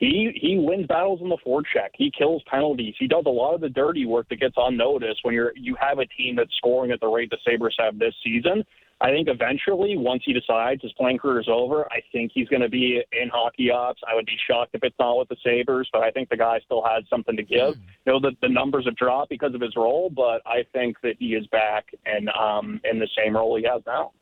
He 0.00 0.32
he 0.34 0.58
wins 0.58 0.86
battles 0.86 1.20
in 1.20 1.28
the 1.28 1.36
forecheck. 1.46 1.90
He 1.92 2.10
kills 2.10 2.42
penalties. 2.50 2.94
He 2.98 3.06
does 3.06 3.24
a 3.26 3.30
lot 3.30 3.54
of 3.54 3.60
the 3.60 3.68
dirty 3.68 4.06
work 4.06 4.28
that 4.30 4.40
gets 4.40 4.54
unnoticed 4.56 5.20
when 5.22 5.34
you're 5.34 5.52
you 5.56 5.76
have 5.78 5.98
a 5.98 6.06
team 6.06 6.36
that's 6.36 6.54
scoring 6.56 6.90
at 6.90 7.00
the 7.00 7.06
rate 7.06 7.30
the 7.30 7.36
Sabres 7.46 7.76
have 7.78 7.98
this 7.98 8.14
season. 8.24 8.64
I 9.02 9.10
think 9.10 9.28
eventually, 9.28 9.96
once 9.96 10.22
he 10.24 10.32
decides 10.32 10.82
his 10.82 10.92
playing 10.92 11.18
career 11.18 11.40
is 11.40 11.48
over, 11.48 11.90
I 11.90 12.00
think 12.12 12.32
he's 12.34 12.48
going 12.48 12.60
to 12.60 12.68
be 12.68 13.02
in 13.12 13.28
hockey 13.30 13.70
ops. 13.70 14.00
I 14.10 14.14
would 14.14 14.26
be 14.26 14.36
shocked 14.46 14.74
if 14.74 14.82
it's 14.82 14.96
not 14.98 15.18
with 15.18 15.28
the 15.28 15.36
Sabres, 15.42 15.88
but 15.90 16.02
I 16.02 16.10
think 16.10 16.28
the 16.28 16.36
guy 16.36 16.60
still 16.64 16.82
has 16.84 17.04
something 17.08 17.34
to 17.36 17.42
give. 17.42 17.76
You 18.04 18.12
know, 18.12 18.20
the, 18.20 18.32
the 18.42 18.48
numbers 18.48 18.84
have 18.84 18.96
dropped 18.96 19.30
because 19.30 19.54
of 19.54 19.62
his 19.62 19.74
role, 19.74 20.10
but 20.10 20.42
I 20.44 20.64
think 20.74 20.98
that 21.02 21.14
he 21.18 21.34
is 21.34 21.46
back 21.46 21.86
and 22.04 22.28
um, 22.30 22.78
in 22.90 22.98
the 22.98 23.08
same 23.16 23.36
role 23.36 23.56
he 23.56 23.64
has 23.64 23.80
now. 23.86 24.12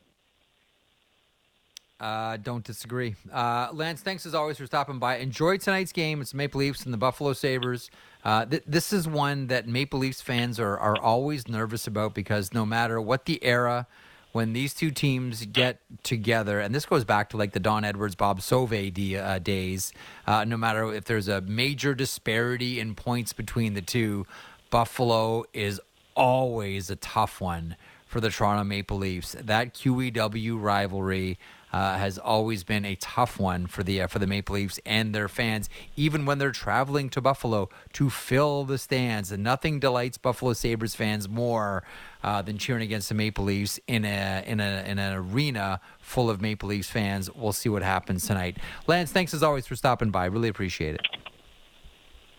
Uh, 2.01 2.37
don't 2.37 2.63
disagree. 2.65 3.17
Uh, 3.33 3.69
Lance, 3.73 4.01
thanks 4.03 4.25
as 4.25 4.35
always 4.35 4.57
for 4.57 4.67
stopping 4.67 4.99
by. 5.01 5.17
Enjoy 5.17 5.57
tonight's 5.57 5.93
game. 5.93 6.21
It's 6.21 6.33
Maple 6.33 6.61
Leafs 6.61 6.85
and 6.85 6.95
the 6.95 6.99
Buffalo 6.99 7.33
Sabres. 7.33 7.91
Uh, 8.25 8.45
th- 8.45 8.63
this 8.67 8.93
is 8.93 9.09
one 9.09 9.49
that 9.49 9.67
Maple 9.67 9.99
Leafs 9.99 10.21
fans 10.21 10.61
are, 10.61 10.79
are 10.79 10.97
always 10.97 11.49
nervous 11.49 11.89
about 11.89 12.15
because 12.15 12.55
no 12.55 12.65
matter 12.65 13.01
what 13.01 13.25
the 13.25 13.43
era, 13.43 13.89
when 14.31 14.53
these 14.53 14.75
two 14.75 14.93
teams 14.93 15.45
get 15.47 15.81
together, 16.05 16.61
and 16.61 16.73
this 16.73 16.87
goes 16.87 17.05
back 17.05 17.31
to 17.31 17.37
like 17.37 17.53
the 17.53 17.61
Don 17.61 17.83
Edwards, 17.85 18.15
Bob 18.15 18.43
Sauve 18.43 18.93
d- 18.93 19.17
uh, 19.17 19.41
days, 19.41 19.93
uh, 20.27 20.45
no 20.45 20.57
matter 20.57 20.93
if 20.95 21.05
there's 21.05 21.27
a 21.27 21.41
major 21.41 21.95
disparity 21.95 22.79
in 22.79 22.95
points 22.95 23.33
between 23.33 23.75
the 23.75 23.83
two, 23.83 24.25
Buffalo 24.71 25.45
is 25.53 25.81
always 26.15 26.91
a 26.91 26.97
tough 26.97 27.41
one 27.41 27.75
for 28.07 28.21
the 28.21 28.31
Toronto 28.31 28.65
Maple 28.65 28.99
Leafs. 28.99 29.35
That 29.41 29.75
QEW 29.75 30.61
rivalry, 30.61 31.39
uh, 31.73 31.99
has 31.99 32.19
always 32.19 32.65
been 32.65 32.85
a 32.85 32.95
tough 32.97 33.39
one 33.39 33.67
for 33.67 33.83
the 33.83 34.03
uh, 34.03 34.07
for 34.07 34.19
the 34.19 34.27
Maple 34.27 34.55
Leafs 34.55 34.81
and 34.87 35.15
their 35.15 35.29
fans, 35.29 35.69
even 35.97 36.27
when 36.27 36.39
they're 36.39 36.53
traveling 36.53 37.09
to 37.11 37.21
Buffalo 37.21 37.69
to 37.95 38.11
fill 38.11 38.65
the 38.65 38.79
stands. 38.79 39.33
And 39.33 39.43
nothing 39.43 39.81
delights 39.81 40.19
Buffalo 40.19 40.53
Sabres 40.53 40.95
fans 40.95 41.29
more 41.29 41.85
uh, 42.23 42.43
than 42.43 42.59
cheering 42.59 42.83
against 42.83 43.09
the 43.09 43.15
Maple 43.15 43.45
Leafs 43.45 43.79
in 43.87 44.05
a 44.05 44.43
in 44.47 44.61
a 44.61 44.85
in 44.87 44.99
an 44.99 45.15
arena 45.15 45.81
full 45.99 46.31
of 46.31 46.41
Maple 46.41 46.69
Leafs 46.69 46.91
fans. 46.91 47.31
We'll 47.35 47.53
see 47.53 47.69
what 47.69 47.83
happens 47.83 48.27
tonight. 48.27 48.57
Lance, 48.87 49.13
thanks 49.13 49.35
as 49.35 49.43
always 49.43 49.67
for 49.67 49.77
stopping 49.77 50.11
by. 50.11 50.27
Really 50.27 50.49
appreciate 50.49 50.95
it. 50.95 51.07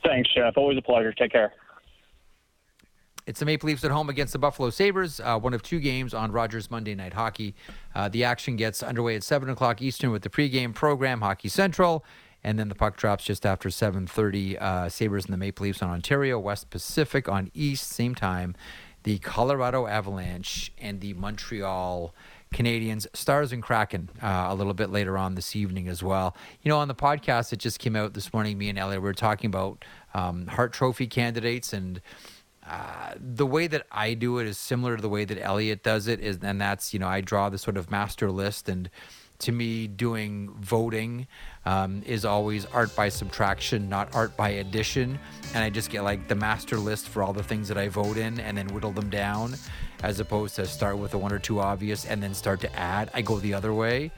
Thanks, 0.04 0.30
Jeff. 0.34 0.58
Always 0.58 0.78
a 0.78 0.82
pleasure. 0.82 1.14
Take 1.14 1.32
care. 1.32 1.54
It's 3.30 3.40
the 3.40 3.46
Maple 3.46 3.68
Leafs 3.68 3.84
at 3.84 3.92
home 3.92 4.10
against 4.10 4.34
the 4.34 4.40
Buffalo 4.40 4.72
Sabres, 4.72 5.20
uh, 5.20 5.38
one 5.38 5.54
of 5.54 5.62
two 5.62 5.80
games 5.80 6.16
on 6.16 6.32
Rogers 6.32 6.72
Monday 6.72 6.96
Night 6.96 7.14
Hockey. 7.14 7.54
Uh, 7.94 8.10
the 8.10 8.24
action 8.24 8.56
gets 8.56 8.82
underway 8.82 9.16
at 9.16 9.24
7 9.24 9.48
o'clock 9.50 9.84
Eastern 9.84 10.10
with 10.10 10.24
the 10.24 10.32
pregame 10.32 10.74
program, 10.74 11.22
Hockey 11.22 11.48
Central, 11.48 12.04
and 12.44 12.58
then 12.58 12.70
the 12.70 12.76
puck 12.76 12.98
drops 12.98 13.24
just 13.24 13.46
after 13.46 13.70
7.30. 13.70 14.60
Uh, 14.60 14.90
Sabres 14.90 15.26
and 15.26 15.34
the 15.34 15.38
Maple 15.38 15.64
Leafs 15.64 15.84
on 15.84 15.92
Ontario, 15.92 16.40
West 16.40 16.72
Pacific 16.72 17.30
on 17.30 17.52
East, 17.54 17.90
same 17.90 18.16
time. 18.16 18.56
The 19.04 19.20
Colorado 19.20 19.86
Avalanche 19.86 20.72
and 20.80 21.00
the 21.00 21.14
Montreal 21.14 22.16
Canadiens, 22.52 23.06
Stars 23.14 23.52
and 23.52 23.62
Kraken 23.62 24.10
uh, 24.24 24.48
a 24.50 24.56
little 24.56 24.74
bit 24.74 24.90
later 24.90 25.20
on 25.20 25.36
this 25.36 25.56
evening 25.56 25.88
as 25.88 26.02
well. 26.02 26.36
You 26.64 26.70
know, 26.70 26.80
on 26.80 26.88
the 26.88 26.96
podcast 26.96 27.52
that 27.52 27.60
just 27.60 27.78
came 27.78 27.96
out 27.96 28.16
this 28.16 28.34
morning, 28.34 28.58
me 28.58 28.70
and 28.70 28.80
Elliotte 28.80 29.04
we 29.04 29.08
were 29.08 29.14
talking 29.14 29.50
about 29.50 29.86
um, 30.16 30.48
Hart 30.48 30.74
Trophy 30.74 31.06
candidates 31.06 31.74
and– 31.74 32.02
the 33.20 33.46
way 33.46 33.68
that 33.68 33.86
I 33.92 34.14
do 34.14 34.40
it 34.40 34.48
is 34.48 34.58
similar 34.58 34.96
to 34.96 35.02
the 35.02 35.10
way 35.10 35.26
that 35.26 35.38
Elliotte 35.42 35.84
does 35.84 36.08
it, 36.08 36.20
is, 36.20 36.40
and 36.42 36.60
that's 36.60 36.94
you 36.94 37.00
know 37.00 37.08
I 37.08 37.22
draw 37.22 37.50
the 37.50 37.58
sort 37.58 37.78
of 37.78 37.90
master 37.90 38.32
list, 38.32 38.70
and 38.70 38.90
to 39.40 39.52
me, 39.52 39.88
doing 39.88 40.54
voting 40.60 41.28
um, 41.66 42.04
is 42.06 42.26
always 42.26 42.66
art 42.66 42.94
by 42.96 43.10
subtraction, 43.10 43.88
not 43.88 44.14
art 44.14 44.36
by 44.36 44.50
addition, 44.50 45.18
and 45.54 45.64
I 45.64 45.70
just 45.70 45.90
get 45.90 46.04
like 46.04 46.28
the 46.28 46.36
master 46.36 46.78
list 46.78 47.08
for 47.08 47.24
all 47.24 47.34
the 47.34 47.44
things 47.44 47.68
that 47.70 47.78
I 47.78 47.88
vote 47.88 48.18
in, 48.18 48.40
and 48.40 48.58
then 48.58 48.68
whittle 48.68 48.92
them 48.92 49.10
down, 49.10 49.56
as 50.04 50.20
opposed 50.20 50.56
to 50.58 50.66
start 50.66 50.98
with 50.98 51.12
the 51.12 51.18
one 51.18 51.32
or 51.32 51.40
two 51.40 51.60
obvious 51.60 52.06
and 52.06 52.22
then 52.22 52.34
start 52.34 52.60
to 52.62 52.76
add. 52.76 53.10
I 53.14 53.22
go 53.22 53.40
the 53.40 53.54
other 53.54 53.74
way. 53.74 54.12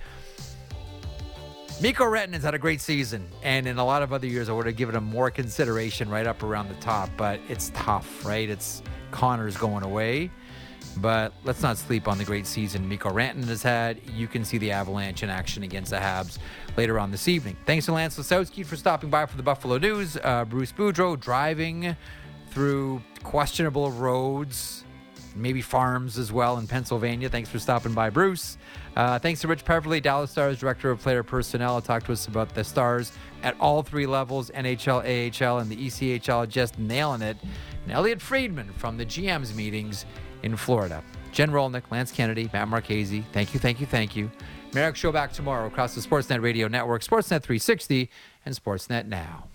Mikko 1.81 2.13
has 2.13 2.43
had 2.43 2.53
a 2.53 2.59
great 2.59 2.79
season, 2.79 3.27
and 3.41 3.65
in 3.65 3.79
a 3.79 3.83
lot 3.83 4.03
of 4.03 4.13
other 4.13 4.27
years, 4.27 4.49
I 4.49 4.51
would 4.51 4.67
have 4.67 4.75
given 4.75 4.93
him 4.93 5.03
more 5.03 5.31
consideration 5.31 6.09
right 6.09 6.27
up 6.27 6.43
around 6.43 6.69
the 6.69 6.75
top. 6.75 7.09
But 7.17 7.39
it's 7.49 7.71
tough, 7.73 8.23
right? 8.23 8.47
It's 8.47 8.83
Connor's 9.09 9.57
going 9.57 9.83
away. 9.83 10.29
But 10.97 11.33
let's 11.43 11.63
not 11.63 11.79
sleep 11.79 12.07
on 12.07 12.19
the 12.19 12.23
great 12.23 12.45
season 12.45 12.87
Mikko 12.87 13.09
Rantanen 13.09 13.47
has 13.47 13.63
had. 13.63 13.99
You 14.15 14.27
can 14.27 14.45
see 14.45 14.59
the 14.59 14.71
Avalanche 14.71 15.23
in 15.23 15.31
action 15.31 15.63
against 15.63 15.89
the 15.89 15.97
Habs 15.97 16.37
later 16.77 16.99
on 16.99 17.09
this 17.09 17.27
evening. 17.27 17.57
Thanks 17.65 17.87
to 17.87 17.93
Lance 17.93 18.15
Lysowski 18.15 18.63
for 18.63 18.75
stopping 18.75 19.09
by 19.09 19.25
for 19.25 19.37
the 19.37 19.43
Buffalo 19.43 19.79
News. 19.79 20.17
Uh, 20.23 20.45
Bruce 20.45 20.71
Boudreau 20.71 21.19
driving 21.19 21.95
through 22.51 23.01
questionable 23.23 23.89
roads, 23.89 24.83
maybe 25.35 25.63
farms 25.63 26.19
as 26.19 26.31
well 26.31 26.59
in 26.59 26.67
Pennsylvania. 26.67 27.27
Thanks 27.27 27.49
for 27.49 27.57
stopping 27.57 27.93
by, 27.93 28.11
Bruce. 28.11 28.59
Uh, 28.95 29.17
thanks 29.19 29.41
to 29.41 29.47
Rich 29.47 29.63
Peverley, 29.63 30.01
Dallas 30.01 30.31
Stars 30.31 30.59
Director 30.59 30.91
of 30.91 30.99
Player 30.99 31.23
Personnel. 31.23 31.81
Talked 31.81 32.07
to 32.07 32.11
us 32.11 32.27
about 32.27 32.53
the 32.53 32.63
Stars 32.63 33.13
at 33.43 33.55
all 33.59 33.81
three 33.83 34.05
levels 34.05 34.51
NHL, 34.51 34.99
AHL, 35.01 35.59
and 35.59 35.69
the 35.69 35.77
ECHL, 35.77 36.47
just 36.47 36.77
nailing 36.77 37.21
it. 37.21 37.37
And 37.83 37.93
Elliotte 37.93 38.21
Friedman 38.21 38.71
from 38.73 38.97
the 38.97 39.05
GM's 39.05 39.55
meetings 39.55 40.05
in 40.43 40.55
Florida. 40.55 41.03
Jen 41.31 41.51
Rolnick, 41.51 41.83
Lance 41.89 42.11
Kennedy, 42.11 42.49
Matt 42.51 42.67
Marchese. 42.67 43.23
Thank 43.31 43.53
you, 43.53 43.59
thank 43.59 43.79
you, 43.79 43.85
thank 43.85 44.15
you. 44.15 44.29
Marek 44.73 44.95
Show 44.95 45.11
back 45.11 45.33
tomorrow 45.33 45.67
across 45.67 45.95
the 45.95 46.01
Sportsnet 46.01 46.41
Radio 46.41 46.67
Network, 46.67 47.01
Sportsnet 47.01 47.41
360, 47.41 48.09
and 48.45 48.55
Sportsnet 48.55 49.05
Now. 49.05 49.45